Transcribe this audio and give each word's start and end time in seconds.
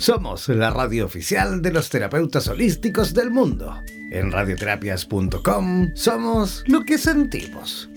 Somos 0.00 0.48
la 0.48 0.70
radio 0.70 1.04
oficial 1.04 1.60
de 1.60 1.72
los 1.72 1.90
terapeutas 1.90 2.48
holísticos 2.48 3.12
del 3.12 3.30
mundo. 3.30 3.82
En 4.10 4.32
radioterapias.com 4.32 5.90
somos 5.94 6.64
lo 6.66 6.86
que 6.86 6.96
sentimos. 6.96 7.90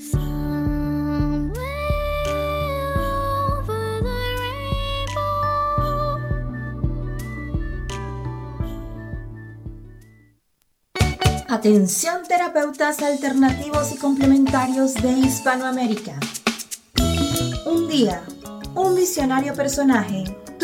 Atención 11.48 12.24
terapeutas 12.28 13.02
alternativos 13.02 13.94
y 13.94 13.98
complementarios 13.98 14.94
de 14.96 15.10
Hispanoamérica. 15.10 16.20
Un 17.66 17.88
día, 17.88 18.22
un 18.76 18.94
visionario 18.94 19.54
personaje 19.54 20.26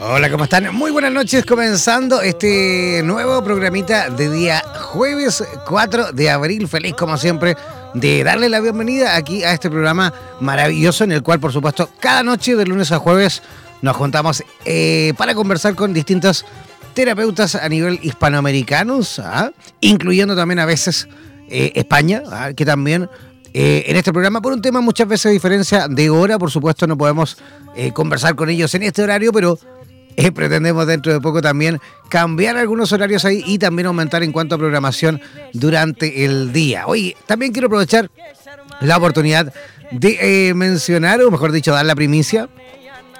Hola, 0.00 0.30
¿cómo 0.30 0.44
están? 0.44 0.74
Muy 0.74 0.90
buenas 0.90 1.12
noches, 1.12 1.44
comenzando 1.44 2.22
este 2.22 3.02
nuevo 3.04 3.44
programita 3.44 4.08
de 4.10 4.30
día 4.30 4.62
jueves 4.74 5.44
4 5.66 6.12
de 6.12 6.30
abril. 6.30 6.66
Feliz 6.66 6.94
como 6.94 7.16
siempre 7.18 7.56
de 7.94 8.24
darle 8.24 8.48
la 8.48 8.60
bienvenida 8.60 9.16
aquí 9.16 9.44
a 9.44 9.52
este 9.52 9.68
programa 9.68 10.12
maravilloso 10.40 11.04
en 11.04 11.12
el 11.12 11.22
cual, 11.22 11.40
por 11.40 11.52
supuesto, 11.52 11.90
cada 12.00 12.22
noche 12.22 12.56
de 12.56 12.64
lunes 12.64 12.90
a 12.92 12.98
jueves 12.98 13.42
nos 13.82 13.96
juntamos 13.96 14.42
eh, 14.64 15.12
para 15.18 15.34
conversar 15.34 15.74
con 15.74 15.92
distintos 15.92 16.46
terapeutas 16.98 17.54
a 17.54 17.68
nivel 17.68 18.00
hispanoamericanos, 18.02 19.20
¿ah? 19.20 19.52
incluyendo 19.80 20.34
también 20.34 20.58
a 20.58 20.66
veces 20.66 21.06
eh, 21.48 21.70
España, 21.76 22.24
¿ah? 22.32 22.52
que 22.56 22.64
también 22.64 23.08
eh, 23.54 23.84
en 23.86 23.94
este 23.94 24.12
programa 24.12 24.42
por 24.42 24.52
un 24.52 24.60
tema 24.60 24.80
muchas 24.80 25.06
veces 25.06 25.30
de 25.30 25.34
diferencia 25.34 25.86
de 25.86 26.10
hora, 26.10 26.40
por 26.40 26.50
supuesto 26.50 26.88
no 26.88 26.98
podemos 26.98 27.36
conversar 27.94 28.34
con 28.34 28.50
ellos 28.50 28.74
en 28.74 28.82
este 28.82 29.04
horario, 29.04 29.32
pero 29.32 29.56
eh, 30.16 30.32
pretendemos 30.32 30.84
dentro 30.88 31.12
de 31.12 31.20
poco 31.20 31.40
también 31.40 31.78
cambiar 32.08 32.56
algunos 32.56 32.90
horarios 32.90 33.24
ahí 33.24 33.44
y 33.46 33.58
también 33.58 33.86
aumentar 33.86 34.24
en 34.24 34.32
cuanto 34.32 34.56
a 34.56 34.58
programación 34.58 35.20
durante 35.52 36.24
el 36.24 36.52
día. 36.52 36.88
Oye, 36.88 37.16
también 37.26 37.52
quiero 37.52 37.66
aprovechar 37.66 38.10
la 38.80 38.96
oportunidad 38.96 39.54
de 39.92 40.48
eh, 40.48 40.54
mencionar, 40.54 41.22
o 41.22 41.30
mejor 41.30 41.52
dicho, 41.52 41.70
dar 41.70 41.86
la 41.86 41.94
primicia, 41.94 42.48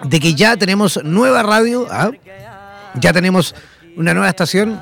de 0.02 0.18
que 0.18 0.34
ya 0.34 0.56
tenemos 0.56 0.98
nueva 1.04 1.44
radio, 1.44 1.86
¿ah? 1.88 2.10
Ya 2.94 3.12
tenemos 3.12 3.54
una 3.96 4.14
nueva 4.14 4.28
estación 4.28 4.80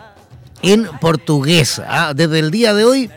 en 0.62 0.86
portugués. 1.00 1.80
¿ah? 1.86 2.12
Desde 2.14 2.38
el 2.38 2.50
día 2.50 2.72
de 2.74 2.84
hoy 2.84 3.10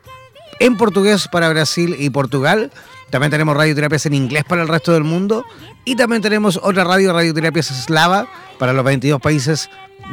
en 0.61 0.77
portugués 0.77 1.28
para 1.31 1.49
Brasil 1.49 1.97
y 1.99 2.11
Portugal. 2.11 2.71
También 3.11 3.31
tenemos 3.31 3.56
radioterapias 3.56 4.06
en 4.06 4.15
inglés 4.15 4.44
para 4.44 4.62
el 4.62 4.69
resto 4.69 4.93
del 4.93 5.05
mundo. 5.05 5.44
Y 5.84 5.97
también 5.97 6.22
tenemos 6.22 6.59
otra 6.62 6.84
radio, 6.84 7.12
radioterapias 7.12 7.71
eslava, 7.71 8.28
para 8.59 8.72
los 8.72 8.84
22 8.84 9.21
países 9.21 9.69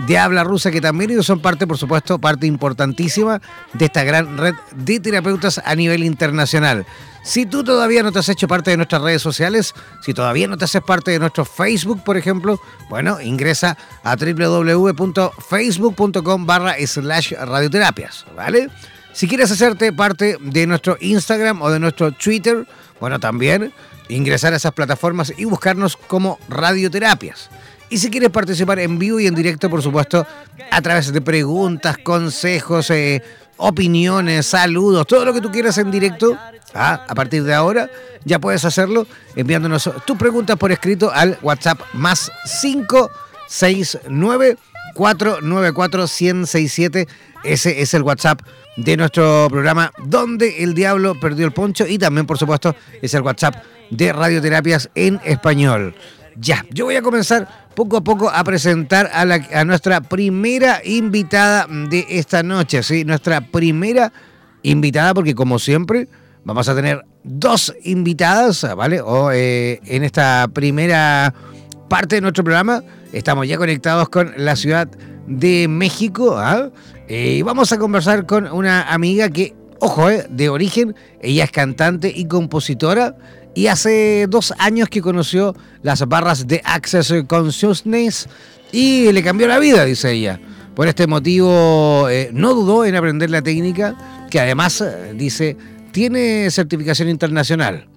de 0.07 0.17
habla 0.17 0.43
rusa, 0.43 0.71
que 0.71 0.81
también 0.81 1.11
ellos 1.11 1.25
son 1.25 1.39
parte, 1.39 1.65
por 1.67 1.77
supuesto, 1.77 2.19
parte 2.19 2.47
importantísima 2.47 3.41
de 3.73 3.85
esta 3.85 4.03
gran 4.03 4.37
red 4.37 4.55
de 4.75 4.99
terapeutas 4.99 5.61
a 5.63 5.75
nivel 5.75 6.03
internacional. 6.03 6.85
Si 7.23 7.45
tú 7.45 7.63
todavía 7.63 8.03
no 8.03 8.11
te 8.11 8.19
has 8.19 8.27
hecho 8.27 8.49
parte 8.49 8.71
de 8.71 8.77
nuestras 8.77 9.01
redes 9.01 9.21
sociales, 9.21 9.73
si 10.01 10.13
todavía 10.13 10.45
no 10.47 10.57
te 10.57 10.65
haces 10.65 10.81
parte 10.81 11.11
de 11.11 11.19
nuestro 11.19 11.45
Facebook, 11.45 12.03
por 12.03 12.17
ejemplo, 12.17 12.59
bueno, 12.89 13.21
ingresa 13.21 13.77
a 14.03 14.17
www.facebook.com 14.17 16.45
barra 16.45 16.75
slash 16.85 17.31
radioterapias, 17.33 18.25
¿vale? 18.35 18.69
Si 19.13 19.27
quieres 19.27 19.51
hacerte 19.51 19.93
parte 19.93 20.37
de 20.41 20.65
nuestro 20.65 20.97
Instagram 20.99 21.61
o 21.61 21.69
de 21.69 21.79
nuestro 21.79 22.11
Twitter, 22.11 22.67
bueno, 22.99 23.19
también 23.19 23.71
ingresar 24.09 24.53
a 24.53 24.57
esas 24.57 24.73
plataformas 24.73 25.31
y 25.37 25.45
buscarnos 25.45 25.95
como 25.95 26.39
radioterapias. 26.49 27.49
Y 27.89 27.99
si 27.99 28.09
quieres 28.09 28.31
participar 28.31 28.79
en 28.79 28.97
vivo 28.97 29.19
y 29.19 29.27
en 29.27 29.35
directo, 29.35 29.69
por 29.69 29.83
supuesto, 29.83 30.25
a 30.71 30.81
través 30.81 31.13
de 31.13 31.21
preguntas, 31.21 31.99
consejos, 31.99 32.89
eh, 32.89 33.21
opiniones, 33.57 34.47
saludos, 34.47 35.05
todo 35.05 35.25
lo 35.25 35.33
que 35.33 35.41
tú 35.41 35.51
quieras 35.51 35.77
en 35.77 35.91
directo, 35.91 36.35
ah, 36.73 37.05
a 37.07 37.13
partir 37.13 37.43
de 37.43 37.53
ahora 37.53 37.87
ya 38.25 38.39
puedes 38.39 38.65
hacerlo 38.65 39.05
enviándonos 39.35 39.91
tus 40.05 40.17
preguntas 40.17 40.57
por 40.57 40.71
escrito 40.71 41.11
al 41.13 41.37
WhatsApp 41.43 41.79
más 41.93 42.31
569 42.61 44.57
494 44.95 46.01
1067. 46.01 47.07
Ese 47.43 47.81
es 47.81 47.93
el 47.93 48.01
WhatsApp 48.01 48.41
de 48.75 48.97
nuestro 48.97 49.47
programa 49.49 49.91
Donde 50.05 50.63
el 50.63 50.73
Diablo 50.73 51.19
Perdió 51.19 51.45
el 51.45 51.53
Poncho 51.53 51.85
y 51.87 51.97
también, 51.97 52.25
por 52.25 52.37
supuesto, 52.37 52.75
es 53.01 53.13
el 53.13 53.21
WhatsApp 53.21 53.55
de 53.89 54.13
Radioterapias 54.13 54.89
en 54.95 55.19
Español. 55.23 55.95
Ya, 56.35 56.65
yo 56.71 56.85
voy 56.85 56.95
a 56.95 57.01
comenzar 57.01 57.69
poco 57.75 57.97
a 57.97 58.03
poco 58.03 58.29
a 58.29 58.43
presentar 58.43 59.09
a, 59.13 59.23
la, 59.25 59.35
a 59.53 59.63
nuestra 59.65 60.01
primera 60.01 60.81
invitada 60.83 61.67
de 61.69 62.05
esta 62.09 62.41
noche, 62.41 62.81
¿sí? 62.81 63.05
Nuestra 63.05 63.41
primera 63.41 64.11
invitada, 64.63 65.13
porque 65.13 65.35
como 65.35 65.59
siempre 65.59 66.07
vamos 66.43 66.67
a 66.67 66.75
tener 66.75 67.05
dos 67.23 67.73
invitadas, 67.83 68.65
¿vale? 68.75 69.01
O 69.01 69.31
eh, 69.31 69.79
en 69.85 70.03
esta 70.03 70.47
primera 70.51 71.33
parte 71.87 72.15
de 72.15 72.21
nuestro 72.21 72.43
programa 72.43 72.83
estamos 73.11 73.47
ya 73.47 73.57
conectados 73.57 74.09
con 74.09 74.33
la 74.37 74.55
ciudad 74.55 74.89
de 75.27 75.67
México, 75.67 76.37
¿ah? 76.37 76.69
Y 77.07 77.41
vamos 77.41 77.71
a 77.71 77.77
conversar 77.77 78.25
con 78.25 78.51
una 78.51 78.93
amiga 78.93 79.29
que 79.29 79.53
ojo, 79.79 80.09
eh, 80.09 80.25
de 80.29 80.49
origen, 80.49 80.95
ella 81.21 81.43
es 81.43 81.51
cantante 81.51 82.11
y 82.13 82.25
compositora 82.25 83.15
y 83.53 83.67
hace 83.67 84.27
dos 84.29 84.53
años 84.57 84.89
que 84.89 85.01
conoció 85.01 85.55
las 85.81 86.07
barras 86.07 86.47
de 86.47 86.61
Access 86.63 87.13
Consciousness 87.27 88.27
y 88.71 89.11
le 89.11 89.21
cambió 89.21 89.47
la 89.47 89.59
vida, 89.59 89.85
dice 89.85 90.11
ella. 90.11 90.39
Por 90.75 90.87
este 90.87 91.05
motivo 91.05 92.07
eh, 92.09 92.29
no 92.33 92.55
dudó 92.55 92.85
en 92.85 92.95
aprender 92.95 93.29
la 93.29 93.43
técnica, 93.43 93.95
que 94.31 94.39
además, 94.39 94.81
eh, 94.81 95.13
dice, 95.15 95.55
tiene 95.91 96.49
certificación 96.49 97.09
internacional. 97.09 97.87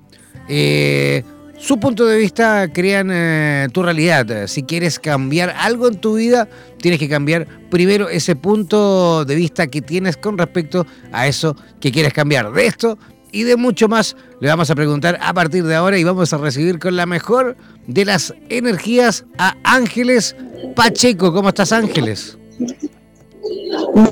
Eh, 0.48 1.24
su 1.58 1.78
punto 1.80 2.06
de 2.06 2.18
vista 2.18 2.70
crean 2.72 3.70
tu 3.72 3.82
realidad. 3.82 4.46
Si 4.46 4.62
quieres 4.62 4.98
cambiar 4.98 5.50
algo 5.58 5.88
en 5.88 6.00
tu 6.00 6.16
vida, 6.16 6.48
tienes 6.78 7.00
que 7.00 7.08
cambiar 7.08 7.46
primero 7.70 8.08
ese 8.08 8.36
punto 8.36 9.24
de 9.24 9.34
vista 9.34 9.66
que 9.66 9.82
tienes 9.82 10.16
con 10.16 10.38
respecto 10.38 10.86
a 11.12 11.26
eso 11.26 11.56
que 11.80 11.90
quieres 11.90 12.12
cambiar. 12.12 12.52
De 12.52 12.66
esto 12.66 12.98
y 13.32 13.42
de 13.42 13.56
mucho 13.56 13.88
más 13.88 14.16
le 14.40 14.48
vamos 14.48 14.70
a 14.70 14.74
preguntar 14.74 15.18
a 15.20 15.34
partir 15.34 15.64
de 15.64 15.74
ahora 15.74 15.98
y 15.98 16.04
vamos 16.04 16.32
a 16.32 16.38
recibir 16.38 16.78
con 16.78 16.96
la 16.96 17.06
mejor 17.06 17.56
de 17.86 18.04
las 18.04 18.34
energías 18.48 19.24
a 19.38 19.56
Ángeles 19.64 20.36
Pacheco. 20.74 21.32
¿Cómo 21.32 21.48
estás 21.48 21.72
Ángeles? 21.72 22.38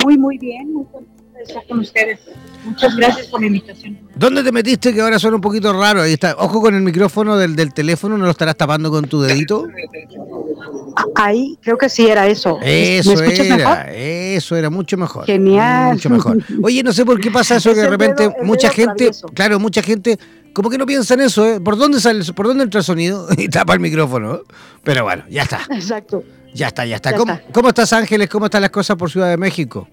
Muy, 0.04 0.18
muy 0.18 0.38
bien, 0.38 0.72
muy 0.72 0.84
contenta 0.86 1.38
de 1.38 1.44
estar 1.44 1.66
con 1.66 1.78
ustedes. 1.80 2.20
Muchas 2.64 2.96
gracias 2.96 3.26
por 3.26 3.40
la 3.40 3.46
invitación. 3.46 3.98
¿Dónde 4.14 4.42
te 4.42 4.52
metiste 4.52 4.92
que 4.92 5.00
ahora 5.00 5.18
suena 5.18 5.36
un 5.36 5.40
poquito 5.40 5.72
raro? 5.72 6.02
Ahí 6.02 6.14
está. 6.14 6.36
Ojo 6.38 6.60
con 6.60 6.74
el 6.74 6.82
micrófono 6.82 7.36
del, 7.36 7.56
del 7.56 7.74
teléfono, 7.74 8.16
¿no 8.16 8.24
lo 8.24 8.30
estarás 8.30 8.56
tapando 8.56 8.90
con 8.90 9.06
tu 9.06 9.20
dedito? 9.20 9.66
Ahí 11.14 11.58
creo 11.60 11.76
que 11.76 11.88
sí 11.88 12.06
era 12.06 12.26
eso. 12.26 12.58
Eso 12.62 13.20
era, 13.22 13.92
eso 13.92 14.56
era 14.56 14.70
mucho 14.70 14.96
mejor. 14.96 15.26
Genial. 15.26 15.94
Mucho 15.94 16.10
mejor. 16.10 16.38
Oye, 16.62 16.82
no 16.82 16.92
sé 16.92 17.04
por 17.04 17.20
qué 17.20 17.30
pasa 17.30 17.56
eso 17.56 17.74
que 17.74 17.80
de 17.80 17.90
repente 17.90 18.30
mucha 18.42 18.70
gente, 18.70 19.10
claro, 19.34 19.58
mucha 19.58 19.82
gente 19.82 20.18
como 20.52 20.70
que 20.70 20.78
no 20.78 20.86
piensa 20.86 21.14
en 21.14 21.20
eso, 21.20 21.44
¿eh? 21.46 21.60
¿Por 21.60 21.76
dónde 21.76 22.00
sale, 22.00 22.24
por 22.32 22.46
dónde 22.46 22.64
entra 22.64 22.78
el 22.78 22.84
sonido? 22.84 23.26
Y 23.36 23.48
tapa 23.48 23.74
el 23.74 23.80
micrófono. 23.80 24.40
Pero 24.84 25.02
bueno, 25.02 25.24
ya 25.28 25.42
está. 25.42 25.66
Exacto. 25.70 26.22
Ya 26.54 26.68
está, 26.68 26.86
ya 26.86 26.96
está. 26.96 27.14
¿Cómo, 27.16 27.38
¿Cómo 27.52 27.68
estás, 27.70 27.92
Ángeles? 27.92 28.28
¿Cómo 28.28 28.44
están 28.46 28.62
las 28.62 28.70
cosas 28.70 28.96
por 28.96 29.10
Ciudad 29.10 29.28
de 29.28 29.36
México? 29.36 29.88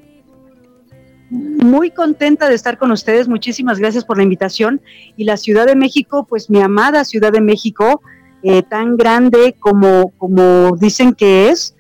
Muy 1.32 1.92
contenta 1.92 2.50
de 2.50 2.56
estar 2.56 2.78
con 2.78 2.92
ustedes. 2.92 3.30
Muchísimas 3.30 3.80
gracias 3.80 4.04
por 4.04 4.18
la 4.18 4.24
invitación. 4.24 4.82
Y 5.16 5.24
la 5.24 5.38
Ciudad 5.38 5.66
de 5.66 5.78
México, 5.78 6.28
pues 6.28 6.50
mi 6.50 6.60
amada 6.60 7.06
Ciudad 7.06 7.32
de 7.32 7.40
México, 7.40 8.02
eh, 8.44 8.64
tan 8.64 8.98
grande 8.98 9.56
como, 9.58 10.12
como 10.18 10.76
dicen 10.76 11.14
que 11.14 11.48
es, 11.50 11.74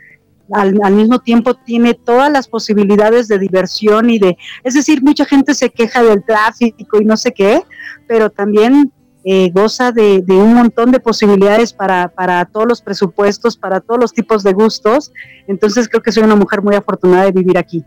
al, 0.53 0.73
mismo 0.93 1.19
tiempo 1.19 1.53
tiene 1.53 1.93
todas 1.93 2.31
las 2.31 2.47
posibilidades 2.47 3.27
de 3.27 3.39
diversión 3.39 4.09
y 4.09 4.19
de, 4.19 4.37
es 4.63 4.73
decir, 4.73 5.03
mucha 5.03 5.25
gente 5.25 5.53
se 5.53 5.69
queja 5.69 6.01
del 6.01 6.23
tráfico 6.23 7.01
y 7.01 7.05
no 7.05 7.17
sé 7.17 7.33
qué, 7.33 7.61
pero 8.07 8.29
también 8.29 8.93
eh, 9.25 9.51
goza 9.53 9.91
de, 9.91 10.23
un 10.29 10.53
montón 10.53 10.91
de 10.91 11.01
posibilidades 11.01 11.73
para, 11.73 12.07
para 12.07 12.45
todos 12.45 12.67
los 12.67 12.81
presupuestos, 12.81 13.57
para 13.57 13.81
todos 13.81 13.99
los 13.99 14.13
tipos 14.13 14.43
de 14.43 14.53
gustos. 14.53 15.11
Entonces 15.47 15.89
creo 15.89 16.01
que 16.01 16.13
soy 16.13 16.23
una 16.23 16.37
mujer 16.37 16.61
muy 16.61 16.75
afortunada 16.75 17.25
de 17.25 17.33
vivir 17.33 17.57
aquí. 17.57 17.83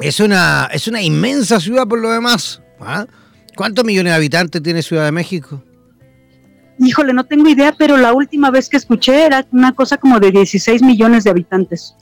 Es 0.00 0.20
una, 0.20 0.68
es 0.72 0.86
una 0.88 1.02
inmensa 1.02 1.60
ciudad 1.60 1.86
por 1.86 1.98
lo 1.98 2.10
demás. 2.10 2.62
¿ah? 2.80 3.06
¿Cuántos 3.56 3.84
millones 3.84 4.12
de 4.12 4.16
habitantes 4.16 4.62
tiene 4.62 4.82
Ciudad 4.82 5.04
de 5.04 5.12
México? 5.12 5.62
Híjole, 6.78 7.12
no 7.12 7.24
tengo 7.24 7.48
idea, 7.48 7.74
pero 7.76 7.96
la 7.96 8.12
última 8.12 8.50
vez 8.50 8.68
que 8.68 8.76
escuché 8.76 9.26
era 9.26 9.44
una 9.50 9.74
cosa 9.74 9.96
como 9.96 10.20
de 10.20 10.30
16 10.30 10.82
millones 10.82 11.24
de 11.24 11.30
habitantes. 11.30 11.96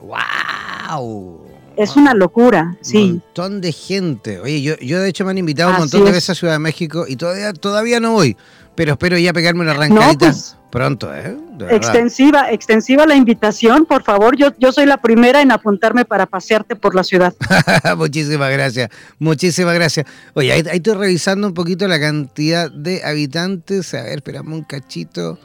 ¡Wow! 0.00 1.42
Es 1.76 1.96
una 1.96 2.14
locura, 2.14 2.76
sí. 2.80 2.96
Un 2.96 3.10
montón 3.10 3.60
de 3.60 3.72
gente. 3.72 4.40
Oye, 4.40 4.62
yo, 4.62 4.76
yo 4.78 5.00
de 5.00 5.08
hecho 5.10 5.24
me 5.26 5.32
han 5.32 5.38
invitado 5.38 5.72
un 5.72 5.78
montón 5.78 6.04
de 6.04 6.12
veces 6.12 6.30
a 6.30 6.34
Ciudad 6.34 6.54
de 6.54 6.60
México 6.60 7.04
y 7.06 7.16
todavía, 7.16 7.52
todavía 7.52 8.00
no 8.00 8.12
voy 8.12 8.36
pero 8.74 8.92
espero 8.92 9.18
ya 9.18 9.32
pegarme 9.32 9.62
una 9.62 9.72
arrancadita 9.72 10.30
pues, 10.30 10.56
pronto, 10.74 11.14
¿eh? 11.14 11.36
extensiva, 11.70 12.50
extensiva 12.50 13.06
la 13.06 13.14
invitación, 13.14 13.86
por 13.86 14.02
favor. 14.02 14.36
Yo, 14.36 14.48
yo 14.58 14.72
soy 14.72 14.86
la 14.86 14.96
primera 14.96 15.40
en 15.40 15.52
apuntarme 15.52 16.04
para 16.04 16.26
pasearte 16.26 16.74
por 16.74 16.96
la 16.96 17.04
ciudad. 17.04 17.32
muchísimas 17.96 18.50
gracias, 18.50 18.90
muchísimas 19.20 19.72
gracias. 19.76 20.04
Oye, 20.34 20.50
ahí, 20.50 20.64
estoy 20.72 20.94
revisando 20.94 21.46
un 21.46 21.54
poquito 21.54 21.86
la 21.86 22.00
cantidad 22.00 22.72
de 22.72 23.04
habitantes. 23.04 23.94
A 23.94 24.02
ver, 24.02 24.16
esperamos 24.16 24.52
un 24.52 24.64
cachito. 24.64 25.38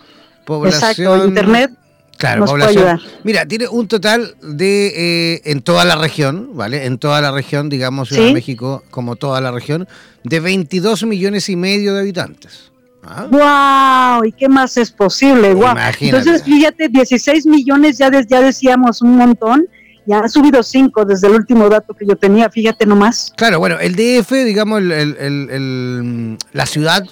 Población. 0.47 0.89
Exacto, 0.89 1.27
internet. 1.27 1.71
Claro, 2.17 2.45
población. 2.45 2.99
Mira, 3.23 3.45
tiene 3.45 3.67
un 3.67 3.87
total 3.87 4.35
de, 4.41 5.35
eh, 5.35 5.41
en 5.45 5.61
toda 5.61 5.85
la 5.85 5.95
región, 5.95 6.49
¿vale? 6.53 6.87
En 6.87 6.97
toda 6.97 7.21
la 7.21 7.31
región, 7.31 7.69
digamos, 7.69 8.09
Ciudad 8.09 8.25
de 8.25 8.33
México, 8.33 8.83
como 8.89 9.15
toda 9.15 9.39
la 9.41 9.51
región, 9.51 9.87
de 10.23 10.39
22 10.39 11.03
millones 11.03 11.49
y 11.49 11.55
medio 11.55 11.93
de 11.93 11.99
habitantes. 11.99 12.71
¡Wow! 13.01 14.25
¿Y 14.25 14.31
qué 14.33 14.49
más 14.49 14.77
es 14.77 14.91
posible? 14.91 15.53
¡Wow! 15.53 15.75
Entonces, 15.99 16.43
fíjate, 16.43 16.89
16 16.89 17.45
millones 17.45 17.97
ya, 17.97 18.09
ya 18.27 18.41
decíamos 18.41 19.01
un 19.01 19.15
montón. 19.17 19.67
Ya 20.05 20.19
ha 20.19 20.27
subido 20.27 20.63
5 20.63 21.05
desde 21.05 21.27
el 21.27 21.33
último 21.33 21.69
dato 21.69 21.93
que 21.93 22.05
yo 22.05 22.15
tenía, 22.15 22.49
fíjate 22.49 22.85
nomás. 22.85 23.31
Claro, 23.37 23.59
bueno, 23.59 23.77
el 23.79 23.95
DF, 23.95 24.31
digamos, 24.43 24.81
el, 24.81 26.37
la 26.51 26.65
ciudad, 26.65 27.05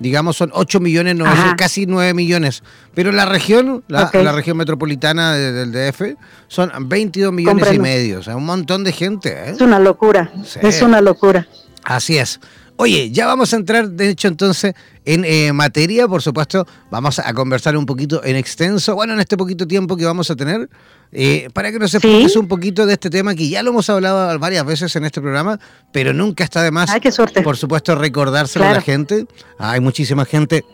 digamos, 0.00 0.36
son 0.36 0.50
8 0.52 0.80
millones, 0.80 1.14
no, 1.14 1.26
casi 1.56 1.86
9 1.86 2.12
millones. 2.12 2.64
Pero 2.92 3.12
la 3.12 3.24
región, 3.24 3.84
la, 3.86 4.10
región 4.32 4.56
metropolitana 4.56 5.34
del 5.34 5.70
DF, 5.70 6.16
son 6.48 6.72
22 6.88 7.32
millones 7.32 7.72
y 7.72 7.78
medio. 7.78 8.18
O 8.18 8.22
sea, 8.22 8.36
un 8.36 8.46
montón 8.46 8.82
de 8.82 8.92
gente. 8.92 9.30
¿eh? 9.30 9.50
Es 9.50 9.60
una 9.60 9.78
locura. 9.78 10.32
Es 10.60 10.82
una 10.82 11.00
locura. 11.00 11.46
Así 11.84 12.18
es. 12.18 12.40
Oye, 12.82 13.10
ya 13.10 13.26
vamos 13.26 13.52
a 13.52 13.56
entrar, 13.56 13.90
de 13.90 14.08
hecho, 14.08 14.26
entonces, 14.26 14.72
en 15.04 15.26
eh, 15.26 15.52
materia. 15.52 16.08
Por 16.08 16.22
supuesto, 16.22 16.66
vamos 16.90 17.18
a 17.18 17.34
conversar 17.34 17.76
un 17.76 17.84
poquito 17.84 18.24
en 18.24 18.36
extenso, 18.36 18.94
bueno, 18.94 19.12
en 19.12 19.20
este 19.20 19.36
poquito 19.36 19.68
tiempo 19.68 19.98
que 19.98 20.06
vamos 20.06 20.30
a 20.30 20.34
tener, 20.34 20.66
eh, 21.12 21.50
para 21.52 21.72
que 21.72 21.78
nos 21.78 21.94
expliques 21.94 22.36
un 22.36 22.48
poquito 22.48 22.86
de 22.86 22.94
este 22.94 23.10
tema 23.10 23.34
que 23.34 23.50
ya 23.50 23.62
lo 23.62 23.72
hemos 23.72 23.90
hablado 23.90 24.38
varias 24.38 24.64
veces 24.64 24.96
en 24.96 25.04
este 25.04 25.20
programa, 25.20 25.60
pero 25.92 26.14
nunca 26.14 26.42
está 26.42 26.62
de 26.62 26.70
más, 26.70 26.88
Ay, 26.88 27.00
qué 27.00 27.12
suerte. 27.12 27.42
por 27.42 27.58
supuesto, 27.58 27.94
recordárselo 27.96 28.64
a 28.64 28.72
la 28.72 28.80
gente. 28.80 29.26
Hay 29.58 29.80
muchísima 29.80 30.24
gente 30.24 30.64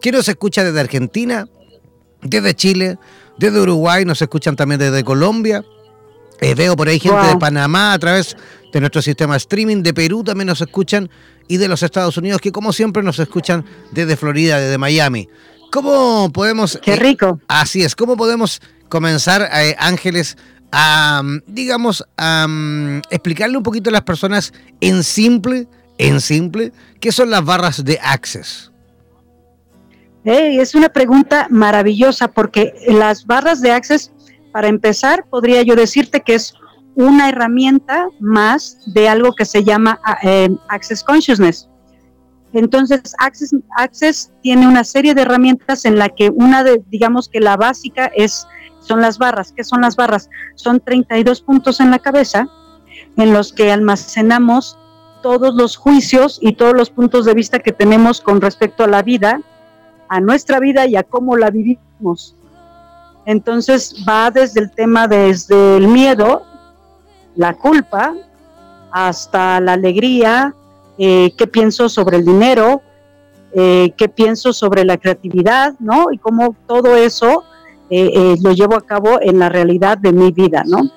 que 0.00 0.12
nos 0.12 0.28
escucha 0.28 0.62
desde 0.62 0.78
Argentina, 0.78 1.48
desde 2.22 2.54
Chile, 2.54 2.98
desde 3.36 3.60
Uruguay, 3.60 4.04
nos 4.04 4.22
escuchan 4.22 4.54
también 4.54 4.78
desde 4.78 5.02
Colombia. 5.02 5.64
Eh, 6.40 6.54
veo 6.54 6.76
por 6.76 6.88
ahí 6.88 7.00
gente 7.00 7.26
de 7.26 7.36
Panamá 7.36 7.94
a 7.94 7.98
través 7.98 8.36
de 8.72 8.80
nuestro 8.80 9.02
sistema 9.02 9.36
streaming, 9.36 9.82
de 9.82 9.92
Perú 9.92 10.24
también 10.24 10.46
nos 10.46 10.60
escuchan 10.60 11.08
y 11.48 11.56
de 11.56 11.68
los 11.68 11.82
Estados 11.82 12.16
Unidos, 12.16 12.40
que 12.40 12.52
como 12.52 12.72
siempre 12.72 13.02
nos 13.02 13.18
escuchan 13.18 13.64
desde 13.90 14.16
Florida, 14.16 14.58
desde 14.58 14.78
Miami. 14.78 15.28
¿Cómo 15.70 16.30
podemos... 16.32 16.78
Qué 16.82 16.96
rico. 16.96 17.40
así 17.48 17.82
es, 17.82 17.96
¿cómo 17.96 18.16
podemos 18.16 18.60
comenzar, 18.88 19.48
eh, 19.54 19.74
Ángeles, 19.78 20.36
a, 20.70 21.22
digamos, 21.46 22.04
a 22.16 22.46
explicarle 23.10 23.56
un 23.56 23.62
poquito 23.62 23.90
a 23.90 23.92
las 23.92 24.02
personas 24.02 24.52
en 24.80 25.02
simple, 25.02 25.66
en 25.98 26.20
simple, 26.20 26.72
qué 27.00 27.12
son 27.12 27.30
las 27.30 27.44
barras 27.44 27.84
de 27.84 27.98
Access? 28.02 28.70
es 30.24 30.74
una 30.74 30.88
pregunta 30.88 31.48
maravillosa 31.50 32.28
porque 32.28 32.74
las 32.86 33.26
barras 33.26 33.60
de 33.60 33.72
Access, 33.72 34.12
para 34.52 34.68
empezar, 34.68 35.24
podría 35.28 35.62
yo 35.62 35.74
decirte 35.74 36.20
que 36.20 36.34
es 36.34 36.54
una 36.94 37.28
herramienta 37.28 38.08
más 38.20 38.78
de 38.86 39.08
algo 39.08 39.34
que 39.34 39.44
se 39.44 39.64
llama 39.64 40.00
eh, 40.22 40.50
Access 40.68 41.02
Consciousness. 41.02 41.68
Entonces, 42.52 43.14
Access, 43.18 43.54
Access 43.76 44.30
tiene 44.42 44.66
una 44.66 44.84
serie 44.84 45.14
de 45.14 45.22
herramientas 45.22 45.84
en 45.84 45.98
la 45.98 46.10
que 46.10 46.28
una 46.30 46.62
de, 46.62 46.82
digamos 46.90 47.28
que 47.28 47.40
la 47.40 47.56
básica 47.56 48.10
es, 48.14 48.46
son 48.80 49.00
las 49.00 49.18
barras. 49.18 49.52
¿Qué 49.56 49.64
son 49.64 49.80
las 49.80 49.96
barras? 49.96 50.28
Son 50.54 50.80
32 50.80 51.40
puntos 51.40 51.80
en 51.80 51.90
la 51.90 51.98
cabeza 51.98 52.48
en 53.16 53.32
los 53.32 53.52
que 53.52 53.72
almacenamos 53.72 54.78
todos 55.22 55.54
los 55.54 55.76
juicios 55.76 56.38
y 56.42 56.54
todos 56.54 56.74
los 56.74 56.90
puntos 56.90 57.24
de 57.24 57.34
vista 57.34 57.60
que 57.60 57.72
tenemos 57.72 58.20
con 58.20 58.40
respecto 58.40 58.84
a 58.84 58.88
la 58.88 59.02
vida, 59.02 59.40
a 60.08 60.20
nuestra 60.20 60.58
vida 60.58 60.86
y 60.86 60.96
a 60.96 61.04
cómo 61.04 61.36
la 61.36 61.50
vivimos. 61.50 62.36
Entonces 63.24 63.94
va 64.06 64.30
desde 64.30 64.60
el 64.60 64.70
tema, 64.72 65.06
desde 65.06 65.76
el 65.76 65.86
miedo, 65.86 66.44
la 67.34 67.54
culpa 67.54 68.14
hasta 68.90 69.60
la 69.60 69.72
alegría, 69.72 70.54
eh, 70.98 71.32
qué 71.36 71.46
pienso 71.46 71.88
sobre 71.88 72.18
el 72.18 72.24
dinero, 72.24 72.82
eh, 73.54 73.92
qué 73.96 74.08
pienso 74.08 74.52
sobre 74.52 74.84
la 74.84 74.98
creatividad, 74.98 75.74
¿no? 75.78 76.12
Y 76.12 76.18
cómo 76.18 76.54
todo 76.66 76.96
eso 76.96 77.44
eh, 77.90 78.36
lo 78.42 78.52
llevo 78.52 78.76
a 78.76 78.82
cabo 78.82 79.18
en 79.20 79.38
la 79.38 79.48
realidad 79.48 79.98
de 79.98 80.12
mi 80.12 80.30
vida, 80.32 80.62
¿no? 80.66 80.90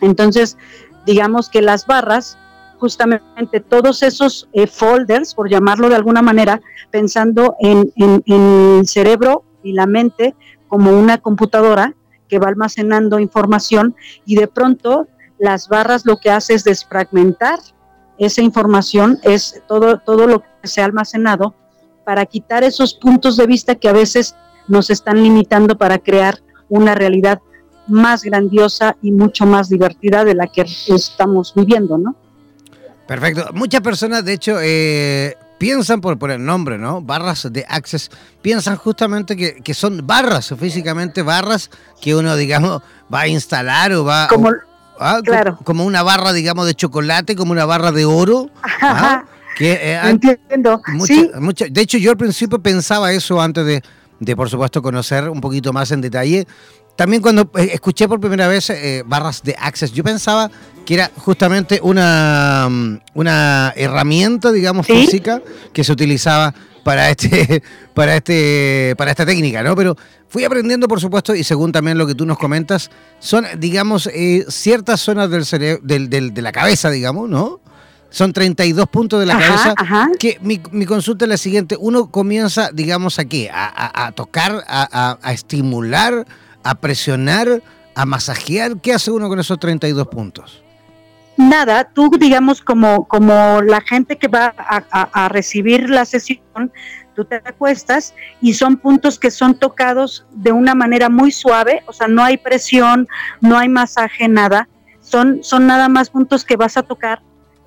Entonces, 0.00 0.58
digamos 1.06 1.48
que 1.48 1.62
las 1.62 1.86
barras, 1.86 2.36
justamente 2.78 3.60
todos 3.60 4.02
esos 4.02 4.48
folders, 4.70 5.34
por 5.34 5.48
llamarlo 5.48 5.88
de 5.88 5.94
alguna 5.94 6.20
manera, 6.20 6.60
pensando 6.90 7.56
en, 7.60 7.90
en 7.96 8.22
el 8.26 8.86
cerebro 8.86 9.44
y 9.62 9.72
la 9.72 9.86
mente 9.86 10.34
como 10.68 10.98
una 10.98 11.18
computadora 11.18 11.94
que 12.28 12.38
va 12.38 12.48
almacenando 12.48 13.18
información 13.18 13.94
y 14.26 14.36
de 14.36 14.48
pronto 14.48 15.06
las 15.38 15.68
barras 15.68 16.06
lo 16.06 16.18
que 16.18 16.30
hace 16.30 16.54
es 16.54 16.64
desfragmentar 16.64 17.58
esa 18.18 18.42
información, 18.42 19.18
es 19.22 19.62
todo, 19.68 19.98
todo 19.98 20.26
lo 20.26 20.40
que 20.40 20.68
se 20.68 20.80
ha 20.80 20.84
almacenado 20.84 21.54
para 22.04 22.24
quitar 22.24 22.64
esos 22.64 22.94
puntos 22.94 23.36
de 23.36 23.46
vista 23.46 23.74
que 23.74 23.88
a 23.88 23.92
veces 23.92 24.34
nos 24.68 24.90
están 24.90 25.22
limitando 25.22 25.76
para 25.76 25.98
crear 25.98 26.40
una 26.68 26.94
realidad 26.94 27.40
más 27.86 28.22
grandiosa 28.22 28.96
y 29.02 29.12
mucho 29.12 29.46
más 29.46 29.68
divertida 29.68 30.24
de 30.24 30.34
la 30.34 30.46
que 30.46 30.64
estamos 30.88 31.52
viviendo, 31.54 31.98
¿no? 31.98 32.16
Perfecto. 33.06 33.50
Muchas 33.52 33.80
personas, 33.82 34.24
de 34.24 34.32
hecho, 34.32 34.58
eh, 34.60 35.36
piensan 35.58 36.00
por, 36.00 36.18
por 36.18 36.30
el 36.30 36.44
nombre, 36.44 36.78
¿no? 36.78 37.00
Barras 37.00 37.48
de 37.50 37.64
Access, 37.68 38.10
piensan 38.42 38.76
justamente 38.76 39.36
que, 39.36 39.74
son 39.74 40.06
barras, 40.06 40.52
físicamente 40.58 41.22
barras 41.22 41.70
que 42.00 42.16
uno, 42.16 42.34
digamos, 42.36 42.82
va 43.12 43.20
a 43.20 43.28
instalar 43.28 43.92
o 43.92 44.04
va... 44.04 44.26
Como, 44.28 44.50
ah, 44.98 45.20
claro. 45.24 45.58
como 45.64 45.84
una 45.84 46.02
barra, 46.02 46.32
digamos, 46.32 46.66
de 46.66 46.74
chocolate, 46.74 47.36
como 47.36 47.52
una 47.52 47.64
barra 47.64 47.92
de 47.92 48.04
oro. 48.04 48.50
¿ah? 48.82 49.24
Que, 49.56 49.72
eh, 49.72 50.00
Entiendo. 50.04 50.82
¿Sí? 51.04 51.30
de 51.70 51.80
hecho, 51.80 51.96
yo 51.98 52.10
al 52.10 52.16
principio 52.16 52.58
pensaba 52.58 53.12
eso 53.12 53.40
antes 53.40 53.64
de, 53.64 53.82
de, 54.20 54.36
por 54.36 54.50
supuesto, 54.50 54.82
conocer 54.82 55.30
un 55.30 55.40
poquito 55.40 55.72
más 55.72 55.90
en 55.92 56.00
detalle. 56.00 56.46
También 56.96 57.20
cuando 57.20 57.50
eh, 57.56 57.70
escuché 57.72 58.08
por 58.08 58.20
primera 58.20 58.48
vez 58.48 58.70
eh, 58.70 59.02
barras 59.06 59.42
de 59.42 59.54
Access, 59.58 59.92
yo 59.92 60.02
pensaba 60.02 60.50
que 60.84 60.94
era 60.94 61.10
justamente 61.16 61.78
una, 61.82 62.68
mm, 62.70 63.00
una 63.14 63.72
herramienta, 63.76 64.50
digamos, 64.50 64.86
física 64.86 65.42
que 65.72 65.84
se 65.84 65.92
utilizaba 65.92 66.54
para 66.86 67.10
este, 67.10 67.64
para 67.94 68.14
este, 68.14 68.94
para 68.96 69.10
esta 69.10 69.26
técnica, 69.26 69.60
¿no? 69.64 69.74
Pero 69.74 69.96
fui 70.28 70.44
aprendiendo, 70.44 70.86
por 70.86 71.00
supuesto, 71.00 71.34
y 71.34 71.42
según 71.42 71.72
también 71.72 71.98
lo 71.98 72.06
que 72.06 72.14
tú 72.14 72.24
nos 72.24 72.38
comentas, 72.38 72.92
son, 73.18 73.44
digamos, 73.58 74.08
ciertas 74.48 75.00
zonas 75.00 75.28
del, 75.28 76.08
del, 76.08 76.32
de 76.32 76.42
la 76.42 76.52
cabeza, 76.52 76.88
digamos, 76.88 77.28
¿no? 77.28 77.60
Son 78.08 78.32
32 78.32 78.86
puntos 78.86 79.18
de 79.18 79.26
la 79.26 79.36
cabeza. 79.36 79.74
Que 80.16 80.38
mi, 80.40 80.86
consulta 80.86 81.24
es 81.24 81.28
la 81.28 81.36
siguiente. 81.36 81.76
Uno 81.76 82.08
comienza, 82.08 82.70
digamos, 82.72 83.18
aquí, 83.18 83.48
a, 83.52 84.06
a, 84.06 84.12
tocar, 84.12 84.62
a, 84.68 85.18
a, 85.20 85.32
estimular, 85.32 86.24
a 86.62 86.74
presionar, 86.76 87.64
a 87.96 88.06
masajear. 88.06 88.80
¿Qué 88.80 88.94
hace 88.94 89.10
uno 89.10 89.28
con 89.28 89.40
esos 89.40 89.58
32 89.58 90.06
puntos? 90.06 90.62
Nada, 91.36 91.84
tú 91.84 92.10
digamos 92.18 92.62
como, 92.62 93.06
como 93.06 93.60
la 93.62 93.80
gente 93.82 94.16
que 94.16 94.28
va 94.28 94.54
a, 94.56 95.28
recibir 95.28 95.90
la 95.90 96.06
sesión, 96.06 96.72
tú 97.14 97.26
te 97.26 97.36
acuestas 97.36 98.14
y 98.40 98.54
son 98.54 98.76
puntos 98.78 99.18
que 99.18 99.30
son 99.30 99.54
tocados 99.54 100.26
de 100.30 100.52
una 100.52 100.74
manera 100.74 101.10
muy 101.10 101.30
suave, 101.30 101.82
o 101.86 101.92
sea, 101.92 102.08
no 102.08 102.24
hay 102.24 102.38
presión, 102.38 103.06
no 103.40 103.58
hay 103.58 103.68
masaje, 103.68 104.28
nada. 104.28 104.68
Son, 105.00 105.42
son 105.42 105.66
nada 105.66 105.88
más 105.88 106.10
puntos 106.10 106.44
que 106.44 106.56
vas 106.56 106.76
a 106.76 106.82
tocar 106.82 107.20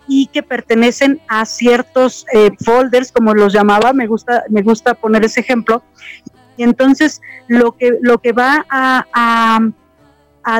y 0.07 0.25
que 0.27 0.41
pertenecen 0.41 1.21
a 1.27 1.45
ciertos 1.45 2.25
eh, 2.33 2.49
folders, 2.65 3.11
como 3.11 3.35
los 3.35 3.53
llamaba, 3.53 3.93
me 3.93 4.07
gusta, 4.07 4.43
me 4.49 4.63
gusta 4.63 4.95
poner 4.95 5.23
ese 5.23 5.41
ejemplo. 5.41 5.83
Y 6.57 6.63
entonces 6.63 7.21
lo 7.47 7.73
que, 7.73 7.97
lo 8.01 8.17
que 8.17 8.33
va 8.33 8.65
a, 8.69 9.05
a, 9.13 9.59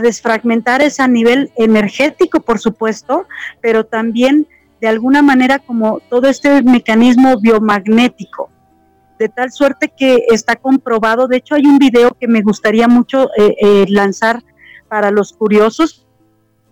desfragmentar 0.02 0.82
es 0.82 1.00
a 1.00 1.08
nivel 1.08 1.52
energético, 1.56 2.40
por 2.42 2.60
supuesto, 2.60 3.26
pero 3.62 3.86
también 3.86 4.48
de 4.82 4.88
alguna 4.88 5.22
manera 5.22 5.60
como 5.60 6.00
todo 6.10 6.28
este 6.28 6.62
mecanismo 6.64 7.40
biomagnético, 7.40 8.50
de 9.18 9.30
tal 9.30 9.52
suerte 9.52 9.92
que 9.96 10.26
está 10.30 10.56
comprobado. 10.56 11.28
De 11.28 11.38
hecho, 11.38 11.56
hay 11.56 11.66
un 11.66 11.78
video 11.78 12.12
que 12.20 12.28
me 12.28 12.42
gustaría 12.42 12.88
mucho 12.88 13.30
eh, 13.38 13.56
eh, 13.62 13.86
lanzar 13.90 14.44
para 14.88 15.12
los 15.12 15.34
curiosos, 15.34 16.06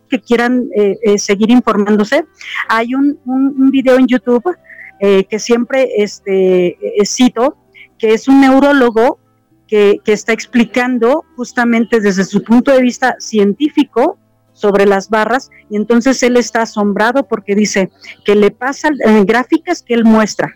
que 0.07 0.19
quieran 0.19 0.69
eh, 0.75 0.97
eh, 1.01 1.17
seguir 1.17 1.51
informándose, 1.51 2.25
hay 2.67 2.93
un, 2.93 3.19
un, 3.25 3.71
video 3.71 3.97
en 3.97 4.07
YouTube 4.07 4.55
eh, 4.99 5.25
que 5.25 5.39
siempre 5.39 5.89
este, 5.97 6.77
cito, 7.05 7.57
que 7.97 8.13
es 8.13 8.27
un 8.27 8.41
neurólogo 8.41 9.19
que, 9.67 10.01
está 10.05 10.33
explicando 10.33 11.25
justamente 11.35 11.99
desde 11.99 12.23
su 12.23 12.43
punto 12.43 12.71
de 12.71 12.81
vista 12.81 13.15
científico 13.19 14.17
sobre 14.53 14.85
las 14.85 15.09
barras 15.09 15.49
y 15.69 15.75
entonces 15.75 16.23
él 16.23 16.37
está 16.37 16.63
asombrado 16.63 17.27
porque 17.27 17.55
dice 17.55 17.91
que 18.25 18.35
le 18.35 18.51
pasa 18.51 18.89
en 18.99 19.25
gráficas 19.25 19.83
que 19.83 19.93
él 19.93 20.03
muestra, 20.03 20.53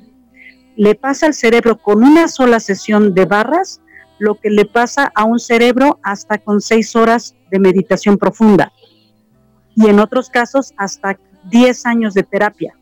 le 0.76 0.96
pasa 0.96 1.28
al 1.28 1.34
cerebro 1.34 1.78
con 1.78 2.04
una 2.04 2.28
sola 2.28 2.60
sesión 2.60 3.14
de 3.14 3.26
barras 3.26 3.82
lo 4.18 4.36
que 4.36 4.50
le 4.50 4.66
pasa 4.66 5.12
a 5.16 5.26
un 5.26 5.40
cerebro 5.40 6.00
hasta 6.04 6.38
con 6.38 6.62
seis 6.62 6.96
horas 6.96 7.36
de 7.50 7.60
meditación 7.60 8.18
profunda 8.18 8.72
y 9.76 9.88
en 9.88 10.00
otros 10.00 10.30
casos 10.30 10.74
hasta 10.78 11.18
10 11.50 11.86
años 11.86 12.14
de 12.14 12.24
terapia. 12.24 12.76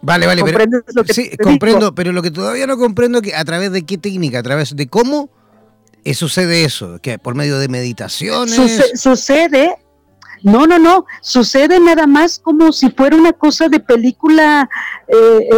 Vale, 0.00 0.26
vale, 0.26 0.44
pero, 0.44 0.64
sí, 1.08 1.30
comprendo, 1.42 1.94
pero 1.94 2.12
lo 2.12 2.22
que 2.22 2.30
todavía 2.30 2.66
no 2.66 2.76
comprendo 2.78 3.18
es 3.18 3.24
que 3.24 3.34
a 3.34 3.44
través 3.44 3.72
de 3.72 3.82
qué 3.82 3.98
técnica, 3.98 4.38
a 4.38 4.42
través 4.42 4.76
de 4.76 4.86
cómo 4.86 5.28
eh, 6.04 6.14
sucede 6.14 6.64
eso, 6.64 7.00
que 7.02 7.18
por 7.18 7.34
medio 7.34 7.58
de 7.58 7.68
meditaciones. 7.68 8.54
sucede, 8.94 9.74
no, 10.42 10.66
no, 10.66 10.78
no, 10.78 11.04
sucede 11.20 11.80
nada 11.80 12.06
más 12.06 12.38
como 12.38 12.72
si 12.72 12.90
fuera 12.90 13.16
una 13.16 13.32
cosa 13.32 13.68
de 13.68 13.80
película, 13.80 14.70
eh, 15.08 15.48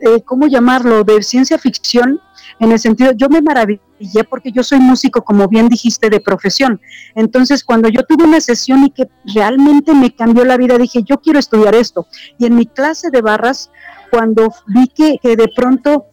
eh, 0.00 0.22
¿cómo 0.24 0.46
llamarlo? 0.46 1.02
De 1.02 1.20
ciencia 1.22 1.58
ficción, 1.58 2.20
en 2.60 2.72
el 2.72 2.78
sentido, 2.78 3.12
yo 3.12 3.28
me 3.28 3.40
maravillé 3.40 3.80
porque 4.28 4.52
yo 4.52 4.62
soy 4.62 4.80
músico, 4.80 5.22
como 5.22 5.48
bien 5.48 5.68
dijiste, 5.68 6.10
de 6.10 6.20
profesión. 6.20 6.80
Entonces, 7.14 7.64
cuando 7.64 7.88
yo 7.88 8.02
tuve 8.04 8.24
una 8.24 8.40
sesión 8.40 8.84
y 8.84 8.90
que 8.90 9.08
realmente 9.34 9.94
me 9.94 10.14
cambió 10.14 10.44
la 10.44 10.56
vida, 10.56 10.78
dije, 10.78 11.02
yo 11.04 11.18
quiero 11.18 11.38
estudiar 11.38 11.74
esto. 11.74 12.06
Y 12.38 12.46
en 12.46 12.56
mi 12.56 12.66
clase 12.66 13.10
de 13.10 13.22
barras, 13.22 13.70
cuando 14.10 14.52
vi 14.66 14.86
que, 14.88 15.18
de 15.22 15.48
pronto 15.54 16.06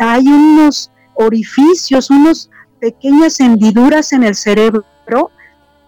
hay 0.00 0.26
unos 0.26 0.90
orificios, 1.14 2.10
unos 2.10 2.50
pequeñas 2.80 3.40
hendiduras 3.40 4.12
en 4.12 4.22
el 4.22 4.34
cerebro, 4.34 5.30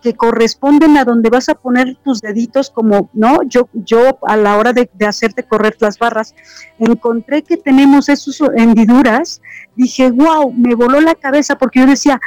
que 0.03 0.15
corresponden 0.15 0.97
a 0.97 1.05
donde 1.05 1.31
vas 1.31 1.49
a 1.49 1.55
poner 1.55 1.97
tus 2.05 2.21
deditos 2.21 2.71
como, 2.71 3.11
¿no? 3.13 3.43
Yo, 3.43 3.69
yo 3.73 4.19
a 4.23 4.37
la 4.37 4.57
hora 4.57 4.73
de, 4.73 4.89
hacerte 5.07 5.43
correr 5.43 5.77
las 5.81 5.99
barras, 5.99 6.35
encontré 6.79 7.43
que 7.43 7.57
tenemos 7.57 8.09
esas 8.09 8.39
hendiduras, 8.57 9.41
dije, 9.75 10.11
wow, 10.11 10.53
me 10.53 10.75
voló 10.75 11.01
la 11.01 11.15
cabeza 11.15 11.57
porque 11.59 11.81
yo 11.81 11.87
decía, 11.87 12.21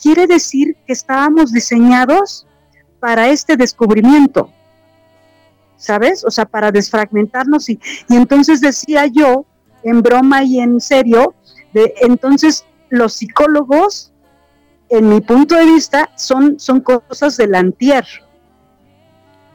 quiere 0.00 0.26
decir 0.26 0.76
que 0.86 0.92
estábamos 0.92 1.52
diseñados 1.52 2.46
para 3.00 3.28
este 3.28 3.56
descubrimiento, 3.56 4.50
¿sabes? 5.76 6.24
O 6.24 6.30
sea, 6.30 6.44
para 6.44 6.70
desfragmentarnos 6.70 7.68
y, 7.70 7.80
y 8.08 8.16
entonces 8.16 8.60
decía 8.60 9.06
yo, 9.06 9.46
en 9.82 10.02
broma 10.02 10.42
y 10.42 10.60
en 10.60 10.80
serio, 10.80 11.34
de, 11.72 11.94
entonces 12.00 12.64
los 12.88 13.14
psicólogos 13.14 14.13
en 14.88 15.08
mi 15.08 15.20
punto 15.20 15.54
de 15.54 15.64
vista, 15.64 16.10
son, 16.16 16.58
son 16.58 16.80
cosas 16.80 17.36
del 17.36 17.54
antier. 17.54 18.04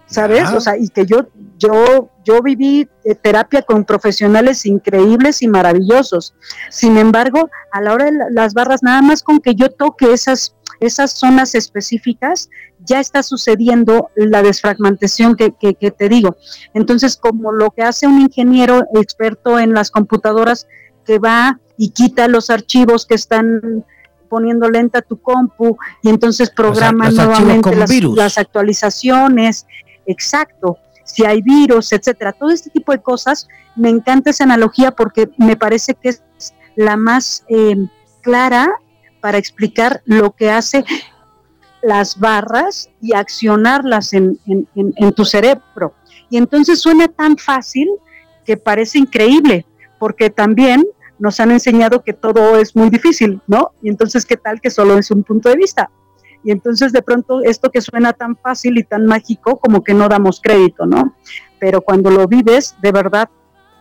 ¿Sabes? 0.07 0.49
O 0.53 0.59
sea, 0.59 0.75
y 0.75 0.89
que 0.89 1.05
yo, 1.05 1.27
yo, 1.59 2.09
yo 2.23 2.41
viví 2.41 2.89
eh, 3.03 3.13
terapia 3.13 3.61
con 3.61 3.85
profesionales 3.85 4.65
increíbles 4.65 5.43
y 5.43 5.47
maravillosos. 5.47 6.33
Sin 6.71 6.97
embargo, 6.97 7.47
a 7.71 7.79
la 7.81 7.93
hora 7.93 8.05
de 8.05 8.13
las 8.31 8.55
barras, 8.55 8.81
nada 8.81 9.03
más 9.03 9.21
con 9.21 9.39
que 9.39 9.53
yo 9.53 9.69
toque 9.69 10.11
esas, 10.11 10.55
esas 10.79 11.11
zonas 11.11 11.53
específicas, 11.53 12.49
ya 12.79 12.99
está 12.99 13.21
sucediendo 13.21 14.09
la 14.15 14.41
desfragmentación 14.41 15.35
que, 15.35 15.51
que, 15.51 15.75
que, 15.75 15.91
te 15.91 16.09
digo. 16.09 16.37
Entonces, 16.73 17.15
como 17.15 17.51
lo 17.51 17.69
que 17.69 17.83
hace 17.83 18.07
un 18.07 18.19
ingeniero 18.19 18.85
experto 18.95 19.59
en 19.59 19.73
las 19.73 19.91
computadoras 19.91 20.67
que 21.05 21.19
va 21.19 21.59
y 21.77 21.89
quita 21.89 22.27
los 22.27 22.49
archivos 22.49 23.05
que 23.05 23.13
están 23.13 23.85
poniendo 24.29 24.69
lenta 24.69 25.01
tu 25.01 25.19
compu 25.19 25.77
y 26.01 26.09
entonces 26.09 26.49
programa 26.49 27.09
nuevamente 27.09 27.75
las, 27.75 28.37
actualizaciones, 28.37 29.65
exacto, 30.05 30.77
si 31.03 31.25
hay 31.25 31.41
virus, 31.41 31.91
etcétera. 31.91 32.31
Todo 32.31 32.51
este 32.51 32.69
tipo 32.69 32.91
de 32.91 33.01
cosas, 33.01 33.47
me 33.75 33.89
encanta 33.89 34.29
esa 34.29 34.43
analogía 34.43 34.91
porque 34.91 35.29
me 35.37 35.55
parece 35.55 35.95
que 35.95 36.09
es 36.09 36.23
la 36.75 36.95
más 36.95 37.43
eh, 37.49 37.75
clara 38.21 38.71
para 39.19 39.37
explicar 39.37 40.01
lo 40.05 40.31
que 40.31 40.49
hace 40.49 40.85
las 41.81 42.19
barras 42.19 42.89
y 43.01 43.13
accionarlas 43.13 44.13
en, 44.13 44.39
en 44.45 45.13
tu 45.13 45.25
cerebro. 45.25 45.93
Y 46.29 46.37
entonces 46.37 46.79
suena 46.79 47.07
tan 47.07 47.37
fácil 47.37 47.87
que 48.45 48.57
parece 48.57 48.99
increíble, 48.99 49.65
porque 49.97 50.29
también 50.29 50.85
nos 51.19 51.39
han 51.39 51.51
enseñado 51.51 52.01
que 52.03 52.13
todo 52.13 52.57
es 52.57 52.75
muy 52.75 52.89
difícil, 52.89 53.41
¿no? 53.47 53.73
Y 53.81 53.89
entonces, 53.89 54.25
¿qué 54.25 54.37
tal 54.37 54.59
que 54.61 54.69
solo 54.69 54.97
es 54.97 55.11
un 55.11 55.23
punto 55.23 55.49
de 55.49 55.55
vista? 55.55 55.91
Y 56.43 56.51
entonces 56.51 56.93
de 56.93 57.01
pronto 57.01 57.41
esto 57.43 57.69
que 57.69 57.81
suena 57.81 58.13
tan 58.13 58.37
fácil 58.37 58.77
y 58.77 58.83
tan 58.83 59.05
mágico, 59.05 59.57
como 59.57 59.83
que 59.83 59.93
no 59.93 60.07
damos 60.07 60.39
crédito, 60.41 60.85
¿no? 60.85 61.15
Pero 61.59 61.81
cuando 61.81 62.09
lo 62.09 62.27
vives, 62.27 62.75
de 62.81 62.91
verdad, 62.91 63.29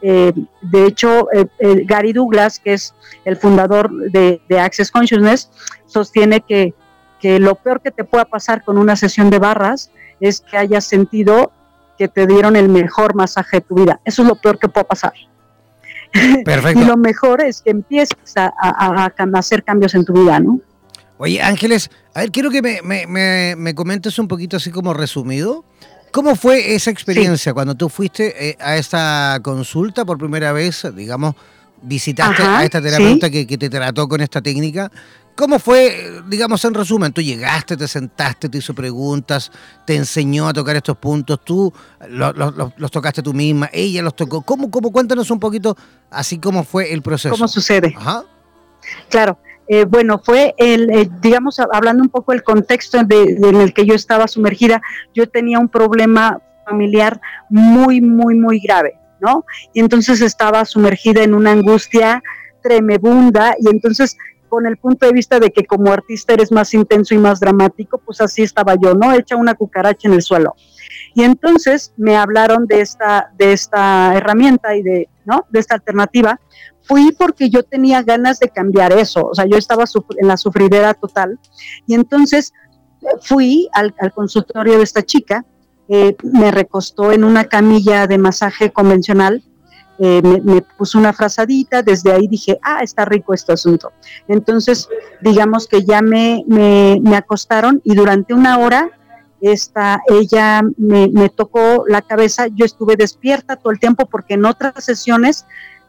eh, 0.02 0.32
de 0.62 0.86
hecho, 0.86 1.30
eh, 1.32 1.46
eh, 1.58 1.84
Gary 1.86 2.12
Douglas, 2.12 2.58
que 2.58 2.72
es 2.72 2.94
el 3.24 3.36
fundador 3.36 3.90
de, 4.10 4.40
Access 4.58 4.90
Consciousness, 4.90 5.50
sostiene 5.86 6.40
que, 6.40 6.74
que, 7.20 7.38
lo 7.38 7.54
peor 7.54 7.80
que 7.80 7.90
te 7.90 8.04
pueda 8.04 8.24
pasar 8.24 8.64
con 8.64 8.78
una 8.78 8.96
sesión 8.96 9.30
de 9.30 9.38
barras 9.38 9.90
es 10.20 10.40
que 10.40 10.56
hayas 10.56 10.84
sentido 10.84 11.52
que 11.96 12.08
te 12.08 12.26
dieron 12.26 12.54
el 12.56 12.68
mejor 12.68 13.14
masaje 13.14 13.58
de 13.58 13.60
tu 13.62 13.74
vida. 13.74 14.00
Eso 14.04 14.22
es 14.22 14.28
lo 14.28 14.36
peor 14.36 14.58
que 14.58 14.68
puede 14.68 14.84
pasar. 14.84 15.14
Perfecto. 16.44 16.80
y 16.80 16.84
lo 16.86 16.96
mejor 16.96 17.42
es 17.42 17.62
que 17.62 17.70
empieces 17.70 18.16
a, 18.36 18.52
a, 18.60 19.12
hacer 19.34 19.62
cambios 19.64 19.94
en 19.94 20.04
tu 20.04 20.12
vida, 20.12 20.40
¿no? 20.40 20.60
Oye, 21.18 21.42
Ángeles, 21.42 21.90
a 22.14 22.20
ver, 22.20 22.30
quiero 22.30 22.50
que 22.50 22.62
me, 22.62 22.80
me, 22.82 23.56
me, 23.56 23.74
comentes 23.74 24.18
un 24.18 24.28
poquito 24.28 24.56
así 24.56 24.70
como 24.70 24.94
resumido. 24.94 25.64
¿Cómo 26.12 26.36
fue 26.36 26.74
esa 26.74 26.90
experiencia 26.90 27.52
cuando 27.52 27.74
tú 27.74 27.88
fuiste 27.88 28.50
eh, 28.50 28.56
a 28.60 28.76
esta 28.76 29.38
consulta 29.42 30.04
por 30.04 30.16
primera 30.16 30.52
vez, 30.52 30.86
digamos, 30.94 31.34
visitaste 31.82 32.42
a 32.42 32.64
esta 32.64 32.80
terapeuta 32.80 33.30
que, 33.30 33.44
te 33.46 33.68
trató 33.68 34.08
con 34.08 34.20
esta 34.20 34.40
técnica? 34.40 34.90
¿Cómo 35.38 35.60
fue, 35.60 36.20
digamos, 36.26 36.64
en 36.64 36.74
resumen? 36.74 37.12
Tú 37.12 37.22
llegaste, 37.22 37.76
te 37.76 37.86
sentaste, 37.86 38.48
te 38.48 38.58
hizo 38.58 38.74
preguntas, 38.74 39.52
te 39.86 39.94
enseñó 39.94 40.48
a 40.48 40.52
tocar 40.52 40.74
estos 40.74 40.96
puntos, 40.96 41.38
tú 41.44 41.72
los, 42.08 42.90
tocaste 42.90 43.22
tú 43.22 43.32
misma, 43.32 43.70
ella 43.72 44.02
los 44.02 44.16
tocó. 44.16 44.42
¿Cómo, 44.42 44.68
cómo? 44.68 44.90
Cuéntanos 44.90 45.30
un 45.30 45.38
poquito 45.38 45.76
así 46.10 46.40
cómo 46.40 46.64
fue 46.64 46.92
el 46.92 47.02
proceso. 47.02 47.32
¿Cómo 47.32 47.46
sucede? 47.46 47.94
Ajá. 47.96 48.24
Claro, 49.08 49.38
eh, 49.68 49.84
bueno, 49.84 50.18
fue 50.18 50.56
el, 50.58 50.90
eh, 50.90 51.08
digamos, 51.22 51.60
hablando 51.60 52.02
un 52.02 52.08
poco 52.08 52.32
del 52.32 52.42
contexto 52.42 52.98
en 52.98 53.54
el 53.60 53.72
que 53.72 53.86
yo 53.86 53.94
estaba 53.94 54.26
sumergida, 54.26 54.82
yo 55.14 55.28
tenía 55.28 55.60
un 55.60 55.68
problema 55.68 56.42
familiar 56.64 57.20
muy, 57.48 58.00
muy, 58.00 58.34
muy 58.34 58.58
grave, 58.58 58.98
¿no? 59.20 59.46
Y 59.72 59.78
entonces 59.78 60.20
estaba 60.20 60.64
sumergida 60.64 61.22
en 61.22 61.32
una 61.32 61.52
angustia 61.52 62.24
tremebunda 62.60 63.54
y 63.60 63.68
entonces 63.68 64.16
con 64.48 64.66
el 64.66 64.76
punto 64.76 65.06
de 65.06 65.12
vista 65.12 65.38
de 65.38 65.50
que 65.50 65.64
como 65.64 65.92
artista 65.92 66.32
eres 66.32 66.50
más 66.50 66.74
intenso 66.74 67.14
y 67.14 67.18
más 67.18 67.40
dramático, 67.40 67.98
pues 67.98 68.20
así 68.20 68.42
estaba 68.42 68.74
yo, 68.74 68.94
¿no? 68.94 69.12
Hecha 69.12 69.36
una 69.36 69.54
cucaracha 69.54 70.08
en 70.08 70.14
el 70.14 70.22
suelo. 70.22 70.54
Y 71.14 71.22
entonces 71.22 71.92
me 71.96 72.16
hablaron 72.16 72.66
de 72.66 72.80
esta, 72.80 73.32
de 73.36 73.52
esta 73.52 74.16
herramienta 74.16 74.76
y 74.76 74.82
de, 74.82 75.08
¿no? 75.24 75.46
De 75.50 75.60
esta 75.60 75.74
alternativa. 75.74 76.40
Fui 76.82 77.12
porque 77.12 77.50
yo 77.50 77.62
tenía 77.62 78.02
ganas 78.02 78.38
de 78.38 78.48
cambiar 78.48 78.92
eso, 78.92 79.26
o 79.26 79.34
sea, 79.34 79.44
yo 79.44 79.58
estaba 79.58 79.84
en 80.16 80.28
la 80.28 80.36
sufridera 80.36 80.94
total. 80.94 81.38
Y 81.86 81.94
entonces 81.94 82.52
eh, 83.02 83.06
fui 83.20 83.68
al, 83.72 83.94
consultorio 84.14 84.78
de 84.78 84.84
esta 84.84 85.02
chica, 85.02 85.44
eh, 85.88 86.16
me 86.22 86.50
recostó 86.50 87.12
en 87.12 87.24
una 87.24 87.44
camilla 87.44 88.06
de 88.06 88.18
masaje 88.18 88.70
convencional 88.70 89.42
eh, 90.00 90.22
me, 90.22 90.62
puso 90.62 90.96
una 90.96 91.12
frazadita, 91.12 91.82
desde 91.82 92.12
ahí 92.12 92.28
dije, 92.28 92.58
ah, 92.62 92.80
está 92.82 93.04
rico 93.04 93.34
este 93.34 93.52
asunto. 93.52 93.92
Entonces, 94.28 94.88
digamos 95.20 95.66
que 95.66 95.84
ya 95.84 96.02
me, 96.02 96.44
me, 96.46 97.16
acostaron 97.16 97.80
y 97.84 97.94
durante 97.96 98.32
una 98.32 98.58
hora 98.58 98.90
esta, 99.40 100.00
ella 100.08 100.62
me, 100.76 101.28
tocó 101.30 101.84
la 101.88 102.02
cabeza, 102.02 102.46
yo 102.46 102.64
estuve 102.64 102.96
despierta 102.96 103.56
todo 103.56 103.72
el 103.72 103.80
tiempo 103.80 104.06
porque 104.06 104.34
en 104.34 104.44
otras 104.44 104.84
sesiones 104.84 105.46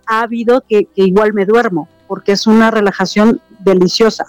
ha 0.07 0.21
habido 0.21 0.63
que, 0.67 0.87
igual 0.95 1.33
me 1.33 1.45
duermo, 1.45 1.87
porque 2.07 2.31
es 2.31 2.47
una 2.47 2.71
relajación 2.71 3.39
deliciosa. 3.59 4.25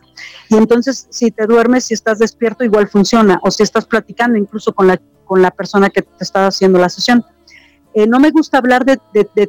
Y 0.51 0.57
entonces, 0.57 1.07
si 1.09 1.31
te 1.31 1.47
duermes, 1.47 1.85
si 1.85 1.95
estás 1.95 2.19
despierto, 2.19 2.65
igual 2.65 2.89
funciona, 2.89 3.41
o 3.43 3.51
si 3.51 3.63
estás 3.63 3.87
platicando 3.87 4.37
incluso 4.37 4.75
con 4.75 4.89
la, 4.89 5.01
con 5.25 5.41
la 5.41 5.51
persona 5.51 5.89
que 5.89 6.03
te 6.03 6.23
está 6.23 6.47
haciendo 6.47 6.79
la 6.79 6.91
sesión. 6.91 7.25
Eh, 7.95 8.07
no 8.07 8.21
me 8.21 8.31
gusta 8.31 8.59
hablar 8.59 8.85
de, 8.85 8.99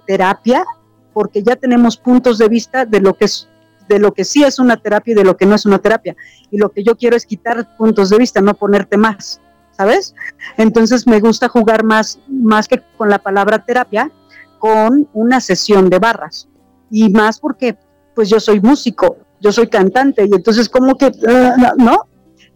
terapia 0.06 0.66
porque 1.14 1.44
ya 1.44 1.56
tenemos 1.56 1.98
puntos 1.98 2.38
de 2.38 2.48
vista 2.48 2.86
de 2.86 3.02
lo 3.02 3.14
que 3.14 3.26
es 3.26 3.48
de 3.88 4.00
lo 4.00 4.14
que 4.14 4.24
sí 4.24 4.44
es 4.44 4.58
una 4.58 4.78
terapia 4.78 5.12
y 5.12 5.16
de 5.16 5.26
lo 5.26 5.36
que 5.36 5.46
no 5.46 5.56
es 5.56 5.66
una 5.66 5.80
terapia. 5.80 6.16
Y 6.50 6.58
lo 6.58 6.70
que 6.70 6.82
yo 6.82 6.96
quiero 6.96 7.18
es 7.18 7.26
quitar 7.26 7.76
puntos 7.76 8.10
de 8.10 8.18
vista, 8.18 8.40
no 8.40 8.54
ponerte 8.54 8.96
más, 8.96 9.42
¿sabes? 9.72 10.16
Entonces 10.56 11.06
me 11.08 11.20
gusta 11.20 11.50
jugar 11.50 11.84
más, 11.84 12.20
más 12.30 12.70
que 12.70 12.82
con 12.98 13.10
la 13.10 13.20
palabra 13.20 13.66
terapia, 13.66 14.10
con 14.60 15.10
una 15.12 15.42
sesión 15.42 15.90
de 15.90 16.00
barras. 16.00 16.48
Y 16.90 17.10
más 17.10 17.40
porque, 17.40 17.76
pues 18.16 18.30
yo 18.30 18.40
soy 18.40 18.62
músico, 18.62 19.18
yo 19.42 19.52
soy 19.52 19.68
cantante, 19.68 20.24
y 20.26 20.34
entonces 20.34 20.70
como 20.70 20.96
que, 20.98 21.12
¿no? 21.78 22.08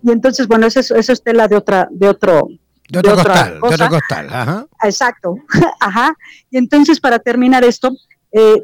Y 0.03 0.11
entonces, 0.11 0.47
bueno, 0.47 0.67
eso, 0.67 0.79
eso 0.79 1.11
es 1.11 1.23
tela 1.23 1.47
de, 1.47 1.57
otra, 1.57 1.89
de 1.91 2.07
otro, 2.07 2.47
de 2.89 2.99
otro 2.99 3.15
costal, 3.15 3.59
de 3.61 3.73
otro 3.73 3.89
costal, 3.89 4.27
ajá. 4.31 4.67
Exacto, 4.83 5.35
ajá. 5.79 6.15
Y 6.49 6.57
entonces 6.57 6.99
para 6.99 7.19
terminar 7.19 7.63
esto, 7.63 7.91
eh, 8.31 8.61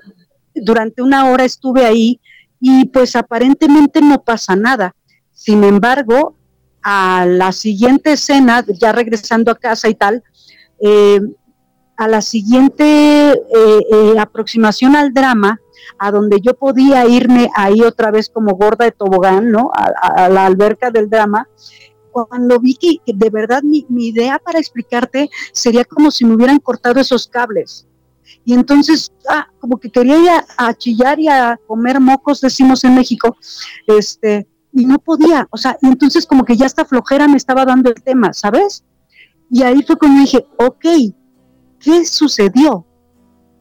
durante 0.53 1.01
una 1.01 1.29
hora 1.29 1.43
estuve 1.43 1.85
ahí 1.85 2.19
y 2.59 2.85
pues 2.85 3.15
aparentemente 3.15 4.01
no 4.01 4.21
pasa 4.21 4.55
nada. 4.55 4.95
Sin 5.31 5.63
embargo, 5.63 6.35
a 6.83 7.25
la 7.25 7.51
siguiente 7.51 8.13
escena, 8.13 8.63
ya 8.67 8.91
regresando 8.91 9.51
a 9.51 9.55
casa 9.55 9.89
y 9.89 9.95
tal, 9.95 10.23
eh, 10.79 11.19
a 11.97 12.07
la 12.07 12.21
siguiente 12.21 13.31
eh, 13.31 14.19
aproximación 14.19 14.95
al 14.95 15.13
drama, 15.13 15.59
a 15.97 16.11
donde 16.11 16.39
yo 16.41 16.55
podía 16.55 17.07
irme 17.07 17.49
ahí 17.55 17.81
otra 17.81 18.11
vez 18.11 18.29
como 18.29 18.55
gorda 18.55 18.85
de 18.85 18.91
tobogán, 18.91 19.51
¿no? 19.51 19.71
a 19.73 20.29
la 20.29 20.45
alberca 20.45 20.89
del 20.91 21.09
drama, 21.09 21.47
cuando 22.11 22.59
vi 22.59 22.75
que, 22.75 22.97
de 23.05 23.29
verdad 23.29 23.63
mi, 23.63 23.85
idea 23.89 24.39
para 24.39 24.59
explicarte 24.59 25.29
sería 25.53 25.85
como 25.85 26.11
si 26.11 26.25
me 26.25 26.35
hubieran 26.35 26.59
cortado 26.59 26.99
esos 26.99 27.27
cables. 27.27 27.87
Y 28.45 28.53
entonces, 28.53 29.11
ah, 29.29 29.47
como 29.59 29.77
que 29.77 29.91
quería 29.91 30.17
ir 30.17 30.29
a, 30.57 30.73
chillar 30.73 31.19
y 31.19 31.27
a 31.27 31.59
comer 31.67 31.99
mocos, 31.99 32.41
decimos 32.41 32.83
en 32.83 32.95
México, 32.95 33.37
este, 33.87 34.47
y 34.71 34.85
no 34.85 34.97
podía, 34.99 35.47
o 35.51 35.57
sea, 35.57 35.77
entonces 35.81 36.25
como 36.25 36.45
que 36.45 36.55
ya 36.55 36.65
esta 36.65 36.85
flojera 36.85 37.27
me 37.27 37.37
estaba 37.37 37.65
dando 37.65 37.89
el 37.89 38.01
tema, 38.01 38.33
¿sabes? 38.33 38.83
Y 39.49 39.63
ahí 39.63 39.83
fue 39.83 39.97
cuando 39.97 40.21
dije, 40.21 40.45
ok, 40.57 40.85
¿qué 41.79 42.05
sucedió? 42.05 42.85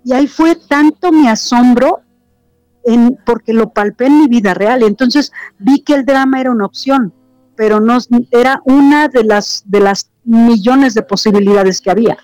Y 0.04 0.12
ahí 0.12 0.26
fue 0.26 0.54
tanto 0.54 1.12
mi 1.12 1.28
asombro 1.28 2.00
en, 2.84 3.18
porque 3.26 3.52
lo 3.52 3.72
palpé 3.72 4.06
en 4.06 4.20
mi 4.20 4.28
vida 4.28 4.54
real. 4.54 4.82
Entonces 4.82 5.32
vi 5.58 5.82
que 5.82 5.94
el 5.94 6.04
drama 6.04 6.40
era 6.40 6.52
una 6.52 6.66
opción 6.66 7.12
pero 7.60 7.78
no 7.78 7.98
era 8.30 8.62
una 8.64 9.08
de 9.08 9.22
las 9.22 9.64
de 9.66 9.80
las 9.80 10.10
millones 10.24 10.94
de 10.94 11.02
posibilidades 11.02 11.82
que 11.82 11.90
había, 11.90 12.16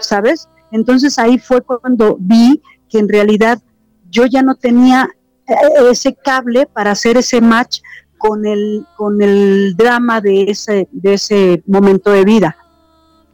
¿sabes? 0.00 0.48
Entonces 0.72 1.16
ahí 1.20 1.38
fue 1.38 1.60
cuando 1.60 2.16
vi 2.18 2.60
que 2.90 2.98
en 2.98 3.08
realidad 3.08 3.62
yo 4.10 4.26
ya 4.26 4.42
no 4.42 4.56
tenía 4.56 5.08
eh, 5.46 5.54
ese 5.88 6.12
cable 6.12 6.66
para 6.66 6.90
hacer 6.90 7.16
ese 7.16 7.40
match 7.40 7.82
con 8.18 8.44
el 8.46 8.84
con 8.96 9.22
el 9.22 9.76
drama 9.76 10.20
de 10.20 10.50
ese 10.50 10.88
de 10.90 11.14
ese 11.14 11.62
momento 11.68 12.10
de 12.10 12.24
vida. 12.24 12.56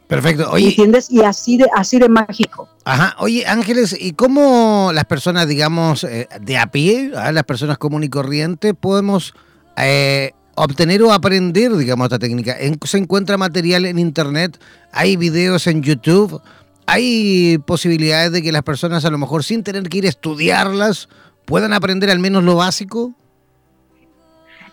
Perfecto. 0.07 0.51
Oye, 0.51 0.69
¿entiendes? 0.69 1.11
Y 1.11 1.23
así 1.23 1.57
de 1.57 1.71
así 1.75 1.99
de 1.99 2.11
mágico. 2.11 2.69
Ajá. 2.85 3.17
Oye, 3.19 3.47
Ángeles, 3.47 3.97
¿y 3.99 4.13
cómo 4.13 4.91
las 4.93 5.07
personas, 5.07 5.49
digamos, 5.49 6.05
eh, 6.05 6.29
de 6.43 6.59
a 6.59 6.67
pie, 6.67 7.13
ah, 7.17 7.33
las 7.33 7.45
personas 7.45 7.79
común 7.79 8.05
y 8.05 8.11
corriente, 8.11 8.75
podemos 8.75 9.33
eh, 9.79 10.33
obtener 10.57 11.03
o 11.03 11.13
aprender, 11.13 11.75
digamos, 11.77 12.07
esta 12.07 12.19
técnica. 12.19 12.57
se 12.85 12.99
encuentra 12.99 13.37
material 13.37 13.87
en 13.87 13.99
Internet, 13.99 14.59
hay 14.93 15.17
videos 15.17 15.67
en 15.67 15.83
YouTube, 15.83 16.41
hay 16.87 17.59
posibilidades 17.67 18.33
de 18.33 18.43
que 18.43 18.53
las 18.53 18.63
personas 18.63 19.05
a 19.05 19.11
lo 19.11 19.19
mejor 19.19 19.45
sin 19.45 19.63
tener 19.63 19.89
que 19.89 19.99
ir 19.99 20.07
a 20.07 20.11
estudiarlas 20.11 21.09
puedan 21.45 21.73
aprender 21.73 22.11
al 22.11 22.19
menos 22.19 22.45
lo 22.45 22.57
básico. 22.57 23.13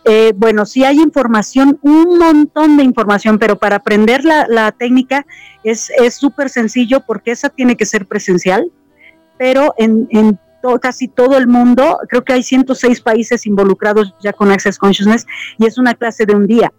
Eh, 0.03 0.33
bueno, 0.35 0.65
sí 0.65 0.83
hay 0.83 0.97
información, 0.97 1.77
un 1.83 2.17
montón 2.17 2.75
de 2.77 2.83
información, 2.83 3.37
pero 3.37 3.57
para 3.57 3.77
aprender 3.77 4.23
la, 4.25 4.71
técnica 4.71 5.25
es 5.63 5.91
súper 6.09 6.49
sencillo 6.49 7.01
porque 7.05 7.31
esa 7.31 7.49
tiene 7.49 7.77
que 7.77 7.85
ser 7.85 8.07
presencial, 8.07 8.71
pero 9.37 9.75
en, 9.77 10.07
en 10.09 10.39
casi 10.81 11.07
todo 11.07 11.37
el 11.37 11.47
mundo, 11.47 11.99
creo 12.07 12.23
que 12.23 12.33
hay 12.33 12.43
106 12.43 13.01
países 13.01 13.45
involucrados 13.45 14.13
ya 14.21 14.33
con 14.33 14.51
Access 14.51 14.77
Consciousness 14.77 15.25
y 15.57 15.65
es 15.65 15.77
una 15.77 15.93
clase 15.93 16.25
de 16.25 16.35
un 16.35 16.47
día. 16.47 16.71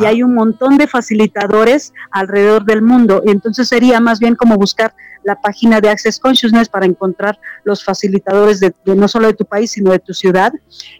Y 0.00 0.04
hay 0.04 0.22
un 0.22 0.34
montón 0.34 0.76
de 0.76 0.86
facilitadores 0.86 1.92
alrededor 2.10 2.64
del 2.64 2.82
mundo. 2.82 3.22
Y 3.24 3.30
entonces 3.30 3.68
sería 3.68 3.98
más 4.00 4.18
bien 4.18 4.34
como 4.34 4.56
buscar 4.56 4.94
la 5.22 5.40
página 5.40 5.80
de 5.80 5.88
Access 5.88 6.18
Consciousness 6.18 6.68
para 6.68 6.86
encontrar 6.86 7.38
los 7.64 7.84
facilitadores 7.84 8.60
de, 8.60 8.74
no 8.84 9.08
solo 9.08 9.26
de 9.26 9.34
tu 9.34 9.44
país, 9.44 9.70
sino 9.70 9.90
de 9.90 9.98
tu 9.98 10.12
ciudad. 10.12 10.52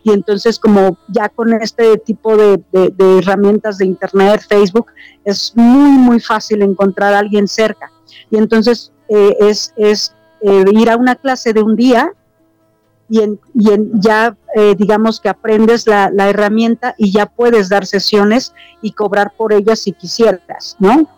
Y 0.03 0.12
entonces 0.12 0.59
como 0.59 0.99
ya 1.09 1.29
con 1.29 1.53
este 1.55 1.99
tipo 1.99 2.37
de, 2.37 2.62
herramientas 3.19 3.79
de 3.79 3.87
Internet, 3.87 4.43
Facebook, 4.49 4.87
es 5.25 5.53
muy, 5.55 5.90
muy 5.90 6.21
fácil 6.21 6.62
encontrar 6.62 7.14
a 7.14 7.19
alguien 7.19 7.49
cerca. 7.49 7.90
Y 8.31 8.38
entonces 8.38 8.93
eh, 9.09 9.37
es, 9.40 9.75
es 9.77 10.14
eh, 10.43 10.64
ir 10.73 10.90
a 10.90 10.97
una 10.97 11.16
clase 11.16 11.53
de 11.53 11.62
un 11.62 11.77
día 11.77 12.12
y, 13.11 13.20
en, 13.20 13.40
ya 14.01 14.37
eh, 14.55 14.75
digamos 14.79 15.20
que 15.20 15.29
aprendes 15.29 15.87
la, 15.87 16.11
herramienta 16.29 16.94
y 16.96 17.11
ya 17.11 17.27
puedes 17.27 17.68
dar 17.68 17.85
sesiones 17.85 18.55
y 18.81 18.92
cobrar 18.92 19.33
por 19.37 19.53
ellas 19.53 19.81
si 19.81 19.92
quisieras, 19.92 20.77
¿no? 20.79 21.09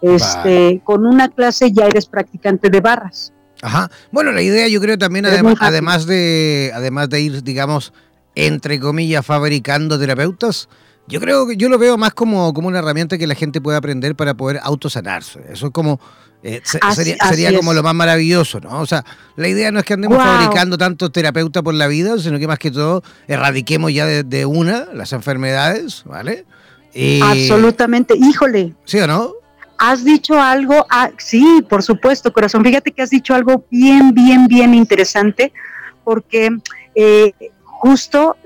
Este, 0.00 0.80
con 0.82 1.06
una 1.06 1.28
clase 1.28 1.70
ya 1.70 1.86
eres 1.86 2.06
practicante 2.06 2.70
de 2.70 2.80
barras. 2.80 3.32
Ajá. 3.60 3.90
Bueno, 4.10 4.32
la 4.32 4.42
idea 4.42 4.66
yo 4.66 4.80
creo 4.80 4.98
también, 4.98 5.26
además, 5.26 5.54
además, 5.60 6.06
de, 6.06 6.72
además 6.74 7.08
de 7.08 7.20
ir, 7.20 7.44
digamos, 7.44 7.92
entre 8.34 8.80
comillas, 8.80 9.24
fabricando 9.24 9.98
terapeutas, 9.98 10.68
Yo 11.08 11.20
creo 11.20 11.46
que 11.46 11.56
yo 11.56 11.68
lo 11.68 11.78
veo 11.78 11.98
más 11.98 12.14
como, 12.14 12.54
como 12.54 12.68
una 12.68 12.78
herramienta 12.78 13.18
que 13.18 13.26
la 13.26 13.34
gente 13.34 13.60
puede 13.60 13.76
aprender 13.76 14.14
para 14.14 14.34
poder 14.34 14.60
autosanarse. 14.62 15.40
Eso 15.50 15.66
es 15.66 15.72
como 15.72 16.00
eh, 16.44 16.60
sería, 16.64 17.16
sería 17.28 17.56
como 17.56 17.72
lo 17.72 17.82
más 17.82 17.94
maravilloso, 17.94 18.58
¿no? 18.60 18.80
O 18.80 18.86
sea, 18.86 19.04
la 19.36 19.46
idea 19.46 19.70
no 19.70 19.78
es 19.78 19.84
que 19.84 19.94
andemos 19.94 20.18
fabricando 20.18 20.76
tantos 20.76 21.12
terapeutas 21.12 21.62
por 21.62 21.74
la 21.74 21.86
vida, 21.86 22.18
sino 22.18 22.38
que 22.38 22.48
más 22.48 22.58
que 22.58 22.70
todo 22.70 23.02
erradiquemos 23.28 23.92
ya 23.92 24.06
de, 24.06 24.46
una 24.46 24.88
las 24.92 25.12
enfermedades, 25.12 26.02
¿vale? 26.04 26.44
Absolutamente. 27.22 28.14
Híjole. 28.16 28.74
¿Sí 28.84 28.98
o 28.98 29.06
no? 29.06 29.32
Has 29.78 30.04
dicho 30.04 30.40
algo, 30.40 30.86
ah, 30.90 31.10
sí, 31.18 31.64
por 31.68 31.82
supuesto, 31.82 32.32
corazón. 32.32 32.64
Fíjate 32.64 32.92
que 32.92 33.02
has 33.02 33.10
dicho 33.10 33.34
algo 33.34 33.64
bien, 33.70 34.12
bien, 34.12 34.46
bien 34.46 34.74
interesante, 34.74 35.52
porque 36.04 36.50
eh, 36.94 37.32
justo, 37.62 38.36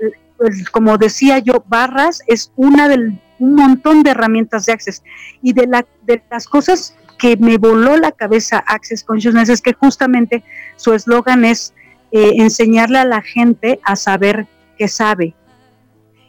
como 0.71 0.97
decía 0.97 1.39
yo, 1.39 1.63
Barras 1.67 2.21
es 2.27 2.51
una 2.55 2.87
del 2.87 3.19
un 3.39 3.55
montón 3.55 4.03
de 4.03 4.11
herramientas 4.11 4.65
de 4.65 4.73
Access 4.73 5.03
y 5.41 5.53
de, 5.53 5.67
la, 5.67 5.85
de 6.03 6.21
las 6.29 6.47
cosas 6.47 6.95
que 7.17 7.37
me 7.37 7.57
voló 7.57 7.97
la 7.97 8.11
cabeza 8.11 8.63
Access 8.65 9.03
Consciousness 9.03 9.49
es 9.49 9.61
que 9.61 9.73
justamente 9.73 10.43
su 10.75 10.93
eslogan 10.93 11.45
es 11.45 11.73
eh, 12.11 12.33
enseñarle 12.37 12.99
a 12.99 13.05
la 13.05 13.21
gente 13.21 13.79
a 13.83 13.95
saber 13.95 14.47
que 14.77 14.87
sabe. 14.87 15.35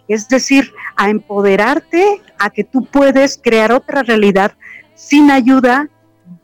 Es 0.06 0.28
decir, 0.28 0.72
a 0.96 1.10
empoderarte, 1.10 2.22
a 2.38 2.50
que 2.50 2.64
tú 2.64 2.84
puedes 2.84 3.38
crear 3.42 3.72
otra 3.72 4.02
realidad 4.02 4.52
sin 4.94 5.30
ayuda 5.30 5.88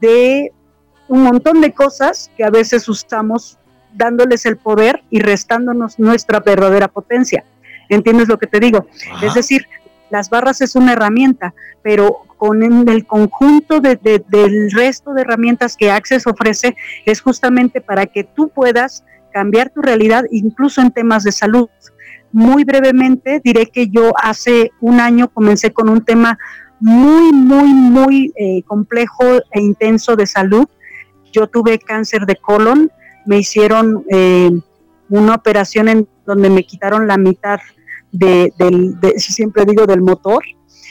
de 0.01 0.53
un 1.09 1.23
montón 1.23 1.61
de 1.61 1.73
cosas 1.73 2.31
que 2.37 2.45
a 2.45 2.51
veces 2.51 2.89
usamos 2.89 3.59
dándoles 3.95 4.45
el 4.45 4.59
poder 4.59 5.03
y 5.09 5.21
restándonos 5.21 5.99
nuestra 5.99 6.41
verdadera 6.41 6.89
potencia. 6.89 7.45
¿Entiendes 7.89 8.29
lo 8.29 8.39
que 8.39 8.47
te 8.47 8.61
digo? 8.61 8.87
Es 9.23 9.35
decir, 9.35 9.67
las 10.11 10.31
barras 10.31 10.61
es 10.61 10.77
una 10.77 10.93
herramienta, 10.93 11.55
pero 11.83 12.21
con 12.37 12.63
el 12.63 13.07
conjunto 13.07 13.81
del 13.81 14.71
resto 14.71 15.15
de 15.15 15.23
herramientas 15.23 15.77
que 15.77 15.91
Access 15.91 16.27
ofrece 16.27 16.77
es 17.07 17.21
justamente 17.21 17.81
para 17.81 18.07
que 18.07 18.25
tú 18.25 18.49
puedas 18.49 19.05
cambiar 19.33 19.71
tu 19.71 19.83
realidad, 19.83 20.25
incluso 20.31 20.81
en 20.81 20.93
temas 20.93 21.25
de 21.25 21.33
salud. 21.33 21.69
Muy 22.31 22.65
brevemente 22.65 23.41
diré 23.43 23.67
que 23.67 23.89
yo 23.89 24.13
hace 24.17 24.71
un 24.81 25.01
año 25.01 25.29
comencé 25.29 25.73
con 25.73 25.89
un 25.89 26.05
tema 26.05 26.39
muy, 26.81 27.33
muy, 27.33 27.73
muy 27.73 28.33
eh, 28.37 28.63
complejo 28.65 29.25
e 29.51 29.61
intenso 29.61 30.17
de 30.17 30.27
salud. 30.27 30.67
Yo 31.33 31.49
tuve 31.49 31.79
cáncer 31.79 32.27
de 32.27 32.37
colon, 32.37 32.91
me 33.27 33.39
hicieron 33.39 34.05
eh, 34.11 34.51
una 35.09 35.35
operación 35.35 35.89
en 35.89 36.09
donde 36.27 36.51
me 36.51 36.65
quitaron 36.65 37.07
la 37.07 37.17
mitad 37.17 37.61
de, 38.13 38.53
del, 38.59 38.97
siempre 39.17 39.65
digo, 39.65 39.87
del 39.87 40.03
motor 40.03 40.43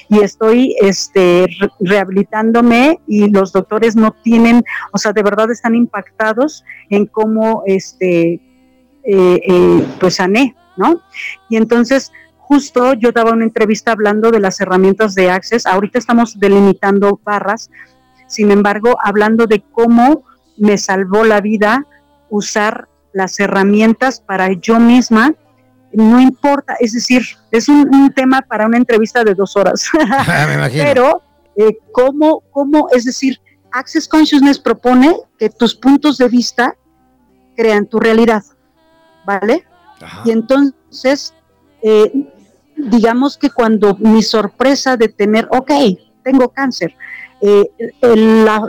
y 0.09 0.19
estoy 0.19 0.75
este, 0.81 1.47
rehabilitándome 1.79 2.99
y 3.07 3.29
los 3.29 3.51
doctores 3.51 3.95
no 3.95 4.11
tienen, 4.11 4.63
o 4.91 4.97
sea, 4.97 5.13
de 5.13 5.23
verdad 5.23 5.49
están 5.51 5.75
impactados 5.75 6.63
en 6.89 7.05
cómo, 7.05 7.63
este, 7.65 8.33
eh, 8.33 9.41
eh, 9.47 9.87
pues 9.99 10.15
sané, 10.15 10.55
¿no? 10.77 11.01
Y 11.49 11.57
entonces, 11.57 12.11
justo 12.37 12.93
yo 12.93 13.11
daba 13.11 13.31
una 13.31 13.45
entrevista 13.45 13.93
hablando 13.93 14.31
de 14.31 14.39
las 14.39 14.59
herramientas 14.59 15.15
de 15.15 15.31
Access, 15.31 15.65
ahorita 15.65 15.99
estamos 15.99 16.39
delimitando 16.39 17.19
barras, 17.23 17.69
sin 18.27 18.51
embargo, 18.51 18.97
hablando 19.03 19.47
de 19.47 19.63
cómo 19.71 20.25
me 20.57 20.77
salvó 20.77 21.23
la 21.23 21.41
vida 21.41 21.87
usar 22.29 22.87
las 23.13 23.39
herramientas 23.39 24.19
para 24.19 24.51
yo 24.53 24.79
misma 24.79 25.33
no 25.93 26.19
importa, 26.19 26.75
es 26.79 26.93
decir, 26.93 27.21
es 27.51 27.69
un, 27.69 28.11
tema 28.15 28.41
para 28.41 28.65
una 28.65 28.77
entrevista 28.77 29.23
de 29.23 29.35
dos 29.35 29.55
horas. 29.55 29.89
Pero, 30.71 31.21
eh, 31.55 31.77
¿cómo, 31.91 32.41
¿cómo, 32.51 32.87
es 32.91 33.05
decir, 33.05 33.39
Access 33.71 34.07
Consciousness 34.07 34.59
propone 34.59 35.15
que 35.37 35.49
tus 35.49 35.75
puntos 35.75 36.17
de 36.17 36.27
vista 36.29 36.75
crean 37.55 37.85
tu 37.85 37.99
realidad, 37.99 38.43
¿vale? 39.25 39.65
Y 40.25 40.31
entonces, 40.31 41.33
eh, 41.81 42.11
digamos 42.75 43.37
que 43.37 43.49
cuando 43.49 43.95
mi 43.95 44.21
sorpresa 44.21 44.97
de 44.97 45.07
tener, 45.07 45.47
ok, 45.51 45.71
tengo 46.23 46.49
cáncer, 46.49 46.95
eh, 47.41 47.69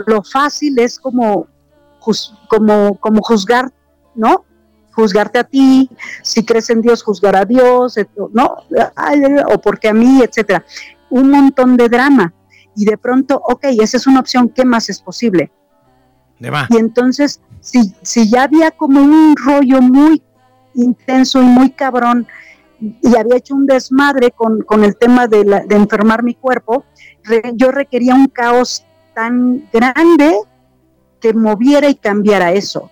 lo 0.07 0.23
fácil 0.23 0.77
es 0.79 0.99
como, 0.99 1.47
como, 2.47 2.97
como 2.99 3.21
juzgar, 3.21 3.71
¿no? 4.15 4.45
juzgarte 4.95 5.39
a 5.39 5.43
ti, 5.43 5.89
si 6.23 6.45
crees 6.45 6.69
en 6.69 6.81
Dios, 6.81 7.03
juzgar 7.03 7.35
a 7.35 7.43
Dios, 7.43 7.95
¿no? 8.33 8.55
o 9.51 9.61
porque 9.61 9.89
a 9.89 9.93
mí, 9.93 10.21
etcétera. 10.23 10.65
Un 11.09 11.29
montón 11.29 11.75
de 11.75 11.89
drama. 11.89 12.33
Y 12.75 12.85
de 12.85 12.97
pronto, 12.97 13.41
ok, 13.45 13.65
esa 13.81 13.97
es 13.97 14.07
una 14.07 14.21
opción, 14.21 14.49
¿qué 14.49 14.65
más 14.65 14.89
es 14.89 15.01
posible? 15.01 15.51
Y 16.69 16.77
entonces, 16.77 17.41
si, 17.59 17.93
si 18.01 18.29
ya 18.29 18.43
había 18.43 18.71
como 18.71 19.01
un 19.01 19.35
rollo 19.35 19.81
muy 19.81 20.21
intenso 20.73 21.41
y 21.41 21.45
muy 21.45 21.71
cabrón, 21.71 22.27
y 22.79 23.15
había 23.17 23.37
hecho 23.37 23.55
un 23.55 23.65
desmadre 23.65 24.31
con, 24.31 24.61
con 24.61 24.83
el 24.83 24.97
tema 24.97 25.27
de, 25.27 25.45
la, 25.45 25.61
de 25.61 25.75
enfermar 25.75 26.23
mi 26.23 26.35
cuerpo, 26.35 26.85
yo 27.53 27.71
requería 27.71 28.13
un 28.13 28.27
caos 28.27 28.85
tan 29.13 29.69
grande 29.71 30.37
que 31.21 31.33
moviera 31.33 31.89
y 31.89 31.95
cambiara 31.95 32.51
eso. 32.51 32.91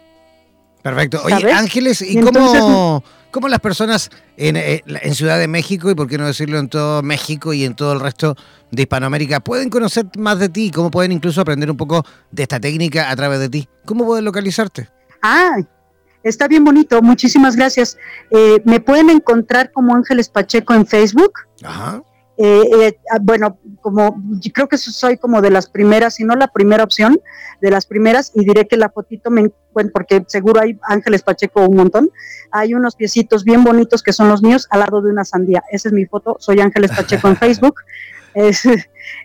Perfecto. 0.83 1.21
Oye, 1.23 1.51
Ángeles, 1.51 2.01
¿y, 2.01 2.19
cómo, 2.19 3.03
cómo, 3.31 3.47
las 3.47 3.61
personas 3.61 4.11
en, 4.35 4.57
eh, 4.57 4.83
en, 4.85 5.15
Ciudad 5.15 5.39
de 5.39 5.47
México, 5.47 5.89
y 5.89 5.95
por 5.95 6.09
qué 6.09 6.17
no 6.17 6.27
decirlo 6.27 6.59
en 6.59 6.67
todo 6.67 7.01
México 7.01 7.53
y 7.53 7.63
en 7.63 7.73
todo 7.73 7.93
el 7.93 8.01
resto 8.01 8.35
de 8.69 8.81
Hispanoamérica, 8.81 9.39
pueden 9.39 9.69
conocer 9.69 10.05
más 10.17 10.39
de 10.39 10.49
ti? 10.49 10.71
¿Cómo 10.71 10.91
pueden 10.91 11.13
incluso 11.13 11.39
aprender 11.39 11.71
un 11.71 11.77
poco 11.77 12.05
de 12.31 12.43
esta 12.43 12.59
técnica 12.59 13.09
a 13.09 13.15
través 13.15 13.39
de 13.39 13.47
ti? 13.47 13.69
¿Cómo 13.85 14.05
pueden 14.05 14.25
localizarte? 14.25 14.89
Ah, 15.21 15.55
está 16.21 16.49
bien 16.49 16.65
bonito. 16.65 17.01
Muchísimas 17.01 17.55
gracias. 17.55 17.97
Eh, 18.29 18.61
me 18.65 18.81
pueden 18.81 19.09
encontrar 19.09 19.71
como 19.71 19.95
Ángeles 19.95 20.27
Pacheco 20.27 20.73
en 20.73 20.85
Facebook. 20.85 21.31
Ajá. 21.63 22.03
Eh, 22.35 22.63
eh, 22.79 22.99
ah, 23.11 23.19
bueno, 23.21 23.59
como 23.81 24.19
yo 24.39 24.51
creo 24.51 24.67
que 24.67 24.77
soy 24.77 25.17
como 25.17 25.41
de 25.41 25.51
las 25.51 25.69
primeras, 25.69 26.15
si 26.15 26.23
no 26.23 26.35
la 26.35 26.47
primera 26.47 26.83
opción, 26.83 27.21
de 27.61 27.69
las 27.69 27.85
primeras, 27.85 28.31
y 28.33 28.43
diré 28.43 28.67
que 28.67 28.75
la 28.75 28.89
fotito 28.89 29.29
me 29.29 29.41
encuentro, 29.41 29.93
porque 29.93 30.23
seguro 30.27 30.61
hay 30.61 30.79
Ángeles 30.83 31.21
Pacheco 31.21 31.65
un 31.67 31.75
montón, 31.75 32.09
hay 32.51 32.73
unos 32.73 32.95
piecitos 32.95 33.43
bien 33.43 33.63
bonitos 33.63 34.01
que 34.01 34.13
son 34.13 34.29
los 34.29 34.41
míos 34.41 34.67
al 34.71 34.79
lado 34.79 35.01
de 35.01 35.11
una 35.11 35.25
sandía. 35.25 35.63
Esa 35.71 35.89
es 35.89 35.93
mi 35.93 36.05
foto, 36.05 36.37
soy 36.39 36.59
Ángeles 36.59 36.91
Pacheco 36.91 37.27
en 37.27 37.37
Facebook. 37.37 37.75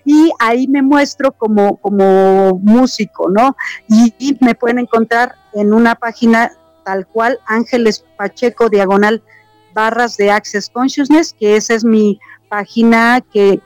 y 0.05 0.31
ahí 0.39 0.69
me 0.69 0.83
muestro 0.83 1.33
como, 1.33 1.79
como 1.79 2.59
músico, 2.63 3.31
¿no? 3.31 3.57
Y, 3.89 4.15
y 4.19 4.37
me 4.45 4.55
pueden 4.55 4.81
encontrar 4.81 5.35
en 5.55 5.73
una 5.73 5.95
página 5.95 6.53
tal 6.85 7.07
cual, 7.07 7.39
Ángeles 7.47 8.05
Pacheco, 8.19 8.69
diagonal 8.69 9.23
barras 9.75 10.17
de 10.17 10.31
Access 10.31 10.69
Consciousness, 10.69 11.35
que 11.39 11.57
esa 11.57 11.75
es 11.75 11.85
mi 11.85 12.19
página 12.49 13.23
que, 13.33 13.61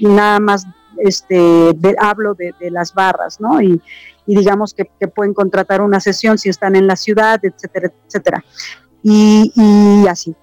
nada 0.00 0.40
más 0.40 0.66
este, 0.98 1.76
hablo 1.98 2.34
de, 2.34 2.54
las 2.70 2.94
barras, 2.94 3.40
¿no? 3.40 3.60
Y, 3.60 3.80
digamos 4.26 4.74
que, 4.74 4.84
pueden 5.08 5.34
contratar 5.34 5.80
una 5.80 6.00
sesión 6.00 6.38
si 6.38 6.48
están 6.48 6.76
en 6.76 6.86
la 6.86 6.96
ciudad, 6.96 7.40
etcétera, 7.42 7.92
etcétera. 8.06 8.44
Y, 9.02 10.04
así. 10.08 10.34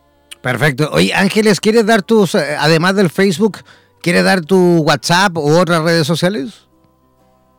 Perfecto. 0.41 0.89
Oye, 0.91 1.13
Ángeles, 1.13 1.59
¿quieres 1.59 1.85
dar 1.85 2.01
tus, 2.01 2.35
eh, 2.35 2.55
además 2.59 2.95
del 2.95 3.09
Facebook, 3.09 3.59
¿quieres 4.01 4.23
dar 4.23 4.41
tu 4.41 4.79
WhatsApp 4.79 5.37
u 5.37 5.57
otras 5.57 5.81
redes 5.83 6.05
sociales? 6.05 6.67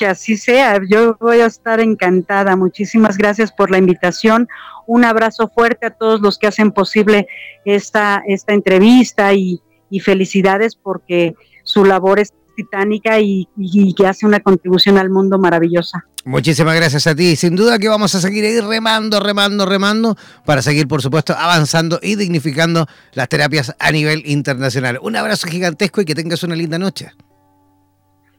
Que 0.00 0.06
así 0.06 0.38
sea. 0.38 0.80
Yo 0.88 1.14
voy 1.20 1.40
a 1.40 1.46
estar 1.46 1.78
encantada. 1.78 2.56
Muchísimas 2.56 3.18
gracias 3.18 3.52
por 3.52 3.70
la 3.70 3.76
invitación. 3.76 4.48
Un 4.86 5.04
abrazo 5.04 5.50
fuerte 5.54 5.86
a 5.86 5.90
todos 5.90 6.22
los 6.22 6.38
que 6.38 6.46
hacen 6.46 6.72
posible 6.72 7.28
esta, 7.66 8.22
esta 8.26 8.54
entrevista 8.54 9.34
y, 9.34 9.60
felicidades 10.02 10.76
porque 10.76 11.34
su 11.64 11.84
labor 11.84 12.20
es 12.20 12.32
titánica 12.56 13.20
y, 13.20 13.46
que 13.94 14.06
hace 14.06 14.24
una 14.24 14.40
contribución 14.40 14.96
al 14.96 15.10
mundo 15.10 15.38
maravillosa. 15.38 16.06
Muchísimas 16.24 16.76
gracias 16.76 17.06
a 17.06 17.14
ti. 17.14 17.36
Sin 17.36 17.54
duda 17.54 17.78
que 17.78 17.88
vamos 17.88 18.14
a 18.14 18.22
seguir 18.22 18.44
ahí 18.44 18.58
remando, 18.60 19.20
remando, 19.20 19.66
remando 19.66 20.16
para 20.46 20.62
seguir, 20.62 20.88
por 20.88 21.02
supuesto, 21.02 21.34
avanzando 21.36 21.98
y 22.02 22.14
dignificando 22.14 22.86
las 23.12 23.28
terapias 23.28 23.74
a 23.78 23.92
nivel 23.92 24.22
internacional. 24.24 24.98
Un 25.02 25.16
abrazo 25.16 25.46
gigantesco 25.46 26.00
y 26.00 26.06
que 26.06 26.14
tengas 26.14 26.42
una 26.42 26.56
linda 26.56 26.78
noche. 26.78 27.10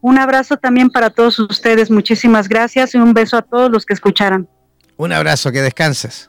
Un 0.02 0.18
abrazo 0.18 0.56
también 0.56 0.90
para 0.90 1.10
todos 1.10 1.38
ustedes. 1.38 1.90
Muchísimas 1.90 2.48
gracias 2.48 2.94
y 2.94 2.98
un 2.98 3.14
beso 3.14 3.36
a 3.36 3.42
todos 3.42 3.70
los 3.70 3.86
que 3.86 3.94
escucharon. 3.94 4.48
Un 4.96 5.12
abrazo, 5.12 5.52
que 5.52 5.62
descanses. 5.62 6.28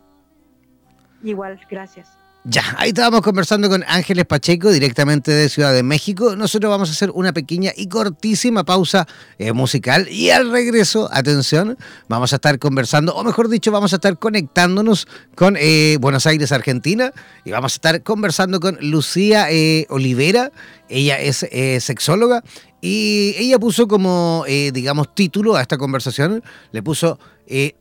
Igual, 1.24 1.60
gracias. 1.70 2.23
Ya, 2.46 2.76
ahí 2.78 2.90
estábamos 2.90 3.22
conversando 3.22 3.70
con 3.70 3.86
Ángeles 3.88 4.26
Pacheco 4.26 4.70
directamente 4.70 5.32
de 5.32 5.48
Ciudad 5.48 5.74
de 5.74 5.82
México. 5.82 6.36
Nosotros 6.36 6.70
vamos 6.70 6.90
a 6.90 6.92
hacer 6.92 7.10
una 7.12 7.32
pequeña 7.32 7.72
y 7.74 7.88
cortísima 7.88 8.66
pausa 8.66 9.08
eh, 9.38 9.54
musical 9.54 10.10
y 10.10 10.30
al 10.30 10.52
regreso, 10.52 11.08
atención, 11.14 11.78
vamos 12.10 12.34
a 12.34 12.36
estar 12.36 12.60
conversando, 12.60 13.16
o 13.16 13.24
mejor 13.24 13.48
dicho, 13.48 13.72
vamos 13.72 13.94
a 13.94 13.96
estar 13.96 14.20
conectándonos 14.20 15.08
con 15.36 15.56
eh, 15.58 15.98
Buenos 16.02 16.28
Aires, 16.28 16.52
Argentina, 16.52 17.14
y 17.46 17.52
vamos 17.52 17.72
a 17.72 17.76
estar 17.76 18.04
conversando 18.04 18.60
con 18.60 18.78
Lucía 18.82 19.50
eh, 19.50 19.86
Olivera. 19.90 20.52
Ella 20.90 21.18
es 21.22 21.48
sexóloga 21.80 22.44
y 22.82 23.36
ella 23.38 23.58
puso 23.58 23.88
como, 23.88 24.44
digamos, 24.46 25.16
título 25.16 25.56
a 25.56 25.62
esta 25.62 25.78
conversación, 25.78 26.44
le 26.74 26.84
puso 26.84 27.18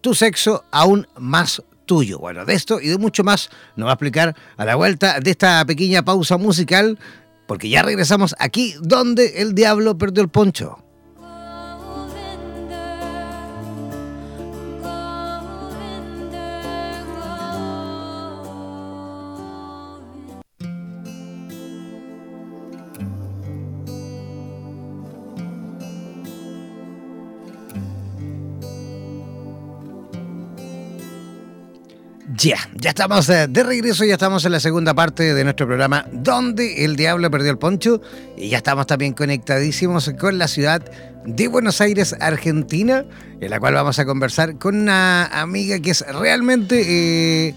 Tu 0.01 0.15
sexo 0.15 0.65
aún 0.71 1.09
más 1.19 1.61
tuyo. 1.87 2.19
Bueno, 2.19 2.45
de 2.45 2.55
esto 2.55 2.81
y 2.81 2.89
de 2.89 2.99
mucho 2.99 3.25
más 3.25 3.51
nos 3.77 3.87
va 3.87 3.93
a 3.93 3.95
explicar 3.95 4.37
a 4.57 4.65
la 4.65 4.75
vuelta 4.77 5.21
de 5.21 5.31
esta 5.31 5.65
pequeña 5.65 6.03
pausa 6.05 6.37
musical, 6.37 6.99
porque 7.47 7.69
ya 7.69 7.83
regresamos 7.83 8.35
aquí 8.39 8.75
donde 8.81 9.43
el 9.43 9.55
diablo 9.55 9.97
perdió 9.99 10.23
el 10.23 10.29
poncho. 10.29 10.79
Ya, 32.43 32.59
ya 32.75 32.91
estamos 32.91 33.29
eh, 33.29 33.47
de 33.49 33.63
regreso, 33.63 34.05
ya 34.05 34.15
estamos 34.15 34.45
en 34.45 34.51
la 34.51 34.59
segunda 34.59 34.95
parte 34.95 35.33
de 35.33 35.45
nuestro 35.45 35.65
programa 35.65 36.07
Donde 36.11 36.85
el 36.85 36.97
Diablo 36.97 37.31
Perdió 37.31 37.53
el 37.53 37.59
Poncho 37.59 38.03
y 38.37 38.49
ya 38.49 38.57
estamos 38.57 38.89
también 38.89 39.13
conectadísimos 39.13 40.11
con 40.19 40.39
la 40.39 40.49
ciudad 40.49 40.83
de 41.25 41.47
Buenos 41.47 41.81
Aires, 41.81 42.17
Argentina, 42.19 43.05
en 43.41 43.49
la 43.49 43.61
cual 43.61 43.75
vamos 43.75 44.01
a 44.01 44.05
conversar 44.05 44.59
con 44.59 44.77
una 44.77 45.27
amiga 45.27 45.79
que 45.79 45.93
es 45.93 46.05
realmente... 46.09 47.47
Eh, 47.49 47.55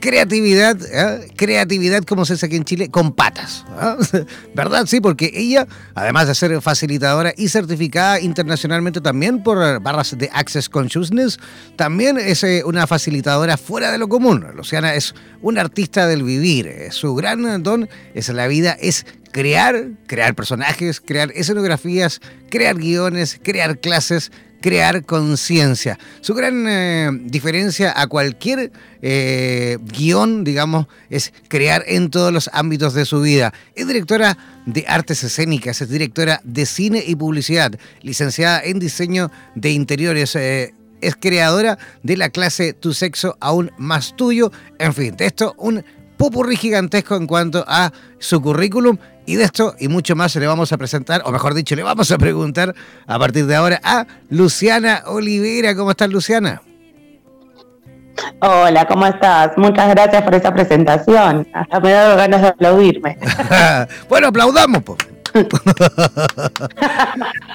creatividad, 0.00 0.76
¿eh? 0.92 1.28
creatividad 1.36 2.04
como 2.04 2.24
se 2.24 2.34
dice 2.34 2.46
aquí 2.46 2.56
en 2.56 2.64
Chile, 2.64 2.90
con 2.90 3.12
patas. 3.12 3.64
¿eh? 4.12 4.24
¿Verdad? 4.54 4.86
Sí, 4.86 5.00
porque 5.00 5.30
ella, 5.34 5.66
además 5.94 6.28
de 6.28 6.34
ser 6.34 6.60
facilitadora 6.60 7.32
y 7.36 7.48
certificada 7.48 8.20
internacionalmente 8.20 9.00
también 9.00 9.42
por 9.42 9.80
barras 9.80 10.16
de 10.16 10.30
Access 10.32 10.68
Consciousness, 10.68 11.38
también 11.76 12.18
es 12.18 12.44
eh, 12.44 12.62
una 12.64 12.86
facilitadora 12.86 13.56
fuera 13.56 13.92
de 13.92 13.98
lo 13.98 14.08
común. 14.08 14.44
Luciana 14.54 14.94
es 14.94 15.14
una 15.42 15.60
artista 15.60 16.06
del 16.06 16.22
vivir. 16.22 16.72
Su 16.90 17.14
gran 17.14 17.62
don 17.62 17.88
es 18.14 18.28
la 18.28 18.46
vida, 18.46 18.76
es 18.80 19.06
crear, 19.32 19.88
crear 20.06 20.34
personajes, 20.34 21.00
crear 21.00 21.30
escenografías, 21.34 22.20
crear 22.48 22.76
guiones, 22.76 23.38
crear 23.42 23.78
clases, 23.78 24.32
crear 24.60 25.04
conciencia. 25.04 25.98
Su 26.20 26.34
gran 26.34 26.66
eh, 26.68 27.10
diferencia 27.24 27.92
a 28.00 28.06
cualquier 28.06 28.72
eh, 29.02 29.78
guion, 29.80 30.44
digamos, 30.44 30.86
es 31.10 31.32
crear 31.48 31.84
en 31.86 32.10
todos 32.10 32.32
los 32.32 32.50
ámbitos 32.52 32.94
de 32.94 33.04
su 33.04 33.20
vida. 33.20 33.52
Es 33.74 33.86
directora 33.86 34.36
de 34.66 34.84
artes 34.88 35.22
escénicas, 35.24 35.80
es 35.82 35.88
directora 35.88 36.40
de 36.44 36.66
cine 36.66 37.02
y 37.06 37.16
publicidad, 37.16 37.72
licenciada 38.02 38.62
en 38.62 38.78
diseño 38.78 39.30
de 39.54 39.70
interiores. 39.70 40.34
Eh, 40.36 40.74
es 41.00 41.14
creadora 41.14 41.78
de 42.02 42.16
la 42.16 42.30
clase 42.30 42.72
Tu 42.72 42.94
sexo 42.94 43.36
aún 43.40 43.70
más 43.78 44.16
tuyo. 44.16 44.50
En 44.78 44.94
fin, 44.94 45.16
de 45.16 45.26
esto 45.26 45.54
un 45.58 45.84
popurrí 46.16 46.56
gigantesco 46.56 47.16
en 47.16 47.26
cuanto 47.26 47.64
a 47.68 47.92
su 48.18 48.40
currículum. 48.40 48.98
Y 49.26 49.34
de 49.34 49.44
esto 49.44 49.74
y 49.78 49.88
mucho 49.88 50.14
más 50.14 50.34
le 50.36 50.46
vamos 50.46 50.72
a 50.72 50.78
presentar, 50.78 51.22
o 51.24 51.32
mejor 51.32 51.54
dicho, 51.54 51.74
le 51.74 51.82
vamos 51.82 52.10
a 52.12 52.18
preguntar 52.18 52.74
a 53.06 53.18
partir 53.18 53.46
de 53.46 53.56
ahora 53.56 53.80
a 53.82 54.06
Luciana 54.30 55.02
Olivera. 55.06 55.74
¿Cómo 55.74 55.90
estás, 55.90 56.08
Luciana? 56.08 56.62
Hola, 58.40 58.86
¿cómo 58.86 59.04
estás? 59.06 59.50
Muchas 59.56 59.90
gracias 59.90 60.22
por 60.22 60.34
esa 60.34 60.54
presentación. 60.54 61.46
Hasta 61.52 61.80
me 61.80 61.90
he 61.90 61.92
dado 61.92 62.16
ganas 62.16 62.40
de 62.40 62.48
aplaudirme. 62.48 63.18
bueno, 64.08 64.28
aplaudamos, 64.28 64.82
pues. 64.84 64.98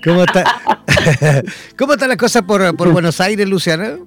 ¿Cómo 0.03 0.23
está? 0.23 0.43
¿Cómo 1.77 1.93
está 1.93 2.07
la 2.07 2.17
cosa 2.17 2.41
por, 2.41 2.75
por 2.75 2.91
Buenos 2.91 3.19
Aires, 3.21 3.47
Luciana? 3.47 3.97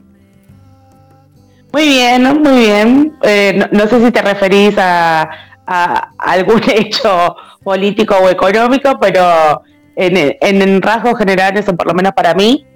Muy 1.72 1.88
bien, 1.88 2.22
muy 2.40 2.58
bien. 2.58 3.16
Eh, 3.22 3.68
no, 3.72 3.88
sé 3.88 4.04
si 4.04 4.12
te 4.12 4.22
referís 4.22 4.74
a, 4.78 5.28
algún 5.66 6.62
hecho 6.70 7.36
político 7.62 8.16
o 8.16 8.28
económico, 8.28 8.98
pero 9.00 9.62
en, 9.96 10.36
en, 10.40 10.82
rasgos 10.82 11.18
generales, 11.18 11.68
o 11.68 11.76
por 11.76 11.86
lo 11.86 11.94
menos 11.94 12.12
para 12.12 12.34
mí, 12.34 12.66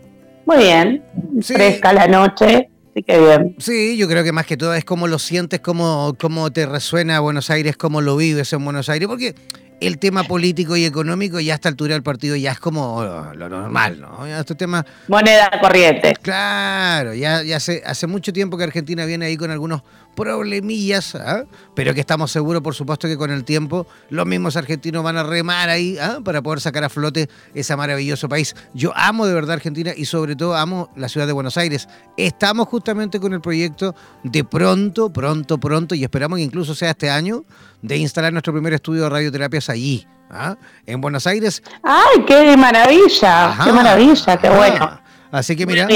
muy 0.46 0.59
bien. 0.59 1.05
Fresca 1.42 1.92
la 1.92 2.07
noche, 2.07 2.70
sí 2.94 3.03
que 3.03 3.18
bien. 3.18 3.57
Sí, 3.59 3.96
yo 3.96 4.09
creo 4.09 4.24
que 4.24 4.33
más 4.33 4.46
que 4.46 4.57
todo 4.57 4.74
es 4.74 4.85
cómo 4.85 5.07
lo 5.07 5.18
sientes, 5.18 5.61
cómo, 5.61 6.14
cómo 6.18 6.51
te 6.51 6.66
resuena 6.66 7.20
Buenos 7.20 7.51
Aires, 7.51 7.77
cómo 7.77 8.01
lo 8.01 8.16
vives 8.16 8.53
en 8.53 8.64
Buenos 8.64 8.88
Aires, 8.88 9.09
porque 9.09 9.35
el 9.81 9.98
tema 9.98 10.24
político 10.24 10.77
y 10.77 10.85
económico 10.85 11.38
ya 11.40 11.53
a 11.53 11.57
esta 11.57 11.68
altura 11.68 11.94
del 11.94 12.03
partido 12.03 12.35
ya 12.37 12.53
es 12.53 12.59
como 12.59 13.03
lo, 13.03 13.48
normal, 13.48 14.01
¿no? 14.01 14.27
este 14.27 14.55
tema, 14.55 14.85
Moneda 15.07 15.51
corriente. 15.61 16.14
Claro, 16.20 17.14
ya, 17.14 17.42
ya 17.42 17.57
hace, 17.57 17.83
hace 17.85 18.07
mucho 18.07 18.33
tiempo 18.33 18.57
que 18.57 18.64
Argentina 18.64 19.05
viene 19.05 19.27
ahí 19.27 19.37
con 19.37 19.51
algunos 19.51 19.83
problemillas, 20.18 21.14
¿ah? 21.14 21.44
pero 21.76 21.94
que 21.94 22.00
estamos 22.00 22.33
seguros, 22.33 22.61
por 22.61 22.74
supuesto, 22.74 23.07
que 23.07 23.16
con 23.16 23.31
el 23.31 23.44
tiempo 23.44 23.87
los 24.11 24.26
mismos 24.26 24.57
argentinos 24.57 25.04
van 25.04 25.16
a 25.16 25.22
remar 25.22 25.68
ahí 25.68 25.96
¿ah? 26.00 26.18
para 26.24 26.42
poder 26.42 26.61
sacar 26.61 26.83
a 26.83 26.88
flote 26.88 27.28
ese 27.54 27.76
maravilloso 27.76 28.28
país. 28.28 28.57
Yo 28.74 28.92
amo 28.96 29.26
de 29.26 29.35
verdad 29.35 29.52
Argentina 29.52 29.92
y 29.96 30.07
sobre 30.07 30.35
todo 30.35 30.57
amo 30.57 30.90
la 30.96 31.09
ciudad 31.09 31.28
de 31.28 31.33
Buenos 31.33 31.57
Aires. 31.57 31.88
Estamos 32.16 32.66
justamente 32.66 33.20
con 33.20 33.33
el 33.33 33.40
proyecto 33.40 33.94
de 34.24 34.42
pronto, 34.42 35.09
pronto, 35.09 35.59
pronto, 35.59 35.94
y 35.94 36.02
esperamos 36.02 36.38
que 36.38 36.42
incluso 36.42 36.74
sea 36.74 36.90
este 36.90 37.09
año, 37.11 37.44
de 37.81 37.96
instalar 37.96 38.33
nuestro 38.33 38.52
primer 38.52 38.72
estudio 38.72 39.04
de 39.04 39.11
radioterapias 39.11 39.70
allí, 39.70 40.04
¿ah? 40.31 40.57
en 40.85 41.00
Buenos 41.00 41.28
Aires. 41.28 41.62
¡Ay, 41.85 42.24
qué 42.26 42.57
maravilla! 42.57 43.57
¡Qué 43.62 43.72
maravilla! 43.72 44.37
¡Qué 44.37 44.50
bueno! 44.50 45.07
Así 45.30 45.56
que 45.56 45.66
mira, 45.66 45.86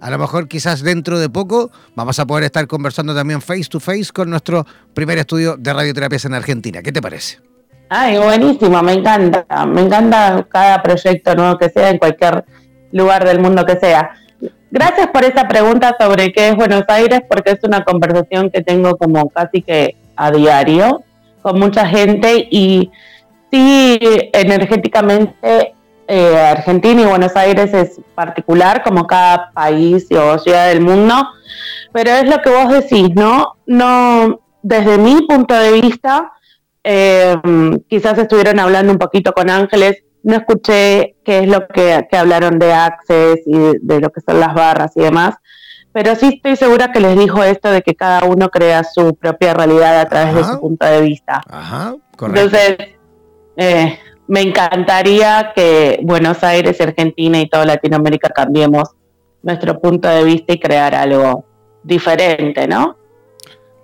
a 0.00 0.10
lo 0.10 0.18
mejor 0.18 0.46
quizás 0.46 0.82
dentro 0.82 1.18
de 1.18 1.28
poco 1.28 1.70
vamos 1.96 2.18
a 2.18 2.26
poder 2.26 2.44
estar 2.44 2.66
conversando 2.66 3.14
también 3.14 3.40
face 3.40 3.64
to 3.68 3.80
face 3.80 4.06
con 4.12 4.30
nuestro 4.30 4.64
primer 4.94 5.18
estudio 5.18 5.56
de 5.56 5.72
radioterapias 5.72 6.24
en 6.24 6.34
Argentina. 6.34 6.82
¿Qué 6.82 6.92
te 6.92 7.02
parece? 7.02 7.38
Ay, 7.88 8.18
buenísimo, 8.18 8.82
me 8.82 8.92
encanta. 8.92 9.46
Me 9.66 9.80
encanta 9.80 10.46
cada 10.48 10.82
proyecto 10.82 11.34
nuevo 11.34 11.58
que 11.58 11.70
sea 11.70 11.90
en 11.90 11.98
cualquier 11.98 12.44
lugar 12.92 13.24
del 13.26 13.40
mundo 13.40 13.64
que 13.64 13.78
sea. 13.78 14.10
Gracias 14.70 15.08
por 15.08 15.24
esa 15.24 15.48
pregunta 15.48 15.96
sobre 15.98 16.32
qué 16.32 16.48
es 16.48 16.56
Buenos 16.56 16.84
Aires, 16.88 17.22
porque 17.28 17.52
es 17.52 17.58
una 17.62 17.84
conversación 17.84 18.50
que 18.50 18.60
tengo 18.60 18.96
como 18.96 19.30
casi 19.30 19.62
que 19.62 19.96
a 20.14 20.30
diario 20.30 21.02
con 21.40 21.58
mucha 21.58 21.86
gente 21.86 22.46
y 22.50 22.90
sí, 23.50 23.98
energéticamente 24.32 25.74
eh, 26.08 26.38
Argentina 26.38 27.02
y 27.02 27.06
Buenos 27.06 27.36
Aires 27.36 27.72
es 27.74 28.00
particular, 28.14 28.82
como 28.82 29.06
cada 29.06 29.50
país 29.52 30.06
o 30.10 30.38
ciudad 30.38 30.68
del 30.68 30.80
mundo, 30.80 31.14
pero 31.92 32.10
es 32.12 32.28
lo 32.28 32.38
que 32.38 32.48
vos 32.48 32.70
decís, 32.70 33.10
¿no? 33.14 33.56
No, 33.66 34.40
desde 34.62 34.96
mi 34.96 35.26
punto 35.26 35.54
de 35.54 35.72
vista, 35.72 36.32
eh, 36.82 37.36
quizás 37.88 38.16
estuvieron 38.18 38.58
hablando 38.58 38.90
un 38.90 38.98
poquito 38.98 39.32
con 39.34 39.50
Ángeles, 39.50 40.02
no 40.22 40.36
escuché 40.36 41.16
qué 41.24 41.40
es 41.40 41.48
lo 41.48 41.68
que, 41.68 42.06
hablaron 42.12 42.58
de 42.58 42.72
Access 42.72 43.40
y 43.44 43.58
de, 43.82 44.00
lo 44.00 44.10
que 44.10 44.22
son 44.22 44.40
las 44.40 44.54
barras 44.54 44.92
y 44.96 45.02
demás, 45.02 45.34
pero 45.92 46.14
sí 46.14 46.40
estoy 46.42 46.56
segura 46.56 46.90
que 46.90 47.00
les 47.00 47.18
dijo 47.18 47.44
esto 47.44 47.70
de 47.70 47.82
que 47.82 47.94
cada 47.94 48.24
uno 48.24 48.48
crea 48.48 48.82
su 48.82 49.14
propia 49.14 49.52
realidad 49.52 50.00
a 50.00 50.08
través 50.08 50.34
de 50.34 50.44
su 50.44 50.58
punto 50.58 50.86
de 50.86 51.02
vista. 51.02 51.42
Ajá, 51.48 51.94
correcto. 52.16 52.56
Entonces, 52.56 52.88
eh, 53.56 53.98
me 54.28 54.42
encantaría 54.42 55.52
que 55.54 56.00
Buenos 56.02 56.44
Aires, 56.44 56.80
Argentina 56.80 57.40
y 57.40 57.48
toda 57.48 57.64
Latinoamérica 57.64 58.28
cambiemos 58.28 58.90
nuestro 59.42 59.80
punto 59.80 60.08
de 60.08 60.22
vista 60.24 60.52
y 60.52 60.60
crear 60.60 60.94
algo 60.94 61.44
diferente, 61.82 62.68
¿no? 62.68 62.96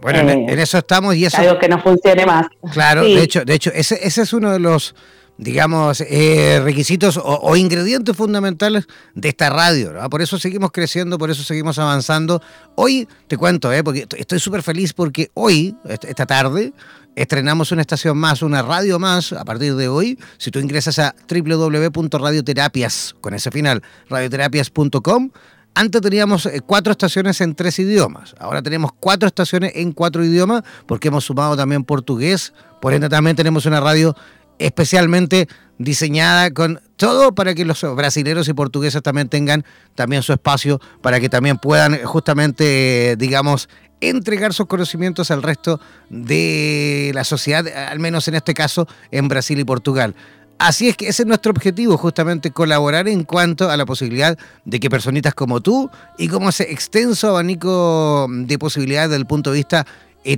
Bueno, 0.00 0.18
en, 0.30 0.50
eh, 0.50 0.62
eso 0.62 0.78
estamos 0.78 1.16
y 1.16 1.24
eso... 1.24 1.38
Algo 1.38 1.58
que 1.58 1.68
no 1.68 1.80
funcione 1.80 2.26
más. 2.26 2.46
Claro, 2.72 3.02
de 3.02 3.22
hecho, 3.22 3.44
de 3.44 3.54
hecho 3.54 3.70
ese, 3.74 3.98
ese 4.06 4.22
es 4.22 4.32
uno 4.34 4.52
de 4.52 4.58
los 4.58 4.94
digamos, 5.36 6.00
eh, 6.00 6.60
requisitos 6.62 7.20
o, 7.22 7.56
ingredientes 7.56 8.16
fundamentales 8.16 8.86
de 9.14 9.28
esta 9.28 9.50
radio. 9.50 9.92
Por 10.08 10.22
eso 10.22 10.38
seguimos 10.38 10.70
creciendo, 10.70 11.18
por 11.18 11.30
eso 11.30 11.42
seguimos 11.42 11.78
avanzando. 11.78 12.40
Hoy, 12.76 13.08
te 13.26 13.36
cuento, 13.36 13.72
¿eh? 13.72 13.82
porque 13.82 14.06
estoy 14.16 14.38
súper 14.38 14.62
feliz 14.62 14.92
porque 14.92 15.30
hoy, 15.34 15.76
esta 15.84 16.26
tarde, 16.26 16.72
estrenamos 17.16 17.72
una 17.72 17.82
estación 17.82 18.16
más, 18.18 18.42
una 18.42 18.62
radio 18.62 18.98
más, 18.98 19.32
a 19.32 19.44
partir 19.44 19.74
de 19.74 19.88
hoy. 19.88 20.18
Si 20.38 20.50
tú 20.50 20.58
ingresas 20.58 20.98
a 20.98 21.14
www.radioterapias, 21.28 23.16
con 23.20 23.34
ese 23.34 23.50
final, 23.50 23.82
radioterapias.com, 24.08 25.30
antes 25.76 26.00
teníamos 26.00 26.46
eh, 26.46 26.60
cuatro 26.64 26.92
estaciones 26.92 27.40
en 27.40 27.56
tres 27.56 27.78
idiomas. 27.80 28.36
Ahora 28.38 28.62
tenemos 28.62 28.92
cuatro 28.98 29.26
estaciones 29.26 29.72
en 29.74 29.90
cuatro 29.90 30.24
idiomas 30.24 30.62
porque 30.86 31.08
hemos 31.08 31.24
sumado 31.24 31.56
también 31.56 31.82
portugués. 31.82 32.52
Por 32.80 32.94
ende 32.94 33.08
también 33.08 33.34
tenemos 33.34 33.66
una 33.66 33.80
radio 33.80 34.14
especialmente 34.58 35.48
diseñada 35.78 36.50
con 36.50 36.80
todo 36.96 37.34
para 37.34 37.54
que 37.54 37.64
los 37.64 37.82
brasileños 37.96 38.48
y 38.48 38.54
portugueses 38.54 39.02
también 39.02 39.28
tengan 39.28 39.64
también 39.94 40.22
su 40.22 40.32
espacio, 40.32 40.80
para 41.02 41.20
que 41.20 41.28
también 41.28 41.58
puedan 41.58 41.98
justamente, 42.04 43.16
digamos, 43.18 43.68
entregar 44.00 44.52
sus 44.52 44.66
conocimientos 44.66 45.30
al 45.30 45.42
resto 45.42 45.80
de 46.10 47.10
la 47.14 47.24
sociedad, 47.24 47.66
al 47.66 47.98
menos 47.98 48.28
en 48.28 48.34
este 48.34 48.54
caso 48.54 48.86
en 49.10 49.28
Brasil 49.28 49.58
y 49.58 49.64
Portugal. 49.64 50.14
Así 50.58 50.88
es 50.88 50.96
que 50.96 51.08
ese 51.08 51.22
es 51.22 51.26
nuestro 51.26 51.50
objetivo, 51.50 51.96
justamente 51.96 52.52
colaborar 52.52 53.08
en 53.08 53.24
cuanto 53.24 53.70
a 53.70 53.76
la 53.76 53.84
posibilidad 53.84 54.38
de 54.64 54.78
que 54.80 54.88
personitas 54.88 55.34
como 55.34 55.60
tú 55.60 55.90
y 56.16 56.28
como 56.28 56.50
ese 56.50 56.70
extenso 56.70 57.28
abanico 57.28 58.28
de 58.30 58.58
posibilidades 58.58 59.10
desde 59.10 59.20
el 59.20 59.26
punto 59.26 59.50
de 59.50 59.56
vista 59.56 59.86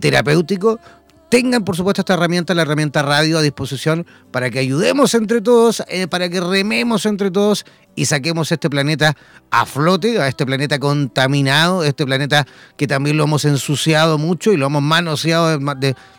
terapéutico 0.01 0.81
tengan, 1.29 1.65
por 1.65 1.77
supuesto, 1.77 2.03
esta 2.03 2.15
herramienta, 2.15 2.55
la 2.55 2.63
herramienta 2.63 3.03
radio 3.03 3.39
a 3.39 3.43
disposición 3.43 4.07
para 4.31 4.51
que 4.51 4.59
ayudemos 4.59 5.15
entre 5.15 5.41
todos, 5.41 5.83
eh, 5.89 6.07
para 6.07 6.29
que 6.29 6.41
rememos 6.41 7.07
entre 7.07 7.31
todos 7.31 7.65
y 7.95 8.07
saquemos 8.07 8.53
este 8.53 8.71
planeta 8.71 9.17
a 9.51 9.67
flote, 9.67 10.21
a 10.21 10.29
este 10.29 10.47
planeta 10.47 10.79
contaminado, 10.79 11.83
este 11.83 12.05
planeta 12.05 12.47
que 12.77 12.87
también 12.87 13.17
lo 13.17 13.25
hemos 13.25 13.45
ensuciado 13.45 14.19
mucho 14.19 14.53
y 14.53 14.57
lo 14.57 14.67
hemos 14.67 14.83
manoseado, 14.83 15.59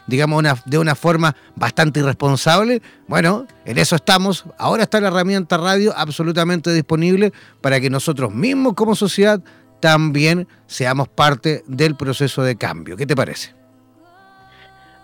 digamos, 0.07 0.43
de 0.65 0.77
una 0.77 0.95
forma 0.95 1.35
bastante 1.55 1.99
irresponsable. 1.99 2.81
Bueno, 3.07 3.47
en 3.65 3.77
eso 3.77 3.95
estamos. 3.95 4.45
Ahora 4.57 4.83
está 4.83 4.99
la 4.99 5.07
herramienta 5.09 5.57
radio 5.57 5.93
absolutamente 5.95 6.73
disponible 6.73 7.31
para 7.61 7.79
que 7.79 7.89
nosotros 7.89 8.33
mismos 8.33 8.73
como 8.73 8.95
sociedad 8.95 9.41
también 9.79 10.47
seamos 10.65 11.07
parte 11.07 11.63
del 11.67 11.95
proceso 11.95 12.41
de 12.41 12.55
cambio. 12.55 12.97
¿Qué 12.97 13.05
te 13.05 13.15
parece? 13.15 13.57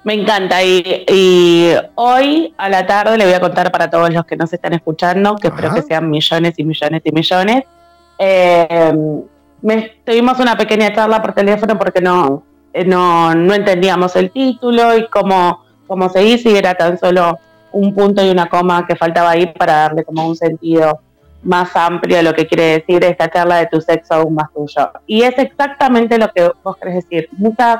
Me 0.03 0.13
encanta. 0.13 0.63
Y, 0.63 1.73
hoy 1.95 2.53
a 2.57 2.69
la 2.69 2.85
tarde 2.85 3.17
le 3.17 3.25
voy 3.25 3.33
a 3.33 3.39
contar 3.39 3.71
para 3.71 3.89
todos 3.89 4.13
los 4.13 4.25
que 4.25 4.35
nos 4.35 4.51
están 4.51 4.73
escuchando, 4.73 5.35
que 5.35 5.47
espero 5.47 5.73
que 5.73 5.81
sean 5.81 6.09
millones 6.09 6.53
y 6.57 6.63
millones 6.63 7.01
y 7.05 7.11
millones. 7.11 7.63
Eh, 8.19 8.93
tuvimos 10.05 10.39
una 10.39 10.57
pequeña 10.57 10.93
charla 10.93 11.21
por 11.21 11.33
teléfono 11.33 11.77
porque 11.77 12.01
no, 12.01 12.43
eh, 12.73 12.85
no, 12.85 13.33
no 13.33 13.53
entendíamos 13.53 14.15
el 14.15 14.31
título 14.31 14.97
y 14.97 15.07
cómo, 15.07 15.63
cómo 15.87 16.09
se 16.09 16.19
dice, 16.19 16.51
y 16.51 16.57
era 16.57 16.75
tan 16.75 16.97
solo 16.99 17.39
un 17.71 17.95
punto 17.95 18.23
y 18.23 18.29
una 18.29 18.47
coma 18.47 18.85
que 18.85 18.95
faltaba 18.95 19.31
ahí 19.31 19.47
para 19.47 19.73
darle 19.73 20.03
como 20.03 20.27
un 20.27 20.35
sentido 20.35 20.99
más 21.43 21.75
amplio 21.75 22.19
a 22.19 22.21
lo 22.21 22.33
que 22.33 22.47
quiere 22.47 22.79
decir 22.79 23.03
esta 23.03 23.29
charla 23.29 23.57
de 23.57 23.67
tu 23.67 23.81
sexo 23.81 24.15
aún 24.15 24.35
más 24.35 24.51
tuyo. 24.53 24.91
Y 25.07 25.23
es 25.23 25.37
exactamente 25.37 26.17
lo 26.17 26.31
que 26.31 26.51
vos 26.63 26.77
querés 26.77 26.95
decir. 26.95 27.29
Muchas 27.33 27.79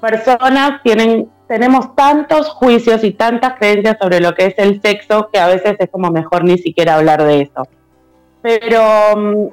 personas 0.00 0.82
tienen 0.82 1.30
tenemos 1.52 1.94
tantos 1.94 2.48
juicios 2.48 3.04
y 3.04 3.10
tantas 3.10 3.58
creencias 3.58 3.98
sobre 4.00 4.20
lo 4.20 4.32
que 4.32 4.46
es 4.46 4.54
el 4.56 4.80
sexo 4.80 5.28
que 5.30 5.38
a 5.38 5.48
veces 5.48 5.76
es 5.78 5.90
como 5.90 6.10
mejor 6.10 6.44
ni 6.44 6.56
siquiera 6.56 6.94
hablar 6.94 7.22
de 7.22 7.42
eso. 7.42 7.68
Pero 8.40 8.80
mm, 9.14 9.46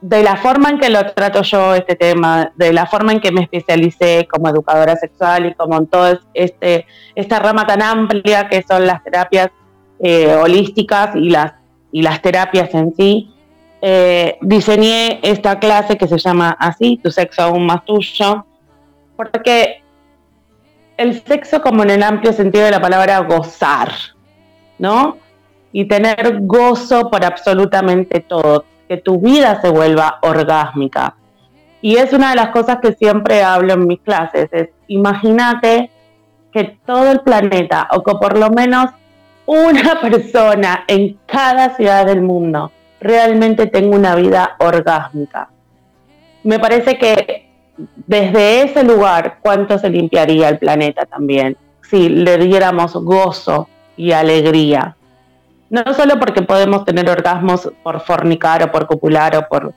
de 0.00 0.22
la 0.22 0.36
forma 0.36 0.70
en 0.70 0.78
que 0.78 0.88
lo 0.88 1.12
trato 1.12 1.42
yo 1.42 1.74
este 1.74 1.94
tema, 1.94 2.52
de 2.56 2.72
la 2.72 2.86
forma 2.86 3.12
en 3.12 3.20
que 3.20 3.32
me 3.32 3.42
especialicé 3.42 4.26
como 4.32 4.48
educadora 4.48 4.96
sexual 4.96 5.44
y 5.44 5.52
como 5.52 5.76
en 5.76 5.88
toda 5.88 6.18
este, 6.32 6.86
esta 7.14 7.38
rama 7.38 7.66
tan 7.66 7.82
amplia 7.82 8.48
que 8.48 8.62
son 8.62 8.86
las 8.86 9.04
terapias 9.04 9.50
eh, 9.98 10.34
holísticas 10.34 11.14
y 11.16 11.28
las, 11.28 11.52
y 11.92 12.00
las 12.00 12.22
terapias 12.22 12.72
en 12.72 12.96
sí, 12.96 13.30
eh, 13.82 14.38
diseñé 14.40 15.20
esta 15.22 15.58
clase 15.58 15.98
que 15.98 16.08
se 16.08 16.16
llama 16.16 16.56
así, 16.58 16.98
Tu 17.02 17.10
sexo 17.10 17.42
aún 17.42 17.66
más 17.66 17.84
tuyo, 17.84 18.46
porque 19.18 19.82
el 21.00 21.24
sexo 21.24 21.62
como 21.62 21.82
en 21.82 21.88
el 21.88 22.02
amplio 22.02 22.30
sentido 22.34 22.66
de 22.66 22.72
la 22.72 22.80
palabra 22.80 23.20
gozar, 23.20 23.90
¿no? 24.78 25.16
Y 25.72 25.86
tener 25.86 26.40
gozo 26.42 27.10
por 27.10 27.24
absolutamente 27.24 28.20
todo, 28.20 28.66
que 28.86 28.98
tu 28.98 29.18
vida 29.18 29.62
se 29.62 29.70
vuelva 29.70 30.18
orgásmica. 30.20 31.16
Y 31.80 31.96
es 31.96 32.12
una 32.12 32.30
de 32.30 32.36
las 32.36 32.50
cosas 32.50 32.80
que 32.82 32.92
siempre 32.92 33.42
hablo 33.42 33.72
en 33.72 33.86
mis 33.86 34.00
clases, 34.00 34.50
es 34.52 34.68
imagínate 34.88 35.90
que 36.52 36.78
todo 36.84 37.10
el 37.12 37.20
planeta, 37.20 37.88
o 37.92 38.02
que 38.02 38.14
por 38.16 38.36
lo 38.36 38.50
menos 38.50 38.90
una 39.46 40.00
persona 40.02 40.84
en 40.86 41.18
cada 41.24 41.76
ciudad 41.76 42.04
del 42.04 42.20
mundo 42.20 42.72
realmente 43.00 43.68
tenga 43.68 43.96
una 43.96 44.16
vida 44.16 44.56
orgásmica. 44.58 45.48
Me 46.42 46.58
parece 46.58 46.98
que 46.98 47.49
desde 48.06 48.62
ese 48.62 48.84
lugar, 48.84 49.38
¿cuánto 49.40 49.78
se 49.78 49.90
limpiaría 49.90 50.48
el 50.48 50.58
planeta 50.58 51.06
también? 51.06 51.56
Si 51.82 52.08
le 52.08 52.38
diéramos 52.38 52.94
gozo 52.94 53.68
y 53.96 54.12
alegría. 54.12 54.96
No 55.68 55.82
solo 55.94 56.18
porque 56.18 56.42
podemos 56.42 56.84
tener 56.84 57.08
orgasmos 57.08 57.70
por 57.82 58.00
fornicar 58.00 58.62
o 58.62 58.72
por 58.72 58.86
copular 58.86 59.36
o 59.36 59.48
por, 59.48 59.72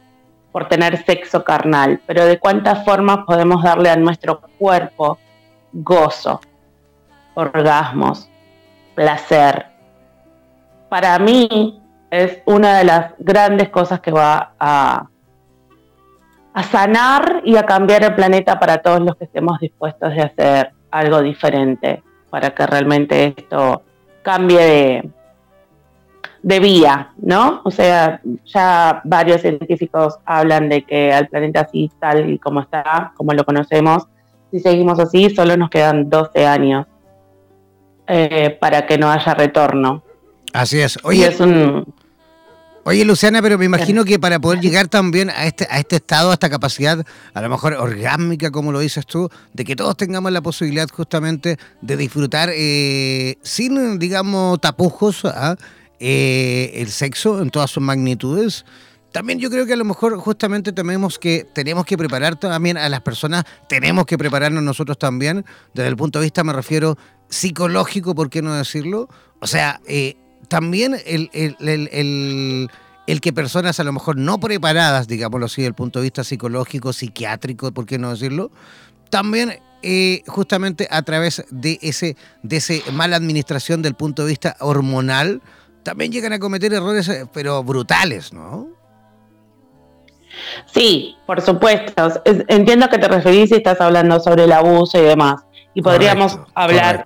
por 0.52 0.68
tener 0.68 1.04
sexo 1.04 1.44
carnal, 1.44 2.02
pero 2.08 2.26
de 2.26 2.40
cuántas 2.40 2.84
formas 2.84 3.20
podemos 3.26 3.64
darle 3.64 3.90
a 3.90 3.96
nuestro 3.96 4.42
cuerpo 4.58 5.18
gozo, 5.72 6.42
orgasmos, 7.36 8.30
placer. 8.96 9.68
Para 10.90 11.18
mí 11.20 11.82
es 12.10 12.40
una 12.46 12.78
de 12.78 12.84
las 12.84 13.12
grandes 13.18 13.70
cosas 13.70 14.00
que 14.00 14.12
va 14.12 14.54
a, 14.60 15.08
a 16.54 16.64
sanar 16.64 17.42
y 17.44 17.56
a 17.56 17.66
cambiar 17.66 18.04
el 18.04 18.16
planeta 18.16 18.60
para 18.60 18.78
todos 18.78 19.00
los 19.02 19.16
que 19.16 19.26
estemos 19.26 19.60
dispuestos 19.60 20.14
de 20.14 20.22
hacer 20.22 20.72
algo 20.92 21.22
diferente, 21.22 22.04
para 22.30 22.52
que 22.52 22.66
realmente 22.66 23.34
esto 23.36 23.82
cambie 24.22 24.60
de, 24.60 25.10
de 26.44 26.60
vía, 26.60 27.12
¿no? 27.18 27.62
O 27.64 27.72
sea, 27.72 28.22
ya 28.46 29.02
varios 29.04 29.42
científicos 29.42 30.20
hablan 30.26 30.70
de 30.70 30.84
que 30.84 31.12
al 31.12 31.28
planeta 31.28 31.62
así, 31.62 31.90
tal 32.00 32.30
y 32.30 32.38
como 32.38 32.62
está, 32.62 33.14
como 33.16 33.34
lo 33.34 33.44
conocemos, 33.44 34.08
si 34.52 34.60
seguimos 34.60 35.00
así, 35.00 35.32
solo 35.32 35.58
nos 35.58 35.72
quedan 35.72 36.10
12 36.10 36.46
años 36.46 36.86
eh, 38.06 38.56
para 38.60 38.86
que 38.86 39.00
no 39.00 39.10
haya 39.10 39.34
retorno. 39.34 40.04
Así 40.54 40.80
es. 40.80 41.00
Oye, 41.04 41.26
es 41.26 41.40
un, 41.40 41.92
Oye, 42.86 43.06
Luciana, 43.06 43.42
pero 43.42 43.58
me 43.58 43.64
imagino 43.64 44.04
que 44.04 44.20
para 44.20 44.40
poder 44.40 44.60
llegar 44.60 44.90
también 44.90 45.30
a 45.30 45.46
este, 45.46 45.66
a 45.70 45.80
este 45.80 45.96
estado, 45.96 46.32
a 46.32 46.34
esta 46.34 46.50
capacidad, 46.50 47.06
a 47.34 47.42
lo 47.42 47.50
mejor 47.50 47.76
orgánica, 47.76 48.52
como 48.52 48.74
lo 48.74 48.80
dices 48.80 49.06
tú, 49.06 49.30
de 49.54 49.64
que 49.64 49.78
todos 49.78 49.96
tengamos 49.96 50.34
la 50.34 50.42
posibilidad 50.42 50.90
justamente 50.90 51.58
de 51.82 51.96
disfrutar 51.96 52.50
eh, 52.54 53.38
sin, 53.42 54.00
digamos, 54.00 54.60
tapujos 54.60 55.24
¿ah? 55.24 55.56
eh, 56.02 56.72
el 56.76 56.90
sexo 56.90 57.42
en 57.42 57.52
todas 57.52 57.72
sus 57.72 57.82
magnitudes. 57.82 58.66
También 59.14 59.40
yo 59.40 59.50
creo 59.50 59.66
que 59.66 59.74
a 59.74 59.78
lo 59.78 59.86
mejor 59.86 60.18
justamente 60.18 60.74
tenemos 60.74 61.18
que, 61.18 61.48
tenemos 61.54 61.86
que 61.86 61.98
preparar 61.98 62.36
también 62.36 62.78
a 62.78 62.90
las 62.90 63.00
personas, 63.00 63.46
tenemos 63.70 64.06
que 64.06 64.18
prepararnos 64.18 64.62
nosotros 64.62 64.98
también, 64.98 65.46
desde 65.74 65.88
el 65.88 65.96
punto 65.96 66.20
de 66.20 66.26
vista, 66.26 66.44
me 66.44 66.52
refiero, 66.52 66.98
psicológico, 67.30 68.14
¿por 68.14 68.30
qué 68.30 68.42
no 68.42 68.54
decirlo? 68.54 69.08
O 69.40 69.48
sea, 69.48 69.80
eh, 69.88 70.18
también 70.54 70.96
el, 71.08 71.32
el, 73.08 73.22
que 73.22 73.34
personas 73.34 73.80
a 73.80 73.84
lo 73.84 73.92
mejor 73.92 74.18
no 74.18 74.40
preparadas, 74.40 75.08
digámoslo 75.08 75.48
así, 75.48 75.62
desde 75.62 75.70
el 75.70 75.74
punto 75.74 75.98
de 75.98 76.04
vista 76.04 76.24
psicológico, 76.24 76.94
psiquiátrico, 76.94 77.72
¿por 77.72 77.88
qué 77.88 77.98
no 77.98 78.12
decirlo? 78.12 78.52
También 79.10 79.60
eh, 79.82 80.22
justamente 80.28 80.88
a 80.92 81.02
través 81.02 81.44
de 81.50 81.80
ese, 81.82 82.16
de 82.44 82.58
ese 82.58 82.84
mala 82.92 83.16
administración 83.16 83.82
del 83.82 83.96
punto 83.96 84.22
de 84.22 84.28
vista 84.30 84.56
hormonal, 84.60 85.42
también 85.82 86.12
llegan 86.12 86.34
a 86.34 86.40
cometer 86.40 86.72
errores, 86.72 87.10
eh, 87.10 87.26
pero 87.34 87.64
brutales, 87.64 88.32
¿no? 88.32 88.68
Sí, 90.72 91.16
por 91.26 91.42
supuesto. 91.42 92.22
Entiendo 92.26 92.90
que 92.90 93.00
te 93.00 93.08
referís 93.08 93.50
y 93.50 93.56
estás 93.56 93.82
hablando 93.82 94.20
sobre 94.20 94.44
el 94.44 94.52
abuso 94.52 95.00
y 95.00 95.02
demás. 95.02 95.42
Y 95.74 95.82
podríamos 95.82 96.38
hablar 96.54 97.06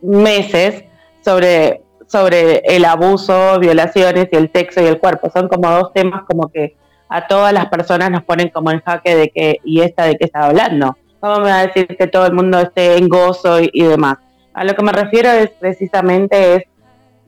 meses 0.00 0.84
sobre, 1.22 1.82
sobre 2.06 2.58
el 2.64 2.84
abuso, 2.84 3.58
violaciones 3.58 4.28
y 4.32 4.36
el 4.36 4.50
sexo 4.52 4.80
y 4.80 4.86
el 4.86 4.98
cuerpo. 4.98 5.30
Son 5.30 5.48
como 5.48 5.70
dos 5.70 5.92
temas 5.92 6.22
como 6.24 6.48
que 6.48 6.76
a 7.08 7.26
todas 7.26 7.52
las 7.52 7.66
personas 7.66 8.10
nos 8.10 8.24
ponen 8.24 8.48
como 8.48 8.70
en 8.70 8.80
jaque 8.80 9.14
de 9.14 9.30
que, 9.30 9.60
y 9.64 9.80
esta 9.80 10.04
de 10.04 10.16
qué 10.16 10.24
está 10.24 10.46
hablando. 10.46 10.96
¿Cómo 11.20 11.40
me 11.40 11.50
va 11.50 11.60
a 11.60 11.66
decir 11.66 11.86
que 11.96 12.06
todo 12.06 12.26
el 12.26 12.32
mundo 12.32 12.58
esté 12.58 12.96
en 12.96 13.08
gozo 13.08 13.58
y, 13.60 13.82
demás? 13.82 14.18
A 14.54 14.64
lo 14.64 14.74
que 14.74 14.82
me 14.82 14.92
refiero 14.92 15.30
es 15.30 15.50
precisamente 15.50 16.54
es 16.54 16.62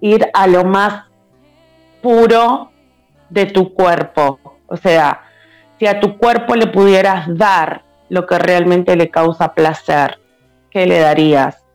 ir 0.01 0.29
a 0.33 0.47
lo 0.47 0.65
más 0.65 1.05
puro 2.03 2.71
de 3.29 3.47
tu 3.47 3.75
cuerpo. 3.75 4.39
O 4.67 4.77
sea, 4.77 5.23
si 5.79 5.87
a 5.87 6.01
tu 6.01 6.19
cuerpo 6.19 6.55
le 6.55 6.67
pudieras 6.67 7.27
dar 7.37 7.83
lo 8.09 8.27
que 8.27 8.39
realmente 8.39 8.97
le 8.97 9.11
causa 9.11 9.55
placer, 9.55 10.19
¿qué 10.71 10.87
le 10.87 10.99
darías? 11.01 11.68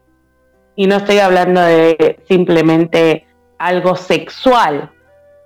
Y 0.76 0.88
no 0.88 0.98
estoy 0.98 1.20
hablando 1.20 1.62
de 1.62 2.20
simplemente 2.28 3.26
algo 3.58 3.96
sexual, 3.96 4.92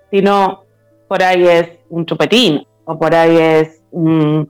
sino 0.10 0.64
por 1.08 1.24
ahí 1.24 1.48
es 1.48 1.70
un 1.90 2.06
chupetín, 2.06 2.66
o 2.86 2.98
por 2.98 3.14
ahí 3.14 3.38
es 3.38 3.82
un, 3.92 4.50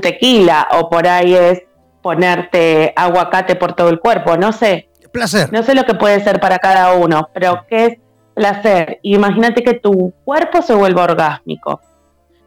tequila, 0.00 0.68
o 0.72 0.88
por 0.88 1.06
ahí 1.06 1.34
es 1.34 1.62
ponerte 2.02 2.92
aguacate 2.96 3.56
por 3.56 3.74
todo 3.74 3.88
el 3.88 4.00
cuerpo, 4.00 4.36
no 4.36 4.52
sé. 4.52 4.88
Placer. 5.12 5.52
No 5.52 5.62
sé 5.62 5.74
lo 5.74 5.84
que 5.84 5.94
puede 5.94 6.20
ser 6.20 6.40
para 6.40 6.58
cada 6.58 6.94
uno, 6.94 7.28
pero 7.34 7.66
¿qué 7.68 7.86
es 7.86 7.98
placer? 8.34 8.98
Imagínate 9.02 9.62
que 9.62 9.74
tu 9.74 10.12
cuerpo 10.24 10.62
se 10.62 10.74
vuelva 10.74 11.04
orgásmico. 11.04 11.80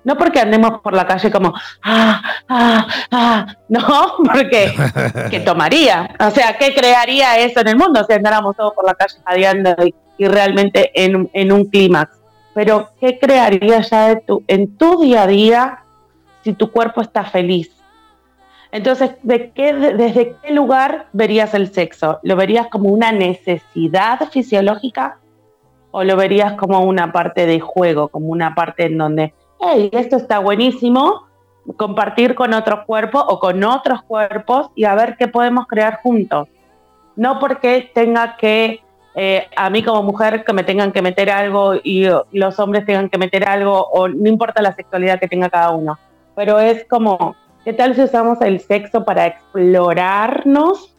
No 0.06 0.18
porque 0.18 0.39
andemos 0.39 0.80
por 0.82 0.93
la 0.93 1.06
calle 1.06 1.30
como, 1.30 1.53
ah, 1.84 2.22
ah, 2.47 2.88
ah, 3.12 3.47
no, 3.68 3.80
porque 4.34 4.74
¿qué 5.30 5.41
tomaría? 5.41 6.16
O 6.20 6.32
sea, 6.32 6.58
¿qué 6.58 6.74
crearía 6.74 7.38
eso 7.39 7.60
en 7.60 7.68
el 7.68 7.76
mundo 7.76 8.06
si 8.08 8.14
andáramos 8.14 8.56
todos 8.56 8.74
por 8.74 8.86
la 8.86 8.93
calle 8.93 9.18
jadeando 9.26 9.76
y, 10.18 10.28
realmente 10.28 10.91
en, 10.95 11.30
en 11.34 11.51
un 11.51 11.66
clímax? 11.66 12.26
pero 12.56 12.91
¿qué 13.01 13.20
crearía 13.20 13.82
ya 13.82 14.08
de 14.08 14.16
tu, 14.22 14.43
en 14.47 14.78
tu 14.78 15.01
día 15.01 15.24
a 15.24 15.28
día 15.28 15.80
si 16.41 16.53
tu 16.53 16.72
cuerpo 16.72 17.01
está 17.01 17.26
feliz? 17.26 17.70
Entonces, 18.72 19.12
¿de 19.24 19.51
qué, 19.51 19.74
¿desde 19.74 20.38
qué 20.41 20.53
lugar 20.53 21.08
verías 21.12 21.53
el 21.53 21.72
sexo? 21.74 22.20
¿Lo 22.24 22.38
verías 22.38 22.68
como 22.68 22.89
una 22.89 23.12
necesidad 23.12 24.30
fisiológica 24.32 25.18
o 25.91 26.06
lo 26.06 26.16
verías 26.16 26.53
como 26.53 26.80
una 26.80 27.12
parte 27.12 27.45
de 27.45 27.60
juego, 27.60 28.08
como 28.08 28.28
una 28.28 28.56
parte 28.56 28.86
en 28.86 28.97
donde, 28.97 29.34
hey, 29.60 29.89
esto 29.91 30.18
está 30.18 30.39
buenísimo, 30.39 31.28
compartir 31.78 32.36
con 32.36 32.53
otro 32.53 32.86
cuerpo 32.86 33.20
o 33.20 33.39
con 33.39 33.64
otros 33.64 34.03
cuerpos 34.03 34.70
y 34.76 34.86
a 34.86 34.95
ver 34.95 35.16
qué 35.18 35.28
podemos 35.28 35.68
crear 35.68 35.99
juntos? 36.01 36.47
No 37.16 37.39
porque 37.39 37.89
tenga 37.93 38.38
que 38.38 38.82
eh, 39.16 39.47
a 39.56 39.70
mí 39.70 39.82
como 39.82 40.03
mujer 40.03 40.43
que 40.43 40.51
me 40.51 40.64
tengan 40.64 40.91
que 40.91 41.01
meter 41.01 41.30
algo 41.30 41.76
y 41.82 42.06
los 42.34 42.60
hombres 42.60 42.86
tengan 42.86 43.10
que 43.10 43.18
meter 43.18 43.47
algo, 43.47 43.88
o 43.88 44.10
no 44.10 44.28
importa 44.28 44.62
la 44.62 44.76
sexualidad 44.76 45.20
que 45.20 45.30
tenga 45.30 45.49
cada 45.49 45.72
uno, 45.72 45.97
pero 46.36 46.60
es 46.60 46.84
como, 46.86 47.36
¿qué 47.64 47.72
tal 47.72 47.95
si 47.95 48.01
usamos 48.01 48.41
el 48.41 48.60
sexo 48.60 49.06
para 49.06 49.26
explorarnos, 49.28 50.97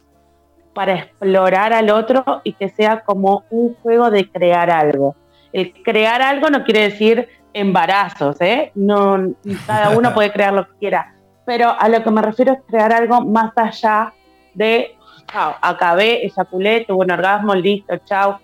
para 0.73 0.95
explorar 0.95 1.73
al 1.73 1.91
otro 1.91 2.41
y 2.43 2.53
que 2.53 2.69
sea 2.69 3.01
como 3.01 3.43
un 3.51 3.75
juego 3.75 4.09
de 4.09 4.27
crear 4.29 4.71
algo? 4.71 5.15
El 5.53 5.71
crear 5.83 6.21
algo 6.23 6.49
no 6.49 6.63
quiere 6.63 6.81
decir 6.81 7.29
embarazos, 7.59 8.39
¿eh? 8.41 8.71
No, 8.75 9.33
cada 9.65 9.89
uno 9.97 10.13
puede 10.13 10.31
crear 10.31 10.53
lo 10.53 10.67
que 10.67 10.77
quiera, 10.79 11.15
pero 11.45 11.75
a 11.77 11.89
lo 11.89 12.03
que 12.03 12.11
me 12.11 12.21
refiero 12.21 12.53
es 12.53 12.59
crear 12.67 12.93
algo 12.93 13.21
más 13.21 13.51
allá 13.55 14.13
de 14.53 14.95
chao, 15.31 15.55
acabé, 15.61 16.25
eyaculé, 16.25 16.85
tuve 16.85 17.05
un 17.05 17.11
orgasmo, 17.11 17.53
listo, 17.55 17.97
chao, 18.05 18.39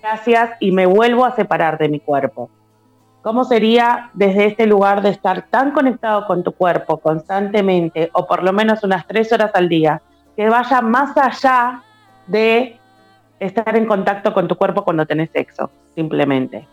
gracias, 0.00 0.50
y 0.60 0.72
me 0.72 0.86
vuelvo 0.86 1.24
a 1.24 1.34
separar 1.34 1.78
de 1.78 1.88
mi 1.88 2.00
cuerpo. 2.00 2.50
¿Cómo 3.22 3.44
sería 3.44 4.10
desde 4.14 4.46
este 4.46 4.66
lugar 4.66 5.02
de 5.02 5.10
estar 5.10 5.42
tan 5.48 5.70
conectado 5.72 6.26
con 6.26 6.42
tu 6.42 6.52
cuerpo 6.52 6.98
constantemente, 6.98 8.10
o 8.14 8.26
por 8.26 8.42
lo 8.42 8.52
menos 8.52 8.82
unas 8.82 9.06
tres 9.06 9.32
horas 9.32 9.52
al 9.54 9.68
día, 9.68 10.02
que 10.36 10.48
vaya 10.48 10.80
más 10.80 11.16
allá 11.16 11.82
de 12.26 12.78
estar 13.38 13.76
en 13.76 13.86
contacto 13.86 14.32
con 14.32 14.48
tu 14.48 14.56
cuerpo 14.56 14.82
cuando 14.82 15.06
tenés 15.06 15.30
sexo, 15.30 15.70
simplemente? 15.94 16.66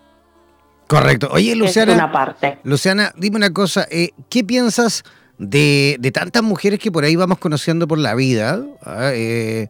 Correcto. 0.90 1.30
Oye, 1.32 1.56
Luciana. 1.56 1.94
Es 1.94 1.98
una 1.98 2.12
parte. 2.12 2.60
Luciana, 2.64 3.14
dime 3.16 3.38
una 3.38 3.54
cosa, 3.54 3.88
eh, 3.90 4.10
¿qué 4.30 4.44
piensas? 4.44 5.04
de, 5.40 5.96
de, 6.00 6.12
tantas 6.12 6.44
mujeres 6.44 6.80
que 6.80 6.92
por 6.92 7.06
ahí 7.06 7.16
vamos 7.16 7.40
conociendo 7.40 7.88
por 7.88 7.98
la 7.98 8.14
vida. 8.14 8.62
¿ah? 8.84 9.12
Eh, 9.14 9.70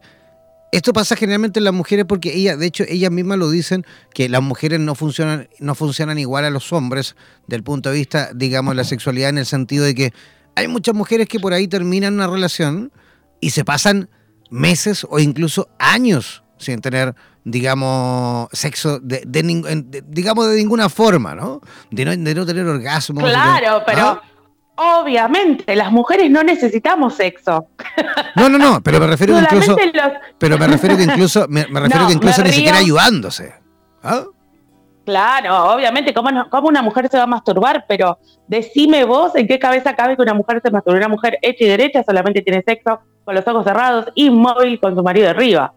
esto 0.72 0.92
pasa 0.92 1.16
generalmente 1.16 1.60
en 1.60 1.64
las 1.64 1.74
mujeres 1.74 2.04
porque 2.06 2.34
ellas, 2.34 2.58
de 2.58 2.66
hecho, 2.66 2.84
ellas 2.88 3.10
mismas 3.10 3.38
lo 3.38 3.50
dicen, 3.50 3.86
que 4.12 4.28
las 4.28 4.42
mujeres 4.42 4.80
no 4.80 4.94
funcionan, 4.94 5.48
no 5.60 5.74
funcionan 5.74 6.18
igual 6.18 6.44
a 6.44 6.50
los 6.50 6.72
hombres 6.72 7.16
del 7.46 7.62
punto 7.62 7.90
de 7.90 7.96
vista, 7.96 8.30
digamos, 8.34 8.72
de 8.72 8.76
la 8.76 8.84
sexualidad, 8.84 9.30
en 9.30 9.38
el 9.38 9.46
sentido 9.46 9.84
de 9.84 9.94
que 9.94 10.12
hay 10.56 10.68
muchas 10.68 10.94
mujeres 10.94 11.28
que 11.28 11.40
por 11.40 11.52
ahí 11.52 11.68
terminan 11.68 12.14
una 12.14 12.26
relación 12.26 12.92
y 13.40 13.50
se 13.50 13.64
pasan 13.64 14.10
meses 14.50 15.06
o 15.08 15.20
incluso 15.20 15.68
años 15.78 16.42
sin 16.58 16.80
tener, 16.80 17.14
digamos, 17.44 18.48
sexo 18.52 18.98
de, 19.00 19.22
digamos, 20.06 20.48
de 20.50 20.56
ninguna 20.56 20.88
forma, 20.88 21.34
¿no? 21.34 21.60
De 21.90 22.04
no, 22.04 22.10
de 22.16 22.34
no 22.34 22.46
tener 22.46 22.66
orgasmo. 22.66 23.20
Claro, 23.20 23.82
pero... 23.86 24.20
Obviamente, 24.82 25.76
las 25.76 25.92
mujeres 25.92 26.30
no 26.30 26.42
necesitamos 26.42 27.14
sexo. 27.14 27.66
No, 28.34 28.48
no, 28.48 28.56
no, 28.56 28.80
pero 28.82 28.98
me 28.98 29.08
refiero 29.08 29.34
que 29.34 29.40
incluso. 29.40 29.76
Pero 30.38 30.56
me 30.56 30.66
refiero 30.66 30.96
que 30.96 31.02
incluso, 31.02 31.46
me, 31.50 31.64
refiero 31.64 32.06
que 32.06 32.14
incluso 32.14 32.42
ni 32.42 32.50
siquiera 32.50 32.78
ayudándose. 32.78 33.52
¿ah? 34.02 34.24
Claro, 35.04 35.74
obviamente, 35.74 36.14
¿cómo, 36.14 36.30
¿cómo, 36.48 36.68
una 36.68 36.80
mujer 36.80 37.08
se 37.10 37.18
va 37.18 37.24
a 37.24 37.26
masturbar? 37.26 37.84
Pero 37.88 38.18
decime 38.46 39.04
vos 39.04 39.34
en 39.34 39.46
qué 39.46 39.58
cabeza 39.58 39.94
cabe 39.94 40.16
que 40.16 40.22
una 40.22 40.32
mujer 40.32 40.62
se 40.64 40.70
masturbe. 40.70 40.98
Una 40.98 41.08
mujer 41.08 41.36
hecha 41.42 41.64
y 41.64 41.68
derecha 41.68 42.02
solamente 42.02 42.40
tiene 42.40 42.62
sexo 42.62 43.00
con 43.24 43.34
los 43.34 43.46
ojos 43.46 43.64
cerrados, 43.64 44.06
inmóvil 44.14 44.80
con 44.80 44.94
su 44.96 45.02
marido 45.02 45.28
arriba. 45.28 45.74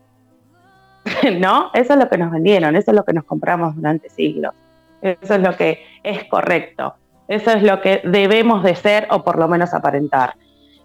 ¿No? 1.40 1.72
Eso 1.74 1.94
es 1.94 2.00
lo 2.00 2.10
que 2.10 2.18
nos 2.18 2.32
vendieron, 2.32 2.76
eso 2.76 2.92
es 2.92 2.98
lo 2.98 3.04
que 3.04 3.14
nos 3.14 3.26
compramos 3.26 3.76
durante 3.76 4.10
siglos. 4.10 4.54
Eso 5.02 5.36
es 5.36 5.42
lo 5.42 5.56
que 5.58 5.84
es 6.04 6.24
correcto. 6.26 6.96
Eso 7.28 7.52
es 7.52 7.64
lo 7.64 7.82
que 7.82 8.02
debemos 8.04 8.64
de 8.64 8.76
ser 8.76 9.08
o 9.10 9.24
por 9.24 9.38
lo 9.38 9.48
menos 9.48 9.74
aparentar. 9.74 10.36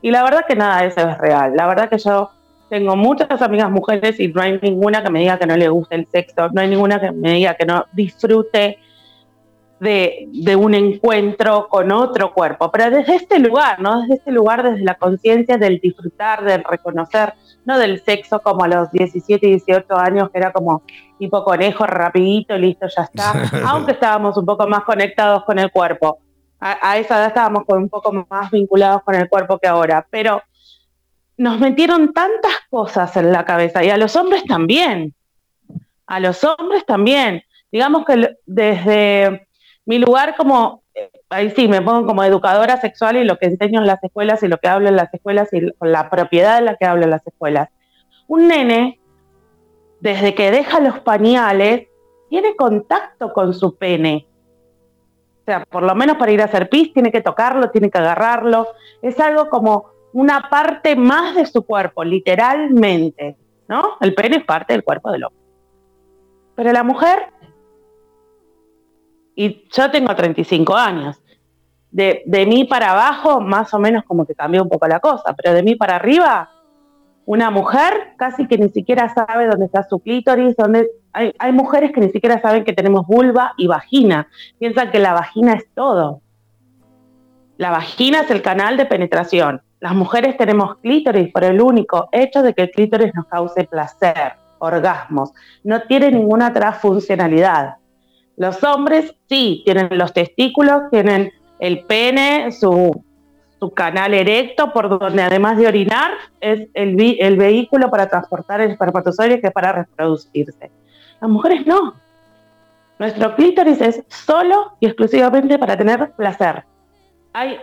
Y 0.02 0.10
la 0.10 0.22
verdad 0.22 0.44
que 0.46 0.56
nada 0.56 0.82
de 0.82 0.88
eso 0.88 1.00
es 1.00 1.18
real. 1.18 1.54
La 1.56 1.66
verdad 1.66 1.88
que 1.88 1.98
yo 1.98 2.30
tengo 2.68 2.96
muchas 2.96 3.40
amigas 3.42 3.70
mujeres 3.70 4.18
y 4.20 4.28
no 4.28 4.42
hay 4.42 4.58
ninguna 4.60 5.02
que 5.02 5.10
me 5.10 5.20
diga 5.20 5.38
que 5.38 5.46
no 5.46 5.56
le 5.56 5.68
guste 5.68 5.94
el 5.94 6.06
sexo, 6.06 6.48
no 6.52 6.60
hay 6.60 6.68
ninguna 6.68 7.00
que 7.00 7.12
me 7.12 7.32
diga 7.32 7.54
que 7.54 7.64
no 7.64 7.86
disfrute 7.92 8.78
de, 9.80 10.28
de, 10.32 10.56
un 10.56 10.74
encuentro 10.74 11.68
con 11.68 11.92
otro 11.92 12.34
cuerpo, 12.34 12.70
pero 12.70 12.90
desde 12.90 13.14
este 13.14 13.38
lugar, 13.38 13.80
¿no? 13.80 14.02
Desde 14.02 14.14
este 14.14 14.32
lugar, 14.32 14.64
desde 14.64 14.84
la 14.84 14.96
conciencia 14.96 15.56
del 15.56 15.78
disfrutar, 15.78 16.44
del 16.44 16.64
reconocer, 16.64 17.32
no 17.68 17.78
del 17.78 18.02
sexo 18.02 18.40
como 18.40 18.64
a 18.64 18.68
los 18.68 18.90
17 18.92 19.46
y 19.46 19.50
18 19.50 19.94
años, 19.94 20.30
que 20.30 20.38
era 20.38 20.52
como 20.52 20.84
tipo 21.18 21.44
conejo, 21.44 21.84
rapidito, 21.84 22.56
listo, 22.56 22.86
ya 22.88 23.02
está, 23.02 23.34
aunque 23.68 23.92
estábamos 23.92 24.38
un 24.38 24.46
poco 24.46 24.66
más 24.66 24.84
conectados 24.84 25.44
con 25.44 25.58
el 25.58 25.70
cuerpo. 25.70 26.18
A, 26.58 26.96
esa 26.96 27.18
edad 27.18 27.26
estábamos 27.26 27.64
un 27.68 27.90
poco 27.90 28.10
más 28.30 28.50
vinculados 28.50 29.02
con 29.02 29.14
el 29.14 29.28
cuerpo 29.28 29.58
que 29.58 29.68
ahora, 29.68 30.04
pero 30.10 30.42
nos 31.36 31.60
metieron 31.60 32.14
tantas 32.14 32.54
cosas 32.70 33.14
en 33.18 33.30
la 33.32 33.44
cabeza 33.44 33.84
y 33.84 33.90
a 33.90 33.98
los 33.98 34.16
hombres 34.16 34.44
también, 34.44 35.14
a 36.06 36.20
los 36.20 36.42
hombres 36.44 36.86
también. 36.86 37.42
Digamos 37.70 38.06
que 38.06 38.34
desde 38.46 39.46
mi 39.84 39.98
lugar 39.98 40.36
como, 40.38 40.84
ahí 41.30 41.51
sí, 41.51 41.68
me 41.68 41.82
pongo 41.82 42.07
como 42.07 42.24
educadora 42.24 42.80
sexual 42.80 43.16
y 43.16 43.24
lo 43.24 43.38
que 43.38 43.46
enseño 43.46 43.80
en 43.80 43.86
las 43.86 44.03
escuelas 44.03 44.42
y 44.42 44.49
lo 44.49 44.59
que 44.59 44.68
hablo 44.68 44.88
en 44.88 44.96
las 44.96 45.12
escuelas 45.12 45.53
y 45.53 45.61
la 45.80 46.11
propiedad 46.11 46.59
de 46.59 46.64
la 46.64 46.76
que 46.76 46.86
hablo 46.86 47.05
en 47.05 47.11
las 47.11 47.26
escuelas. 47.26 47.68
Un 48.26 48.49
nene, 48.49 49.01
desde 50.01 50.34
que 50.34 50.51
deja 50.51 50.80
los 50.80 51.01
pañales, 51.01 51.88
tiene 52.28 52.57
contacto 52.57 53.32
con 53.32 53.55
su 53.55 53.76
pene 53.76 54.28
o 55.49 55.51
sea, 55.51 55.64
por 55.64 55.82
lo 55.82 55.94
menos 55.94 56.18
para 56.18 56.30
ir 56.30 56.42
a 56.42 56.44
hacer 56.44 56.68
pis 56.68 56.92
tiene 56.92 57.11
que 57.11 57.22
tocarlo, 57.22 57.70
tiene 57.70 57.90
que 57.90 57.96
agarrarlo. 57.96 58.66
Es 59.01 59.18
algo 59.18 59.49
como 59.49 59.86
una 60.12 60.51
parte 60.51 60.94
más 60.94 61.36
de 61.36 61.46
su 61.46 61.62
cuerpo, 61.62 62.05
literalmente, 62.05 63.34
¿no? 63.66 63.96
El 64.03 64.14
pene 64.14 64.36
es 64.36 64.44
parte 64.44 64.74
del 64.74 64.84
cuerpo 64.84 65.11
del 65.11 65.24
hombre. 65.24 65.40
Pero 66.55 66.70
la 66.70 66.82
mujer, 66.82 67.28
y 69.39 69.68
yo 69.70 69.89
tengo 69.93 70.14
35 70.16 70.74
años, 70.74 71.22
de, 71.93 72.22
de 72.26 72.45
mí 72.45 72.64
para 72.64 72.91
abajo 72.91 73.41
más 73.41 73.72
o 73.72 73.78
menos 73.78 74.03
como 74.05 74.26
que 74.26 74.34
cambió 74.34 74.64
un 74.64 74.68
poco 74.68 74.89
la 74.89 74.99
cosa, 74.99 75.32
pero 75.36 75.55
de 75.55 75.62
mí 75.62 75.76
para 75.76 75.95
arriba 75.95 76.51
una 77.24 77.51
mujer 77.51 78.14
casi 78.16 78.49
que 78.49 78.59
ni 78.59 78.68
siquiera 78.70 79.14
sabe 79.14 79.47
dónde 79.47 79.66
está 79.66 79.86
su 79.89 80.01
clítoris, 80.01 80.57
dónde 80.57 80.89
hay, 81.12 81.53
mujeres 81.53 81.93
que 81.93 82.01
ni 82.01 82.09
siquiera 82.09 82.41
saben 82.43 82.64
que 82.64 82.72
tenemos 82.72 83.07
vulva 83.07 83.55
y 83.57 83.68
vagina, 83.68 84.26
piensan 84.59 84.91
que 84.91 84.99
la 84.99 85.12
vagina 85.12 85.53
es 85.53 85.66
todo. 85.74 86.20
La 87.59 87.70
vagina 87.70 88.22
es 88.22 88.30
el 88.32 88.43
canal 88.43 88.76
de 88.76 88.86
penetración. 88.86 89.62
Las 89.78 89.95
mujeres 89.95 90.36
tenemos 90.36 90.78
clítoris 90.78 91.32
por 91.32 91.45
el 91.45 91.61
único 91.61 92.09
hecho 92.11 92.43
de 92.43 92.55
que 92.55 92.62
el 92.62 92.70
clítoris 92.70 93.14
nos 93.14 93.26
cause 93.26 93.64
placer. 93.64 94.32
orgasmos, 94.59 95.32
no 95.62 95.82
tiene 95.82 96.11
ninguna 96.11 96.49
otra 96.49 96.72
funcionalidad. 96.72 97.76
Los 98.39 98.62
hombres 98.62 99.14
sí, 99.28 99.62
tienen 99.64 99.89
los 99.91 100.12
testículos, 100.12 100.84
tienen 100.91 101.32
el 101.59 101.84
pene, 101.84 102.53
su, 102.53 103.05
canal 103.74 104.14
erecto, 104.14 104.72
por 104.72 104.89
donde 104.89 105.20
además 105.20 105.59
de 105.59 105.66
orinar 105.66 106.12
es 106.41 106.68
el, 106.74 107.16
el 107.18 107.36
vehículo 107.36 107.91
para 107.91 108.09
transportar 108.09 108.61
el 108.61 108.70
espermatozoide 108.70 109.41
que 109.41 109.49
es 109.49 109.53
para 109.53 109.72
reproducirse. 109.72 110.70
Las 111.20 111.28
mujeres 111.28 111.66
no. 111.66 111.95
Nuestro 113.01 113.34
clítoris 113.34 113.80
es 113.80 114.05
solo 114.09 114.76
y 114.78 114.86
exclusivamente 114.86 115.59
para 115.59 115.76
tener 115.76 116.12
placer. 116.12 116.64
Hay 117.32 117.59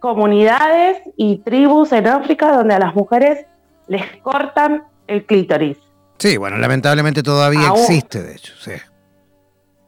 comunidades 0.00 1.02
y 1.16 1.38
tribus 1.38 1.92
en 1.92 2.06
África 2.06 2.56
donde 2.56 2.74
a 2.74 2.78
las 2.78 2.94
mujeres 2.94 3.44
les 3.88 4.04
cortan 4.22 4.84
el 5.06 5.24
clítoris. 5.26 5.76
Sí, 6.18 6.38
bueno, 6.38 6.56
lamentablemente 6.56 7.22
todavía 7.22 7.68
existe, 7.68 8.22
de 8.22 8.32
hecho, 8.32 8.54
sí. 8.58 8.72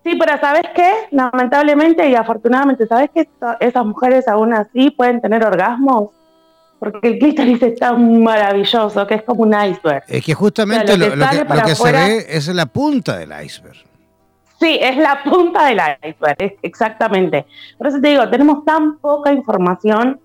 Sí, 0.06 0.14
pero 0.14 0.38
¿sabes 0.38 0.62
qué? 0.72 0.88
Lamentablemente 1.10 2.08
y 2.08 2.14
afortunadamente, 2.14 2.86
¿sabes 2.86 3.10
que 3.12 3.28
esas 3.58 3.84
mujeres 3.84 4.28
aún 4.28 4.54
así 4.54 4.90
pueden 4.92 5.20
tener 5.20 5.44
orgasmos? 5.44 6.10
Porque 6.78 7.08
el 7.08 7.18
clítoris 7.18 7.60
es 7.60 7.76
tan 7.76 8.22
maravilloso 8.22 9.04
que 9.04 9.14
es 9.16 9.24
como 9.24 9.42
un 9.42 9.52
iceberg. 9.52 10.04
Es 10.06 10.24
que 10.24 10.32
justamente 10.32 10.96
lo, 10.96 11.06
que, 11.06 11.74
se 11.74 11.90
ve 11.90 12.24
es 12.28 12.46
la 12.46 12.66
punta 12.66 13.16
del 13.16 13.32
iceberg. 13.44 13.78
Sí, 14.60 14.78
es 14.80 14.96
la 14.96 15.24
punta 15.24 15.66
del 15.66 15.80
iceberg, 16.04 16.56
exactamente. 16.62 17.44
Por 17.76 17.88
eso 17.88 18.00
te 18.00 18.06
digo, 18.06 18.30
tenemos 18.30 18.64
tan 18.64 18.98
poca 18.98 19.32
información. 19.32 20.20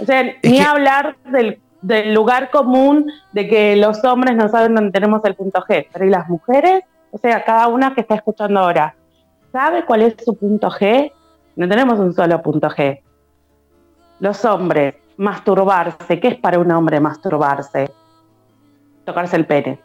O 0.00 0.04
sea, 0.04 0.24
ni 0.42 0.58
hablar 0.58 1.14
del, 1.30 1.60
del 1.82 2.12
lugar 2.12 2.50
común 2.50 3.06
de 3.30 3.46
que 3.46 3.76
los 3.76 4.02
hombres 4.02 4.34
no 4.34 4.48
saben 4.48 4.74
dónde 4.74 4.90
tenemos 4.90 5.24
el 5.24 5.36
punto 5.36 5.62
G, 5.68 5.86
pero 5.92 6.04
¿y 6.04 6.10
las 6.10 6.28
mujeres? 6.28 6.82
O 7.12 7.18
sea, 7.18 7.44
cada 7.44 7.68
una 7.68 7.94
que 7.94 8.00
está 8.00 8.16
escuchando 8.16 8.58
ahora, 8.58 8.96
¿Sabe 9.54 9.84
cuál 9.84 10.02
es 10.02 10.16
su 10.24 10.34
punto 10.34 10.68
G? 10.68 11.12
No 11.54 11.68
tenemos 11.68 12.00
un 12.00 12.12
solo 12.12 12.42
punto 12.42 12.68
G. 12.68 13.00
Los 14.18 14.44
hombres, 14.44 14.96
masturbarse. 15.16 16.18
¿Qué 16.18 16.26
es 16.26 16.36
para 16.40 16.58
un 16.58 16.72
hombre 16.72 16.98
masturbarse? 16.98 17.88
Tocarse 19.04 19.36
el 19.36 19.46
pene. 19.46 19.78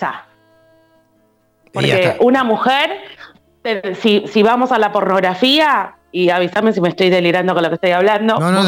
Ya. 0.00 0.24
Porque 1.70 2.16
una 2.20 2.44
mujer, 2.44 2.92
si, 4.00 4.42
vamos 4.42 4.72
a 4.72 4.78
la 4.78 4.90
pornografía, 4.90 5.94
y 6.10 6.30
avísame 6.30 6.72
si 6.72 6.80
me 6.80 6.88
estoy 6.88 7.10
delirando 7.10 7.52
con 7.52 7.62
lo 7.62 7.68
que 7.68 7.74
estoy 7.74 7.90
hablando, 7.90 8.38
no, 8.38 8.50
no, 8.50 8.62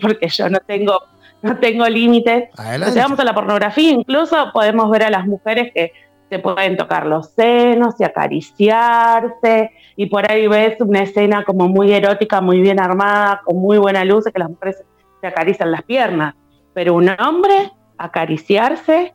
porque 0.00 0.28
yo 0.28 0.48
no 0.50 0.60
tengo, 0.60 1.02
no 1.42 1.58
tengo 1.58 1.84
límites. 1.88 2.48
Si 2.92 2.98
vamos 3.00 3.18
a 3.18 3.24
la 3.24 3.34
pornografía, 3.34 3.90
incluso 3.90 4.52
podemos 4.52 4.88
ver 4.88 5.02
a 5.02 5.10
las 5.10 5.26
mujeres 5.26 5.72
que 5.74 5.90
se 6.32 6.38
pueden 6.38 6.78
tocar 6.78 7.04
los 7.04 7.28
senos 7.32 8.00
y 8.00 8.04
acariciarse, 8.04 9.70
y 9.96 10.06
por 10.06 10.32
ahí 10.32 10.48
ves 10.48 10.80
una 10.80 11.02
escena 11.02 11.44
como 11.44 11.68
muy 11.68 11.92
erótica, 11.92 12.40
muy 12.40 12.62
bien 12.62 12.80
armada, 12.80 13.42
con 13.44 13.58
muy 13.58 13.76
buena 13.76 14.02
luz, 14.02 14.24
que 14.24 14.38
las 14.38 14.48
mujeres 14.48 14.82
se 15.20 15.26
acarician 15.26 15.70
las 15.70 15.82
piernas. 15.82 16.34
Pero 16.72 16.94
un 16.94 17.10
hombre, 17.20 17.70
acariciarse, 17.98 19.12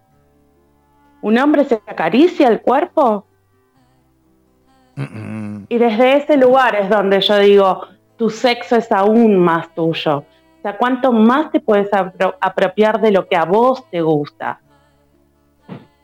un 1.23 1.39
hombre 1.39 1.65
se 1.65 1.81
acaricia 1.87 2.49
el 2.49 2.61
cuerpo. 2.61 3.25
Y 5.67 5.75
desde 5.75 6.17
ese 6.17 6.37
lugar 6.37 6.75
es 6.75 6.87
donde 6.87 7.19
yo 7.21 7.39
digo, 7.39 7.81
tu 8.17 8.29
sexo 8.29 8.75
es 8.75 8.91
aún 8.91 9.37
más 9.39 9.73
tuyo. 9.73 10.19
O 10.19 10.61
sea, 10.61 10.77
cuánto 10.77 11.11
más 11.11 11.49
te 11.51 11.61
puedes 11.61 11.89
apropiar 11.91 13.01
de 13.01 13.09
lo 13.09 13.27
que 13.27 13.35
a 13.35 13.45
vos 13.45 13.89
te 13.89 14.01
gusta. 14.01 14.61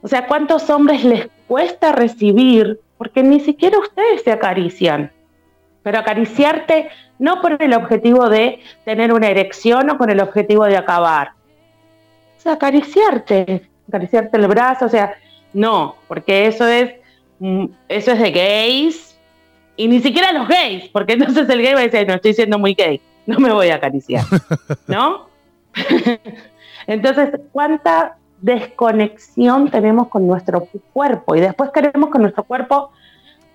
O 0.04 0.08
sea, 0.10 0.28
¿cuántos 0.28 0.70
hombres 0.70 1.04
les 1.06 1.30
cuesta 1.48 1.94
recibir? 1.94 2.80
Porque 2.98 3.24
ni 3.24 3.40
siquiera 3.40 3.80
ustedes 3.80 4.22
se 4.22 4.32
acarician. 4.32 5.12
Pero 5.82 5.98
acariciarte 6.00 6.90
no 7.20 7.42
por 7.42 7.62
el 7.62 7.74
objetivo 7.74 8.30
de 8.30 8.60
tener 8.84 9.14
una 9.14 9.30
erección 9.30 9.90
o 9.90 9.98
con 9.98 10.10
el 10.10 10.20
objetivo 10.20 10.66
de 10.66 10.76
acabar. 10.76 11.32
O 12.38 12.42
sea, 12.42 12.54
acariciarte, 12.54 13.70
acariciarte 13.88 14.38
el 14.38 14.48
brazo, 14.48 14.86
o 14.86 14.90
sea, 14.90 15.16
no, 15.54 15.96
porque 16.10 16.48
eso 16.48 16.68
es, 16.68 16.94
mm, 17.40 17.66
eso 17.88 18.12
es 18.12 18.20
de 18.20 18.32
gays, 18.32 19.18
y 19.78 19.88
ni 19.88 20.02
siquiera 20.02 20.34
los 20.34 20.48
gays, 20.48 20.90
porque 20.90 21.14
entonces 21.14 21.48
el 21.50 21.62
gay 21.62 21.74
va 21.74 21.80
a 21.80 21.88
decir, 21.88 22.06
no, 22.06 22.16
estoy 22.16 22.34
siendo 22.34 22.60
muy 22.60 22.74
gay, 22.74 23.00
no 23.26 23.40
me 23.40 23.54
voy 23.54 23.70
a 23.70 23.76
acariciar, 23.76 24.26
¿no? 24.88 25.30
entonces, 26.88 27.40
¿cuánta 27.54 28.18
desconexión 28.44 29.72
tenemos 29.72 30.10
con 30.10 30.28
nuestro 30.28 30.68
cuerpo 30.92 31.36
y 31.36 31.40
después 31.40 31.72
queremos 31.72 32.12
que 32.12 32.20
nuestro 32.20 32.44
cuerpo, 32.44 32.92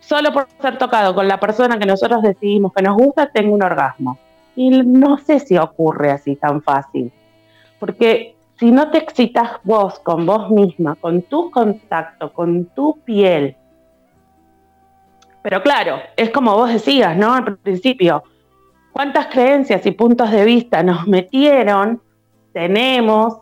solo 0.01 0.32
por 0.32 0.49
ser 0.61 0.78
tocado 0.78 1.14
con 1.14 1.28
la 1.28 1.39
persona 1.39 1.78
que 1.78 1.84
nosotros 1.84 2.22
decidimos 2.22 2.72
que 2.72 2.82
nos 2.82 2.97
gusta, 2.97 3.30
tenga 3.30 3.55
un 3.55 3.62
orgasmo. 3.62 4.18
Y 4.57 4.70
no 4.70 5.18
sé 5.18 5.41
si 5.41 5.59
ocurre 5.59 6.11
así 6.11 6.36
tan 6.36 6.62
fácil, 6.62 7.12
porque 7.78 8.34
si 8.59 8.72
no 8.72 8.91
te 8.91 8.99
excitas 8.99 9.51
vos 9.62 9.99
con 10.01 10.24
vos 10.26 10.51
misma, 10.51 10.97
con 10.97 11.22
tu 11.22 11.51
contacto, 11.51 12.32
con 12.32 12.64
tu 12.64 12.99
piel, 13.05 13.57
pero 15.43 15.62
claro, 15.62 16.01
es 16.16 16.30
como 16.30 16.55
vos 16.55 16.72
decías, 16.72 17.16
¿no? 17.16 17.34
Al 17.34 17.57
principio, 17.59 18.22
cuántas 18.93 19.26
creencias 19.26 19.86
y 19.86 19.93
puntos 19.93 20.30
de 20.30 20.45
vista 20.45 20.82
nos 20.82 21.07
metieron, 21.07 22.03
tenemos, 22.53 23.39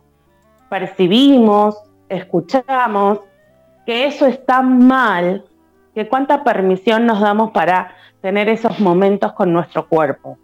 percibimos, 0.68 1.76
escuchamos, 2.08 3.20
que 3.84 4.06
eso 4.06 4.26
está 4.26 4.62
mal, 4.62 5.44
que 5.94 6.08
cuánta 6.08 6.44
permisión 6.44 7.06
nos 7.06 7.20
damos 7.20 7.52
para 7.52 7.94
tener 8.20 8.48
esos 8.48 8.80
momentos 8.80 9.32
con 9.32 9.52
nuestro 9.52 9.88
cuerpo. 9.88 10.38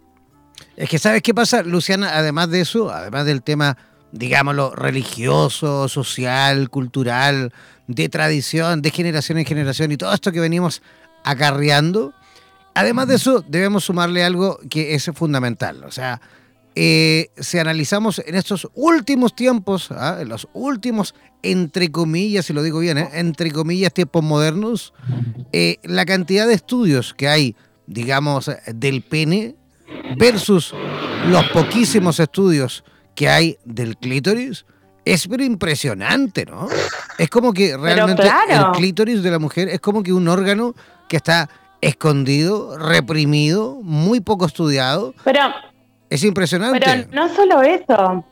Es 0.75 0.89
que 0.89 0.97
sabes 0.97 1.21
qué 1.21 1.33
pasa, 1.33 1.61
Luciana, 1.63 2.17
además 2.17 2.49
de 2.49 2.61
eso, 2.61 2.89
además 2.89 3.25
del 3.25 3.43
tema, 3.43 3.77
digámoslo, 4.11 4.71
religioso, 4.71 5.87
social, 5.89 6.69
cultural, 6.69 7.51
de 7.87 8.09
tradición, 8.09 8.81
de 8.81 8.91
generación 8.91 9.37
en 9.37 9.45
generación 9.45 9.91
y 9.91 9.97
todo 9.97 10.13
esto 10.13 10.31
que 10.31 10.39
venimos 10.39 10.81
acarreando, 11.23 12.13
además 12.73 13.07
de 13.07 13.15
eso 13.15 13.43
debemos 13.47 13.83
sumarle 13.83 14.23
algo 14.23 14.57
que 14.69 14.95
es 14.95 15.11
fundamental, 15.13 15.83
o 15.83 15.91
sea, 15.91 16.21
eh, 16.75 17.29
si 17.37 17.59
analizamos 17.59 18.21
en 18.25 18.35
estos 18.35 18.67
últimos 18.73 19.35
tiempos, 19.35 19.91
¿ah? 19.91 20.17
en 20.19 20.29
los 20.29 20.47
últimos, 20.53 21.13
entre 21.43 21.91
comillas, 21.91 22.45
si 22.45 22.53
lo 22.53 22.63
digo 22.63 22.79
bien, 22.79 22.97
¿eh? 22.97 23.09
entre 23.13 23.51
comillas, 23.51 23.93
tiempos 23.93 24.23
modernos, 24.23 24.93
eh, 25.51 25.77
la 25.83 26.05
cantidad 26.05 26.47
de 26.47 26.55
estudios 26.55 27.13
que 27.13 27.27
hay, 27.27 27.55
digamos, 27.85 28.49
del 28.73 29.03
pene 29.03 29.55
versus 30.17 30.73
los 31.27 31.47
poquísimos 31.49 32.19
estudios 32.19 32.83
que 33.15 33.29
hay 33.29 33.57
del 33.65 33.97
clítoris, 33.97 34.65
es 35.05 35.27
pero 35.27 35.43
impresionante, 35.43 36.45
¿no? 36.45 36.67
Es 37.17 37.29
como 37.29 37.53
que 37.53 37.77
realmente 37.77 38.23
el 38.23 38.71
clítoris 38.73 39.21
de 39.21 39.29
la 39.29 39.37
mujer 39.37 39.67
es 39.69 39.79
como 39.79 40.01
que 40.01 40.13
un 40.13 40.27
órgano 40.27 40.73
que 41.07 41.17
está 41.17 41.49
escondido, 41.81 42.77
reprimido, 42.77 43.79
muy 43.83 44.21
poco 44.21 44.45
estudiado. 44.45 45.13
Pero 45.23 45.41
es 46.13 46.23
impresionante. 46.23 46.79
Pero 46.79 47.07
no 47.11 47.27
solo 47.29 47.61
eso, 47.61 48.23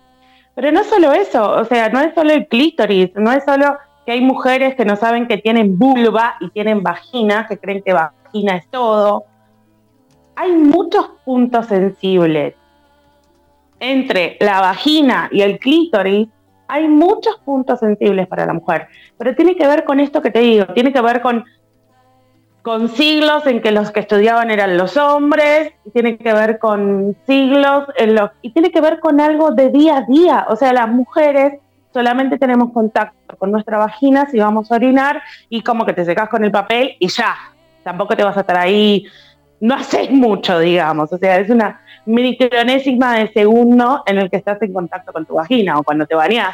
pero 0.54 0.72
no 0.72 0.84
solo 0.84 1.14
eso, 1.14 1.52
o 1.52 1.66
sea, 1.66 1.90
no 1.90 2.00
es 2.00 2.14
solo 2.14 2.32
el 2.32 2.48
clítoris, 2.48 3.10
no 3.16 3.32
es 3.32 3.44
solo 3.44 3.78
que 4.06 4.12
hay 4.12 4.22
mujeres 4.22 4.76
que 4.76 4.86
no 4.86 4.96
saben 4.96 5.28
que 5.28 5.38
tienen 5.38 5.80
vulva 5.80 6.36
y 6.40 6.50
tienen 6.52 6.84
vagina, 6.84 7.48
que 7.48 7.58
creen 7.58 7.82
que 7.82 7.94
vagina 7.94 8.58
es 8.58 8.68
todo. 8.70 9.26
Hay 10.36 10.52
muchos 10.52 11.10
puntos 11.26 11.66
sensibles. 11.66 12.54
Entre 13.80 14.38
la 14.40 14.62
vagina 14.62 15.28
y 15.32 15.42
el 15.42 15.58
clítoris 15.58 16.28
hay 16.68 16.88
muchos 16.88 17.38
puntos 17.44 17.80
sensibles 17.80 18.28
para 18.28 18.46
la 18.46 18.54
mujer, 18.54 18.88
pero 19.18 19.36
tiene 19.36 19.56
que 19.56 19.66
ver 19.66 19.84
con 19.84 20.00
esto 20.00 20.22
que 20.22 20.30
te 20.30 20.40
digo, 20.40 20.68
tiene 20.68 20.94
que 20.94 21.02
ver 21.02 21.22
con 21.22 21.44
con 22.62 22.90
siglos 22.90 23.48
en 23.48 23.62
que 23.62 23.72
los 23.72 23.92
que 23.92 24.02
estudiaban 24.02 24.52
eran 24.52 24.78
los 24.78 24.96
hombres, 24.98 25.74
y 25.86 25.92
tiene 25.92 26.18
que 26.18 26.34
ver 26.34 26.60
con 26.60 27.16
siglos 27.26 27.86
en 27.98 28.16
los, 28.16 28.32
y 28.42 28.52
tiene 28.52 28.72
que 28.72 28.82
ver 28.82 29.00
con 29.00 29.20
algo 29.20 29.52
de 29.52 29.70
día 29.70 29.98
a 29.98 30.02
día. 30.02 30.46
O 30.50 30.56
sea, 30.56 30.72
las 30.74 30.88
mujeres 30.88 31.60
solamente 31.94 32.38
tenemos 32.38 32.72
contacto 32.72 33.36
con 33.38 33.52
nuestra 33.52 33.78
vagina 33.78 34.28
si 34.30 34.40
vamos 34.40 34.72
a 34.72 34.76
orinar 34.76 35.22
y 35.50 35.62
como 35.62 35.86
que 35.86 35.94
te 35.94 36.06
secas 36.06 36.30
con 36.30 36.44
el 36.44 36.52
papel 36.52 36.96
y 37.00 37.08
ya. 37.08 37.36
Tampoco 37.84 38.16
te 38.16 38.24
vas 38.24 38.38
a 38.38 38.42
estar 38.42 38.58
ahí, 38.58 39.06
no 39.60 39.74
haces 39.74 40.12
mucho, 40.12 40.60
digamos. 40.60 41.12
O 41.12 41.18
sea, 41.18 41.40
es 41.40 41.50
una 41.50 41.82
micronésima 42.06 43.16
de 43.16 43.32
segundo 43.34 44.04
en 44.06 44.20
el 44.20 44.30
que 44.30 44.38
estás 44.38 44.62
en 44.62 44.72
contacto 44.72 45.12
con 45.12 45.26
tu 45.26 45.36
vagina 45.36 45.80
o 45.80 45.84
cuando 45.84 46.06
te 46.06 46.14
bañas. 46.14 46.54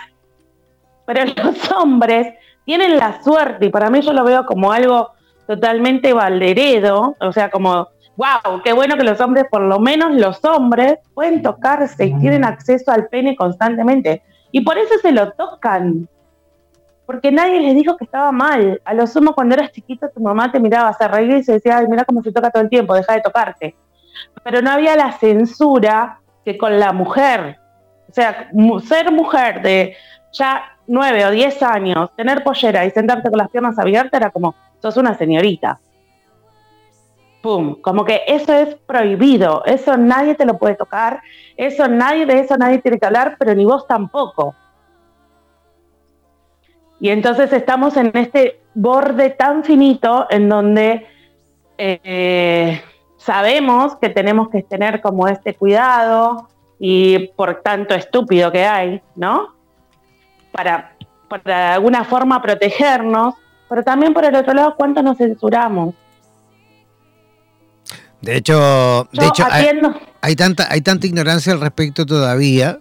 Pero 1.05 1.25
los 1.43 1.71
hombres 1.71 2.33
tienen 2.65 2.97
la 2.97 3.21
suerte, 3.23 3.65
y 3.65 3.69
para 3.69 3.89
mí 3.89 4.01
yo 4.01 4.13
lo 4.13 4.23
veo 4.23 4.45
como 4.45 4.71
algo 4.71 5.16
totalmente 5.47 6.13
valderedo, 6.13 7.15
o 7.19 7.31
sea, 7.31 7.49
como, 7.49 7.87
wow, 8.17 8.61
qué 8.63 8.73
bueno 8.73 8.97
que 8.97 9.03
los 9.03 9.19
hombres, 9.21 9.45
por 9.49 9.61
lo 9.61 9.79
menos 9.79 10.13
los 10.15 10.43
hombres, 10.45 10.97
pueden 11.13 11.41
tocarse 11.41 12.05
y 12.05 12.19
tienen 12.19 12.43
acceso 12.43 12.91
al 12.91 13.07
pene 13.07 13.35
constantemente. 13.35 14.21
Y 14.51 14.61
por 14.61 14.77
eso 14.77 14.95
se 15.01 15.11
lo 15.11 15.31
tocan. 15.31 16.07
porque 17.07 17.31
nadie 17.31 17.61
les 17.61 17.73
dijo 17.73 17.95
que 17.95 18.03
estaba 18.03 18.33
mal. 18.33 18.81
A 18.83 18.93
lo 18.93 19.07
sumo, 19.07 19.33
cuando 19.33 19.55
eras 19.55 19.71
chiquito, 19.71 20.09
tu 20.09 20.19
mamá 20.19 20.51
te 20.51 20.59
miraba, 20.59 20.91
se 20.91 21.07
reía 21.07 21.37
y 21.37 21.43
se 21.43 21.53
decía, 21.53 21.77
ay, 21.77 21.87
mira 21.87 22.03
cómo 22.03 22.21
se 22.21 22.33
toca 22.33 22.51
todo 22.51 22.61
el 22.61 22.69
tiempo, 22.69 22.93
deja 22.93 23.13
de 23.13 23.21
tocarte. 23.21 23.75
Pero 24.43 24.61
no 24.61 24.71
había 24.71 24.95
la 24.97 25.13
censura 25.13 26.19
que 26.43 26.57
con 26.57 26.77
la 26.77 26.91
mujer. 26.91 27.57
O 28.09 28.13
sea, 28.13 28.49
ser 28.85 29.11
mujer 29.11 29.61
de 29.61 29.95
ya 30.33 30.63
nueve 30.85 31.25
o 31.25 31.31
diez 31.31 31.63
años, 31.63 32.09
tener 32.17 32.43
pollera 32.43 32.85
y 32.85 32.91
sentarte 32.91 33.29
con 33.29 33.37
las 33.37 33.49
piernas 33.49 33.79
abiertas 33.79 34.19
era 34.19 34.29
como, 34.29 34.53
sos 34.79 34.97
una 34.97 35.17
señorita. 35.17 35.79
Pum, 37.41 37.81
como 37.81 38.03
que 38.03 38.21
eso 38.27 38.53
es 38.53 38.75
prohibido, 38.75 39.63
eso 39.65 39.95
nadie 39.95 40.35
te 40.35 40.45
lo 40.45 40.57
puede 40.57 40.75
tocar, 40.75 41.21
eso 41.55 41.87
nadie, 41.87 42.25
de 42.25 42.39
eso 42.39 42.57
nadie 42.57 42.79
tiene 42.79 42.99
que 42.99 43.05
hablar, 43.05 43.35
pero 43.39 43.53
ni 43.53 43.63
vos 43.63 43.87
tampoco. 43.87 44.55
Y 46.99 47.09
entonces 47.09 47.53
estamos 47.53 47.95
en 47.95 48.11
este 48.15 48.59
borde 48.73 49.29
tan 49.29 49.63
finito 49.63 50.27
en 50.29 50.49
donde 50.49 51.05
eh, 51.77 52.81
sabemos 53.17 53.95
que 53.97 54.09
tenemos 54.09 54.49
que 54.49 54.63
tener 54.63 55.01
como 55.01 55.27
este 55.27 55.55
cuidado 55.55 56.47
y 56.79 57.27
por 57.35 57.61
tanto 57.61 57.93
estúpido 57.93 58.51
que 58.51 58.65
hay, 58.65 59.01
¿no? 59.15 59.55
Para, 60.51 60.95
de 61.43 61.53
alguna 61.53 62.03
forma 62.03 62.41
protegernos, 62.41 63.35
pero 63.69 63.83
también 63.83 64.13
por 64.13 64.25
el 64.25 64.35
otro 64.35 64.53
lado, 64.53 64.75
¿cuánto 64.77 65.01
nos 65.01 65.17
censuramos? 65.17 65.95
De 68.21 68.35
hecho, 68.35 69.07
de 69.13 69.27
hecho 69.27 69.45
hay, 70.21 70.35
tanta, 70.35 70.67
hay 70.71 70.81
tanta 70.81 71.05
ignorancia 71.05 71.53
al 71.53 71.61
respecto 71.61 72.05
todavía, 72.05 72.79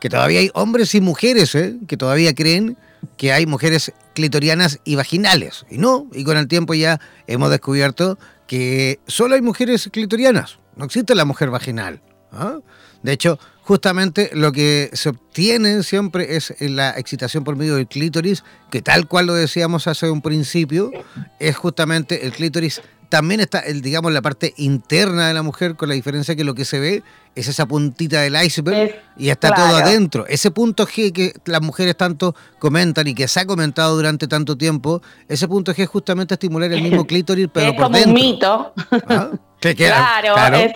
que 0.00 0.08
todavía 0.08 0.40
hay 0.40 0.50
hombres 0.54 0.94
y 0.94 1.00
mujeres 1.00 1.54
¿eh? 1.54 1.76
que 1.88 1.96
todavía 1.96 2.34
creen 2.34 2.76
que 3.16 3.32
hay 3.32 3.46
mujeres 3.46 3.92
clitorianas 4.14 4.80
y 4.84 4.94
vaginales. 4.94 5.66
Y 5.70 5.78
no, 5.78 6.06
y 6.12 6.24
con 6.24 6.36
el 6.36 6.48
tiempo 6.48 6.74
ya 6.74 7.00
hemos 7.26 7.50
descubierto 7.50 8.18
que 8.46 9.00
solo 9.06 9.34
hay 9.34 9.42
mujeres 9.42 9.88
clitorianas, 9.92 10.58
no 10.76 10.84
existe 10.84 11.14
la 11.14 11.24
mujer 11.24 11.50
vaginal. 11.50 12.00
¿ah? 12.32 12.58
De 13.02 13.12
hecho, 13.12 13.38
justamente 13.66 14.30
lo 14.32 14.52
que 14.52 14.90
se 14.92 15.08
obtiene 15.08 15.82
siempre 15.82 16.36
es 16.36 16.54
la 16.60 16.90
excitación 16.90 17.42
por 17.42 17.56
medio 17.56 17.74
del 17.74 17.88
clítoris, 17.88 18.44
que 18.70 18.80
tal 18.80 19.08
cual 19.08 19.26
lo 19.26 19.34
decíamos 19.34 19.88
hace 19.88 20.08
un 20.08 20.22
principio, 20.22 20.92
es 21.40 21.56
justamente 21.56 22.26
el 22.26 22.32
clítoris 22.32 22.80
también 23.08 23.40
está, 23.40 23.60
el, 23.60 23.82
digamos, 23.82 24.12
la 24.12 24.22
parte 24.22 24.54
interna 24.56 25.28
de 25.28 25.34
la 25.34 25.42
mujer, 25.42 25.74
con 25.74 25.88
la 25.88 25.96
diferencia 25.96 26.36
que 26.36 26.44
lo 26.44 26.54
que 26.54 26.64
se 26.64 26.78
ve 26.78 27.02
es 27.34 27.48
esa 27.48 27.66
puntita 27.66 28.20
del 28.20 28.36
iceberg 28.36 28.94
y 29.16 29.30
está 29.30 29.52
todo 29.52 29.76
adentro. 29.76 30.26
Ese 30.28 30.52
punto 30.52 30.86
G 30.86 31.12
que 31.12 31.32
las 31.44 31.60
mujeres 31.60 31.96
tanto 31.96 32.36
comentan 32.60 33.08
y 33.08 33.14
que 33.14 33.26
se 33.26 33.40
ha 33.40 33.46
comentado 33.46 33.96
durante 33.96 34.28
tanto 34.28 34.56
tiempo, 34.56 35.02
ese 35.28 35.48
punto 35.48 35.72
G 35.72 35.82
es 35.82 35.88
justamente 35.88 36.34
estimular 36.34 36.72
el 36.72 36.82
mismo 36.82 37.04
clítoris, 37.06 37.48
pero 37.52 37.70
es 37.70 37.74
por 37.74 37.84
como 37.84 37.98
un 37.98 38.12
mito. 38.12 38.72
¿Ah? 39.08 39.30
claro, 39.74 40.56
Es, 40.56 40.72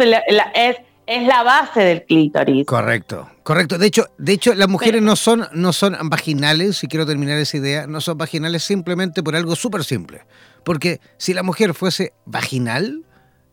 es, 0.55 0.76
la 1.22 1.42
base 1.42 1.80
del 1.80 2.04
clítoris. 2.04 2.66
Correcto, 2.66 3.28
correcto. 3.42 3.78
De 3.78 3.86
hecho, 3.86 4.06
de 4.18 4.32
hecho 4.32 4.54
las 4.54 4.68
mujeres 4.68 5.02
no 5.02 5.16
son, 5.16 5.46
no 5.52 5.72
son 5.72 5.96
vaginales, 6.04 6.78
si 6.78 6.86
quiero 6.86 7.04
terminar 7.04 7.38
esa 7.38 7.56
idea, 7.56 7.86
no 7.86 8.00
son 8.00 8.16
vaginales 8.16 8.62
simplemente 8.62 9.22
por 9.22 9.34
algo 9.34 9.56
súper 9.56 9.82
simple. 9.82 10.22
Porque 10.64 11.00
si 11.18 11.34
la 11.34 11.42
mujer 11.42 11.74
fuese 11.74 12.12
vaginal, 12.26 13.04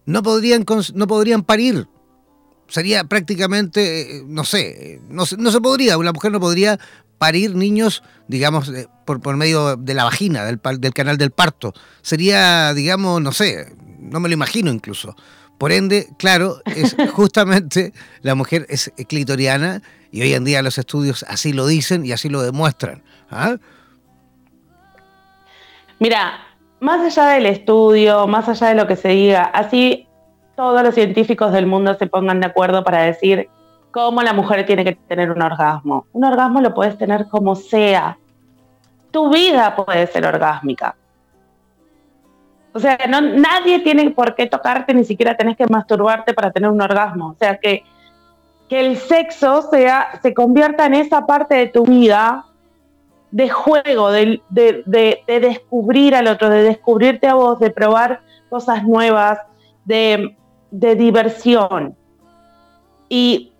no 0.05 0.21
podrían, 0.21 0.65
no 0.93 1.07
podrían 1.07 1.43
parir. 1.43 1.87
Sería 2.67 3.05
prácticamente, 3.05 4.17
eh, 4.17 4.23
no 4.27 4.43
sé, 4.43 5.01
no, 5.09 5.23
no 5.37 5.51
se 5.51 5.61
podría, 5.61 5.97
una 5.97 6.11
mujer 6.11 6.31
no 6.31 6.39
podría 6.39 6.77
parir 7.17 7.55
niños, 7.55 8.03
digamos, 8.27 8.71
por, 9.05 9.21
por 9.21 9.35
medio 9.35 9.77
de 9.77 9.93
la 9.93 10.03
vagina, 10.03 10.45
del, 10.45 10.59
del 10.79 10.93
canal 10.93 11.17
del 11.17 11.31
parto. 11.31 11.73
Sería, 12.01 12.73
digamos, 12.73 13.21
no 13.21 13.31
sé, 13.31 13.73
no 13.99 14.19
me 14.19 14.29
lo 14.29 14.33
imagino 14.33 14.71
incluso. 14.71 15.15
Por 15.57 15.71
ende, 15.71 16.07
claro, 16.17 16.57
es 16.65 16.95
justamente 17.13 17.93
la 18.21 18.35
mujer 18.35 18.65
es 18.69 18.91
clitoriana 19.07 19.81
y 20.11 20.21
hoy 20.21 20.33
en 20.33 20.45
día 20.45 20.61
los 20.61 20.77
estudios 20.77 21.23
así 21.27 21.53
lo 21.53 21.67
dicen 21.67 22.05
y 22.05 22.11
así 22.11 22.29
lo 22.29 22.41
demuestran. 22.41 23.03
¿ah? 23.31 23.55
Mira, 25.99 26.39
más 26.79 27.01
allá 27.01 27.29
del 27.33 27.47
estudio, 27.47 28.27
más 28.27 28.47
allá 28.47 28.67
de 28.67 28.75
lo 28.75 28.87
que 28.87 28.95
se 28.95 29.09
diga, 29.09 29.43
así 29.43 30.07
todos 30.55 30.83
los 30.83 30.93
científicos 30.93 31.51
del 31.51 31.65
mundo 31.65 31.95
se 31.95 32.07
pongan 32.07 32.39
de 32.39 32.47
acuerdo 32.47 32.83
para 32.83 33.03
decir 33.03 33.49
cómo 33.91 34.21
la 34.21 34.33
mujer 34.33 34.65
tiene 34.65 34.83
que 34.83 34.95
tener 34.95 35.31
un 35.31 35.41
orgasmo. 35.41 36.05
Un 36.13 36.23
orgasmo 36.23 36.61
lo 36.61 36.73
puedes 36.73 36.97
tener 36.97 37.27
como 37.27 37.55
sea. 37.55 38.17
Tu 39.11 39.29
vida 39.31 39.75
puede 39.75 40.05
ser 40.07 40.25
orgásmica. 40.25 40.95
O 42.73 42.79
sea, 42.79 42.97
no, 43.09 43.21
nadie 43.21 43.79
tiene 43.79 44.09
por 44.11 44.35
qué 44.35 44.47
tocarte, 44.47 44.93
ni 44.93 45.03
siquiera 45.03 45.35
tenés 45.35 45.57
que 45.57 45.65
masturbarte 45.67 46.33
para 46.33 46.51
tener 46.51 46.69
un 46.69 46.81
orgasmo. 46.81 47.29
O 47.29 47.35
sea, 47.35 47.57
que, 47.57 47.83
que 48.69 48.79
el 48.79 48.97
sexo 48.97 49.63
sea, 49.63 50.19
se 50.21 50.33
convierta 50.33 50.85
en 50.85 50.93
esa 50.93 51.25
parte 51.25 51.55
de 51.55 51.67
tu 51.67 51.85
vida 51.85 52.45
de 53.31 53.49
juego, 53.49 54.11
de, 54.11 54.41
descubrir 55.27 56.15
al 56.15 56.27
otro, 56.27 56.49
de 56.49 56.63
descubrirte 56.63 57.27
a 57.27 57.33
vos, 57.33 57.59
de 57.59 57.69
probar 57.69 58.21
cosas 58.49 58.83
nuevas, 58.83 59.39
de, 59.85 60.35
diversión. 60.71 61.95
Y, 63.09 63.51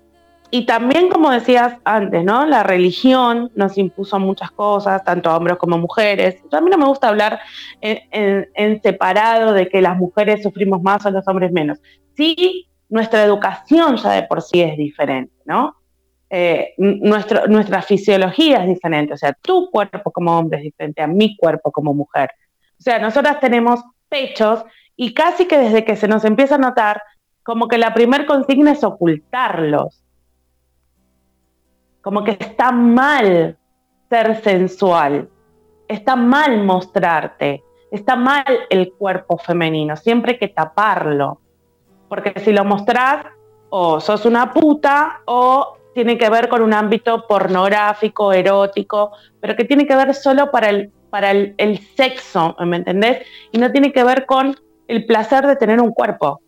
también, 0.65 1.09
como 1.09 1.29
decías 1.29 1.77
antes, 1.83 2.23
¿no? 2.23 2.45
La 2.45 2.63
religión 2.63 3.51
nos 3.55 3.77
impuso 3.77 4.17
muchas 4.19 4.51
cosas, 4.51 5.03
tanto 5.03 5.29
a 5.29 5.37
hombres 5.37 5.57
como 5.57 5.77
mujeres. 5.77 6.41
a 6.51 6.61
mí 6.61 6.69
no 6.69 6.77
me 6.77 6.85
gusta 6.85 7.09
hablar 7.09 7.39
en, 7.81 8.47
en 8.53 8.81
separado 8.81 9.53
de 9.53 9.67
que 9.67 9.81
las 9.81 9.97
mujeres 9.97 10.43
sufrimos 10.43 10.81
más 10.81 11.05
o 11.05 11.11
los 11.11 11.27
hombres 11.27 11.51
menos. 11.51 11.79
Sí, 12.15 12.67
nuestra 12.89 13.23
educación 13.23 13.97
ya 13.97 14.11
de 14.11 14.23
por 14.23 14.41
sí 14.41 14.61
es 14.61 14.77
diferente, 14.77 15.33
¿no? 15.45 15.75
Eh, 16.29 16.73
nuestro, 16.77 17.47
nuestra 17.47 17.81
fisiología 17.81 18.61
es 18.61 18.67
diferente, 18.67 19.13
o 19.13 19.17
sea, 19.17 19.33
tu 19.33 19.69
cuerpo 19.71 20.11
como 20.11 20.37
hombre 20.37 20.57
es 20.57 20.63
diferente 20.65 21.01
a 21.01 21.07
mi 21.07 21.37
cuerpo 21.37 21.71
como 21.71 21.93
mujer. 21.93 22.29
O 22.77 22.81
sea, 22.81 22.99
nosotras 22.99 23.39
tenemos 23.39 23.81
pechos 24.09 24.63
y 24.95 25.13
casi 25.13 25.45
que 25.45 25.57
desde 25.57 25.85
que 25.85 25.95
se 25.95 26.07
nos 26.07 26.25
empieza 26.25 26.55
a 26.55 26.59
notar, 26.59 27.01
como 27.43 27.67
que 27.67 27.77
la 27.77 27.93
primer 27.93 28.25
consigna 28.25 28.71
es 28.71 28.83
ocultarlos. 28.83 30.03
Como 32.07 32.23
que 32.23 32.37
está 32.39 32.71
mal 32.71 33.57
ser 34.09 34.41
sensual, 34.41 35.27
está 35.89 36.15
mal 36.15 36.63
mostrarte, 36.63 37.61
está 37.91 38.15
mal 38.15 38.45
el 38.69 38.93
cuerpo 38.93 39.37
femenino, 39.37 39.97
siempre 39.97 40.31
hay 40.31 40.39
que 40.39 40.47
taparlo. 40.47 41.41
Porque 42.07 42.39
si 42.39 42.53
lo 42.53 42.63
mostrás, 42.63 43.25
o 43.67 43.99
sos 43.99 44.25
una 44.25 44.53
puta 44.53 45.19
o 45.25 45.79
tiene 45.93 46.17
que 46.17 46.29
ver 46.29 46.47
con 46.47 46.61
un 46.61 46.71
ámbito 46.71 47.27
pornográfico, 47.27 48.31
erótico, 48.31 49.11
pero 49.41 49.57
que 49.57 49.65
tiene 49.65 49.85
que 49.85 49.97
ver 49.97 50.15
solo 50.15 50.49
para 50.49 50.69
el, 50.69 50.89
para 51.09 51.31
el, 51.31 51.79
sexo, 51.97 52.55
¿me 52.65 52.77
entendés? 52.77 53.27
Y 53.51 53.57
no 53.57 53.69
tiene 53.73 53.91
que 53.91 54.05
ver 54.05 54.25
con 54.25 54.55
el 54.87 55.05
placer 55.05 55.45
de 55.45 55.57
tener 55.57 55.81
un 55.81 55.91
cuerpo. 55.91 56.39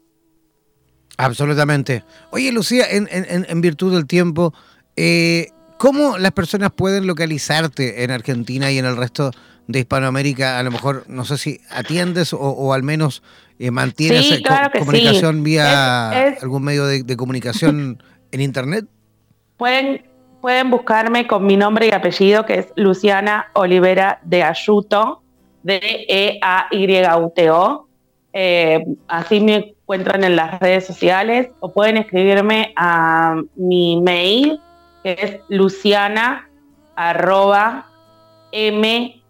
Absolutamente. 1.17 2.05
Oye, 2.29 2.49
Lucía, 2.49 2.85
en, 2.89 3.59
virtud 3.59 3.93
del 3.93 4.07
tiempo, 4.07 4.53
eh, 5.01 5.51
¿cómo 5.77 6.17
las 6.17 6.31
personas 6.31 6.71
pueden 6.71 7.07
localizarte 7.07 8.03
en 8.03 8.11
Argentina 8.11 8.71
y 8.71 8.77
en 8.77 8.85
el 8.85 8.97
resto 8.97 9.31
de 9.67 9.79
Hispanoamérica? 9.79 10.59
A 10.59 10.63
lo 10.63 10.71
mejor, 10.71 11.05
no 11.07 11.25
sé 11.25 11.37
si 11.37 11.61
atiendes 11.69 12.33
o, 12.33 12.73
al 12.73 12.83
menos 12.83 13.23
eh, 13.59 13.71
mantienes 13.71 14.41
comunicación 14.77 15.43
vía 15.43 16.09
algún 16.41 16.63
medio 16.63 16.85
de 16.85 17.17
comunicación 17.17 18.03
en 18.31 18.41
Internet. 18.41 18.85
Pueden, 19.57 20.05
pueden 20.41 20.69
buscarme 20.69 21.27
con 21.27 21.45
mi 21.45 21.57
nombre 21.57 21.87
y 21.87 21.91
apellido, 21.91 22.45
que 22.45 22.59
es 22.59 22.67
Luciana 22.75 23.47
Olivera 23.53 24.19
de 24.23 24.43
Ayuto, 24.43 25.21
D-E-A-Y-U-T-O. 25.63 26.29
Eh, 28.31 28.85
así 29.07 29.39
me 29.39 29.55
encuentran 29.55 30.23
en 30.23 30.35
las 30.35 30.59
redes 30.59 30.85
sociales 30.85 31.47
o 31.59 31.73
pueden 31.73 31.97
escribirme 31.97 32.73
a 32.75 33.41
mi 33.55 33.99
mail, 34.01 34.61
que 35.03 35.17
es 35.19 35.39
luciana 35.47 36.49
arroba 36.95 37.87
m 38.51 39.21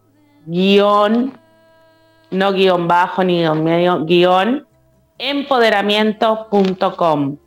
guion, 0.45 1.37
no 2.31 2.53
guion 2.53 2.87
bajo 2.87 3.23
ni 3.23 3.39
guion 3.39 3.63
medio, 3.63 4.05
guion 4.05 4.65
empoderamiento.com. 5.19 7.37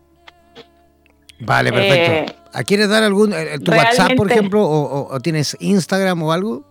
Vale, 1.40 1.72
perfecto. 1.72 2.12
Eh, 2.12 2.26
¿A 2.52 2.62
quieres 2.62 2.88
dar 2.88 3.02
algún, 3.02 3.32
eh, 3.32 3.58
tu 3.58 3.72
WhatsApp, 3.72 4.12
por 4.16 4.30
ejemplo, 4.30 4.62
o, 4.62 5.18
tienes 5.20 5.56
Instagram 5.58 6.22
o 6.22 6.30
algo? 6.32 6.62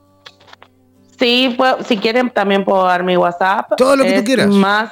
Sí, 1.20 1.58
si 1.86 1.98
quieren 1.98 2.30
también 2.30 2.64
puedo 2.64 2.84
dar 2.84 3.04
mi 3.04 3.18
WhatsApp. 3.18 3.74
Todo 3.78 3.96
lo 3.96 4.04
que 4.04 4.14
tú 4.14 4.24
quieras. 4.24 4.48
Más, 4.48 4.92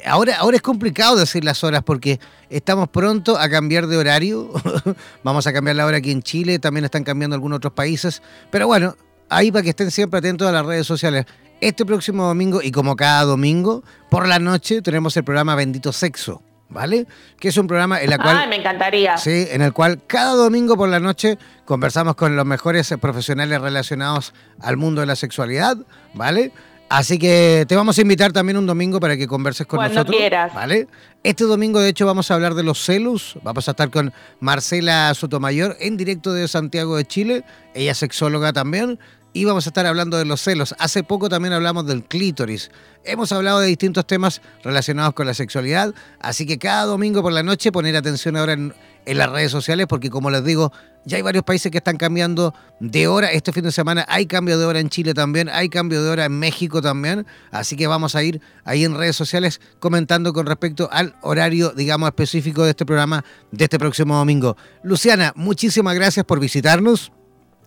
ahora, 0.07 0.37
ahora 0.39 0.57
es 0.57 0.63
complicado 0.63 1.17
decir 1.17 1.45
las 1.45 1.63
horas 1.63 1.83
porque 1.83 2.21
estamos 2.49 2.89
pronto 2.89 3.37
a 3.37 3.49
cambiar 3.49 3.87
de 3.87 3.97
horario. 3.97 4.51
Vamos 5.25 5.47
a 5.47 5.53
cambiar 5.53 5.77
la 5.77 5.87
hora 5.87 5.99
aquí 5.99 6.11
en 6.11 6.23
Chile, 6.23 6.59
también 6.59 6.85
están 6.85 7.05
cambiando 7.05 7.35
algunos 7.35 7.57
otros 7.57 7.73
países. 7.73 8.23
Pero 8.51 8.67
bueno, 8.67 8.97
ahí 9.37 9.51
para 9.51 9.63
que 9.63 9.71
estén 9.71 9.91
siempre 9.91 10.19
atentos 10.19 10.49
a 10.49 10.53
las 10.53 10.65
redes 10.65 10.87
sociales. 10.87 11.27
Este 11.61 11.85
próximo 11.87 12.25
domingo, 12.27 12.61
y 12.63 12.73
como 12.73 12.97
cada 12.97 13.23
domingo, 13.25 13.83
por 14.11 14.27
la 14.27 14.39
noche 14.39 14.83
tenemos 14.83 15.17
el 15.17 15.25
programa 15.25 15.55
Bendito 15.55 15.93
Sexo. 15.93 16.43
¿Vale? 16.69 17.07
Que 17.39 17.49
es 17.49 17.57
un 17.59 17.67
programa 17.67 18.01
en 18.01 18.11
el 18.13 18.19
cual. 18.19 18.35
Ay, 18.35 18.49
me 18.49 18.57
encantaría. 18.57 19.19
Sí, 19.19 19.47
en 19.51 19.61
el 19.61 19.75
cual 19.75 20.01
cada 20.07 20.33
domingo 20.33 20.75
por 20.75 20.89
la 20.89 21.01
noche 21.01 21.37
conversamos 21.67 22.15
con 22.15 22.35
los 22.35 22.47
mejores 22.47 22.95
profesionales 22.99 23.61
relacionados 23.61 24.33
al 24.59 24.79
mundo 24.79 25.03
de 25.03 25.07
la 25.07 25.15
sexualidad, 25.15 25.77
¿vale? 26.15 26.51
Así 26.89 27.19
que 27.19 27.65
te 27.69 27.77
vamos 27.77 27.99
a 27.99 28.01
invitar 28.01 28.33
también 28.33 28.57
un 28.59 28.67
domingo 28.67 29.01
para 29.01 29.17
que 29.19 29.27
converses 29.27 29.67
con 29.67 29.79
Cuando 29.79 29.95
nosotros. 29.97 30.17
quieras. 30.17 30.55
¿Vale? 30.55 30.89
Este 31.23 31.45
domingo, 31.45 31.79
de 31.81 31.89
hecho, 31.91 32.05
vamos 32.07 32.31
a 32.31 32.35
hablar 32.35 32.55
de 32.55 32.63
los 32.63 32.83
celos. 32.83 33.39
Vamos 33.43 33.69
a 33.69 33.71
estar 33.71 33.91
con 33.91 34.13
Marcela 34.41 35.13
Sotomayor 35.15 35.77
en 35.81 35.97
directo 35.97 36.33
de 36.33 36.49
Santiago 36.49 36.97
de 36.97 37.05
Chile. 37.07 37.45
Ella 37.75 37.93
es 37.93 37.99
sexóloga 37.99 38.53
también. 38.53 38.99
Y 39.35 39.45
vamos 39.47 39.67
a 39.67 39.71
estar 39.71 39.87
hablando 39.87 40.19
de 40.19 40.27
los 40.27 40.43
celos. 40.43 40.75
Hace 40.79 41.03
poco 41.03 41.31
también 41.31 41.55
hablamos 41.55 41.87
del 41.87 42.05
clítoris. 42.05 42.71
Hemos 43.03 43.33
hablado 43.33 43.61
de 43.61 43.67
distintos 43.67 44.07
temas 44.07 44.43
relacionados 44.63 45.15
con 45.15 45.27
la 45.27 45.33
sexualidad. 45.33 45.95
Así 46.21 46.47
que 46.47 46.59
cada 46.59 46.85
domingo 46.85 47.23
por 47.23 47.33
la 47.33 47.43
noche 47.43 47.73
poner 47.73 47.97
atención 47.97 48.37
ahora 48.37 48.53
en, 48.53 48.75
en 49.07 49.19
las 49.19 49.31
redes 49.31 49.51
sociales 49.51 49.87
porque 49.87 50.11
como 50.11 50.31
les 50.31 50.45
digo, 50.45 50.71
ya 51.05 51.17
hay 51.17 51.23
varios 51.23 51.45
países 51.45 51.73
que 51.73 51.79
están 51.79 51.97
cambiando 51.97 52.55
de 52.79 53.09
hora. 53.09 53.33
Este 53.33 53.53
fin 53.53 53.65
de 53.65 53.73
semana 53.73 54.05
hay 54.07 54.27
cambio 54.27 54.59
de 54.59 54.67
hora 54.67 54.81
en 54.81 54.91
Chile 54.91 55.15
también, 55.15 55.49
hay 55.49 55.71
cambio 55.71 56.03
de 56.03 56.11
hora 56.11 56.27
en 56.27 56.39
México 56.39 56.83
también. 56.83 57.27
Así 57.51 57.75
que 57.75 57.87
vamos 57.87 58.15
a 58.15 58.23
ir 58.23 58.41
ahí 58.65 58.85
en 58.85 58.95
redes 58.97 59.17
sociales 59.17 59.63
comentando 59.81 60.35
con 60.35 60.45
respecto 60.45 60.91
al 60.93 61.17
horario, 61.23 61.71
digamos, 61.71 62.09
específico 62.09 62.65
de 62.65 62.71
este 62.71 62.85
programa 62.85 63.25
de 63.51 63.65
este 63.65 63.79
próximo 63.79 64.15
domingo. 64.15 64.59
Luciana, 64.83 65.33
muchísimas 65.37 65.95
gracias 65.95 66.27
por 66.27 66.39
visitarnos. 66.39 67.13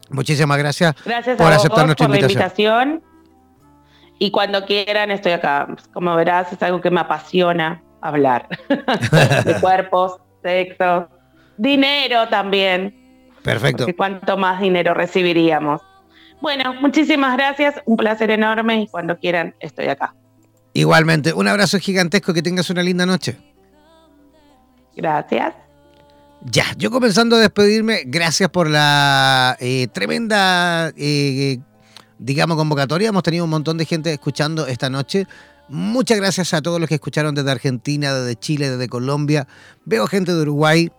Muchísimas 0.10 0.58
gracias, 0.58 0.96
gracias 1.04 1.38
por 1.38 1.52
aceptar 1.52 1.86
nuestra 1.86 2.08
por 2.08 2.16
invitación. 2.16 2.78
La 2.78 2.94
invitación. 2.94 3.16
Y 4.18 4.32
cuando 4.32 4.66
quieran 4.66 5.12
estoy 5.12 5.34
acá. 5.34 5.68
Como 5.94 6.16
verás, 6.16 6.52
es 6.54 6.62
algo 6.64 6.80
que 6.82 6.90
me 6.90 7.02
apasiona 7.02 7.84
hablar. 8.02 8.48
de 9.46 9.56
cuerpos, 9.62 10.18
sexo, 10.42 11.10
dinero 11.58 12.28
también. 12.30 13.30
Perfecto. 13.44 13.84
Porque 13.84 13.96
cuánto 13.96 14.38
más 14.38 14.62
dinero 14.62 14.94
recibiríamos. 14.94 15.82
Bueno, 16.42 16.74
muchísimas 16.76 17.36
gracias, 17.38 17.82
un 17.86 17.98
placer 17.98 18.30
enorme 18.30 18.82
y 18.82 18.88
cuando 18.88 19.18
quieran 19.18 19.56
estoy 19.60 19.88
acá. 19.88 20.14
Igualmente, 20.74 21.34
un 21.34 21.48
abrazo 21.48 21.80
gigantesco, 21.80 22.34
que 22.34 22.42
tengas 22.42 22.70
una 22.70 22.84
linda 22.84 23.06
noche. 23.06 23.38
Gracias. 24.96 25.56
Ya, 26.52 26.66
yo 26.78 26.92
comenzando 26.92 27.38
a 27.38 27.40
despedirme, 27.40 28.04
gracias 28.06 28.50
por 28.50 28.70
la 28.70 29.58
eh, 29.60 29.88
tremenda, 29.92 30.94
eh, 30.96 31.58
digamos, 32.20 32.56
convocatoria. 32.56 33.10
Hemos 33.10 33.24
tenido 33.24 33.46
un 33.46 33.50
montón 33.50 33.80
de 33.80 33.86
gente 33.86 34.14
escuchando 34.14 34.68
esta 34.68 34.92
noche. 34.92 35.26
Muchas 35.70 36.18
gracias 36.18 36.54
a 36.54 36.62
todos 36.62 36.80
los 36.80 36.88
que 36.88 36.96
escucharon 36.96 37.34
desde 37.34 37.50
Argentina, 37.50 38.14
desde 38.14 38.36
Chile, 38.36 38.70
desde 38.70 38.88
Colombia. 38.88 39.48
Veo 39.86 40.06
gente 40.06 40.36
de 40.36 40.42
Uruguay, 40.44 40.92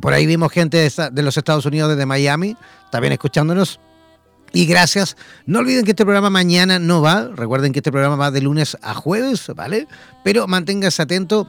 por 0.00 0.12
ahí 0.12 0.26
vimos 0.26 0.50
gente 0.50 0.90
de, 1.12 1.22
los 1.22 1.36
Estados 1.36 1.64
Unidos, 1.66 1.90
desde 1.90 2.04
Miami, 2.04 2.56
también 2.90 3.12
escuchándonos. 3.12 3.78
Y 4.52 4.66
gracias. 4.66 5.16
No 5.46 5.60
olviden 5.60 5.84
que 5.84 5.92
este 5.92 6.04
programa 6.04 6.30
mañana 6.30 6.80
no 6.80 7.00
va. 7.00 7.28
Recuerden 7.34 7.72
que 7.72 7.78
este 7.78 7.92
programa 7.92 8.16
va 8.16 8.32
de 8.32 8.40
lunes 8.40 8.76
a 8.82 8.94
jueves, 8.94 9.46
¿vale? 9.54 9.86
Pero 10.24 10.48
manténganse 10.48 11.02
atento 11.02 11.48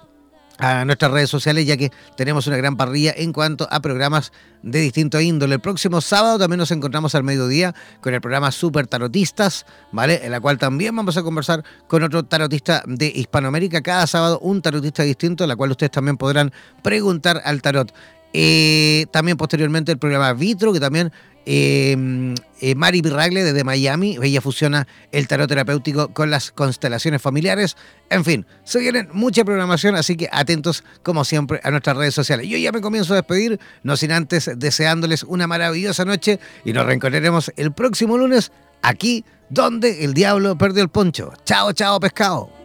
a 0.58 0.86
nuestras 0.86 1.12
redes 1.12 1.30
sociales 1.30 1.66
ya 1.66 1.78
que 1.78 1.92
tenemos 2.16 2.48
una 2.48 2.58
gran 2.58 2.78
parrilla 2.78 3.14
en 3.16 3.34
cuanto 3.34 3.68
a 3.70 3.82
programas 3.82 4.32
de 4.62 4.80
distinto 4.80 5.20
índole. 5.22 5.56
El 5.56 5.62
próximo 5.62 6.02
sábado 6.02 6.40
también 6.40 6.58
nos 6.58 6.72
encontramos 6.72 7.14
al 7.16 7.24
mediodía 7.24 7.76
con 8.02 8.14
el 8.14 8.22
programa 8.22 8.52
Super 8.52 8.88
Tarotistas, 8.88 9.66
¿vale? 9.92 10.22
En 10.24 10.32
la 10.32 10.40
cual 10.40 10.58
también 10.58 10.96
vamos 10.96 11.18
a 11.18 11.24
conversar 11.24 11.64
con 11.88 12.04
otro 12.04 12.24
tarotista 12.24 12.84
de 12.88 13.08
Hispanoamérica. 13.08 13.82
Cada 13.82 14.08
sábado 14.08 14.40
un 14.40 14.62
tarotista 14.62 15.04
distinto, 15.04 15.44
en 15.44 15.50
la 15.50 15.56
cual 15.56 15.72
ustedes 15.72 15.92
también 15.92 16.18
podrán 16.18 16.52
preguntar 16.82 17.42
al 17.46 17.62
tarot. 17.62 17.94
Eh, 18.34 19.06
también 19.12 19.38
posteriormente 19.38 19.92
el 19.92 19.98
programa 19.98 20.34
Vitro, 20.34 20.74
que 20.74 20.80
también 20.80 21.12
eh, 21.46 22.36
eh, 22.62 22.76
Mari 22.76 23.02
Pirragle 23.02 23.44
desde 23.44 23.64
Miami, 23.64 24.18
ella 24.22 24.42
fusiona 24.42 24.88
el 25.12 25.28
tarot 25.28 25.48
terapéutico 25.48 26.14
con 26.14 26.32
las 26.32 26.52
constelaciones 26.52 27.22
familiares. 27.22 27.78
En 28.10 28.26
fin, 28.26 28.46
se 28.64 28.80
vienen 28.80 29.10
mucha 29.12 29.46
programación, 29.46 29.96
así 29.96 30.16
que 30.16 30.30
atentos 30.32 30.84
como 31.04 31.24
siempre 31.24 31.60
a 31.64 31.72
nuestras 31.72 31.98
redes 31.98 32.16
sociales. 32.16 32.48
Yo 32.48 32.58
ya 32.58 32.72
me 32.72 32.82
comienzo 32.82 33.14
a 33.14 33.18
despedir, 33.18 33.60
no 33.84 33.98
sin 33.98 34.12
antes 34.12 34.50
deseándoles 34.56 35.24
una 35.24 35.48
maravillosa 35.48 36.06
noche 36.06 36.40
y 36.64 36.74
nos 36.74 36.86
reencontraremos 36.86 37.52
el 37.56 37.72
próximo 37.74 38.18
lunes 38.18 38.52
aquí 38.82 39.24
donde 39.50 40.04
el 40.04 40.14
diablo 40.14 40.58
perdió 40.58 40.82
el 40.82 40.90
poncho. 40.90 41.34
Chao, 41.46 41.74
chao, 41.74 42.00
pescado. 42.00 42.65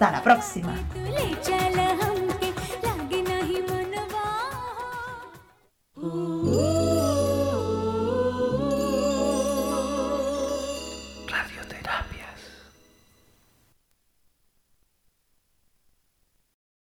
Hasta 0.00 0.12
la 0.12 0.22
próxima. 0.22 0.74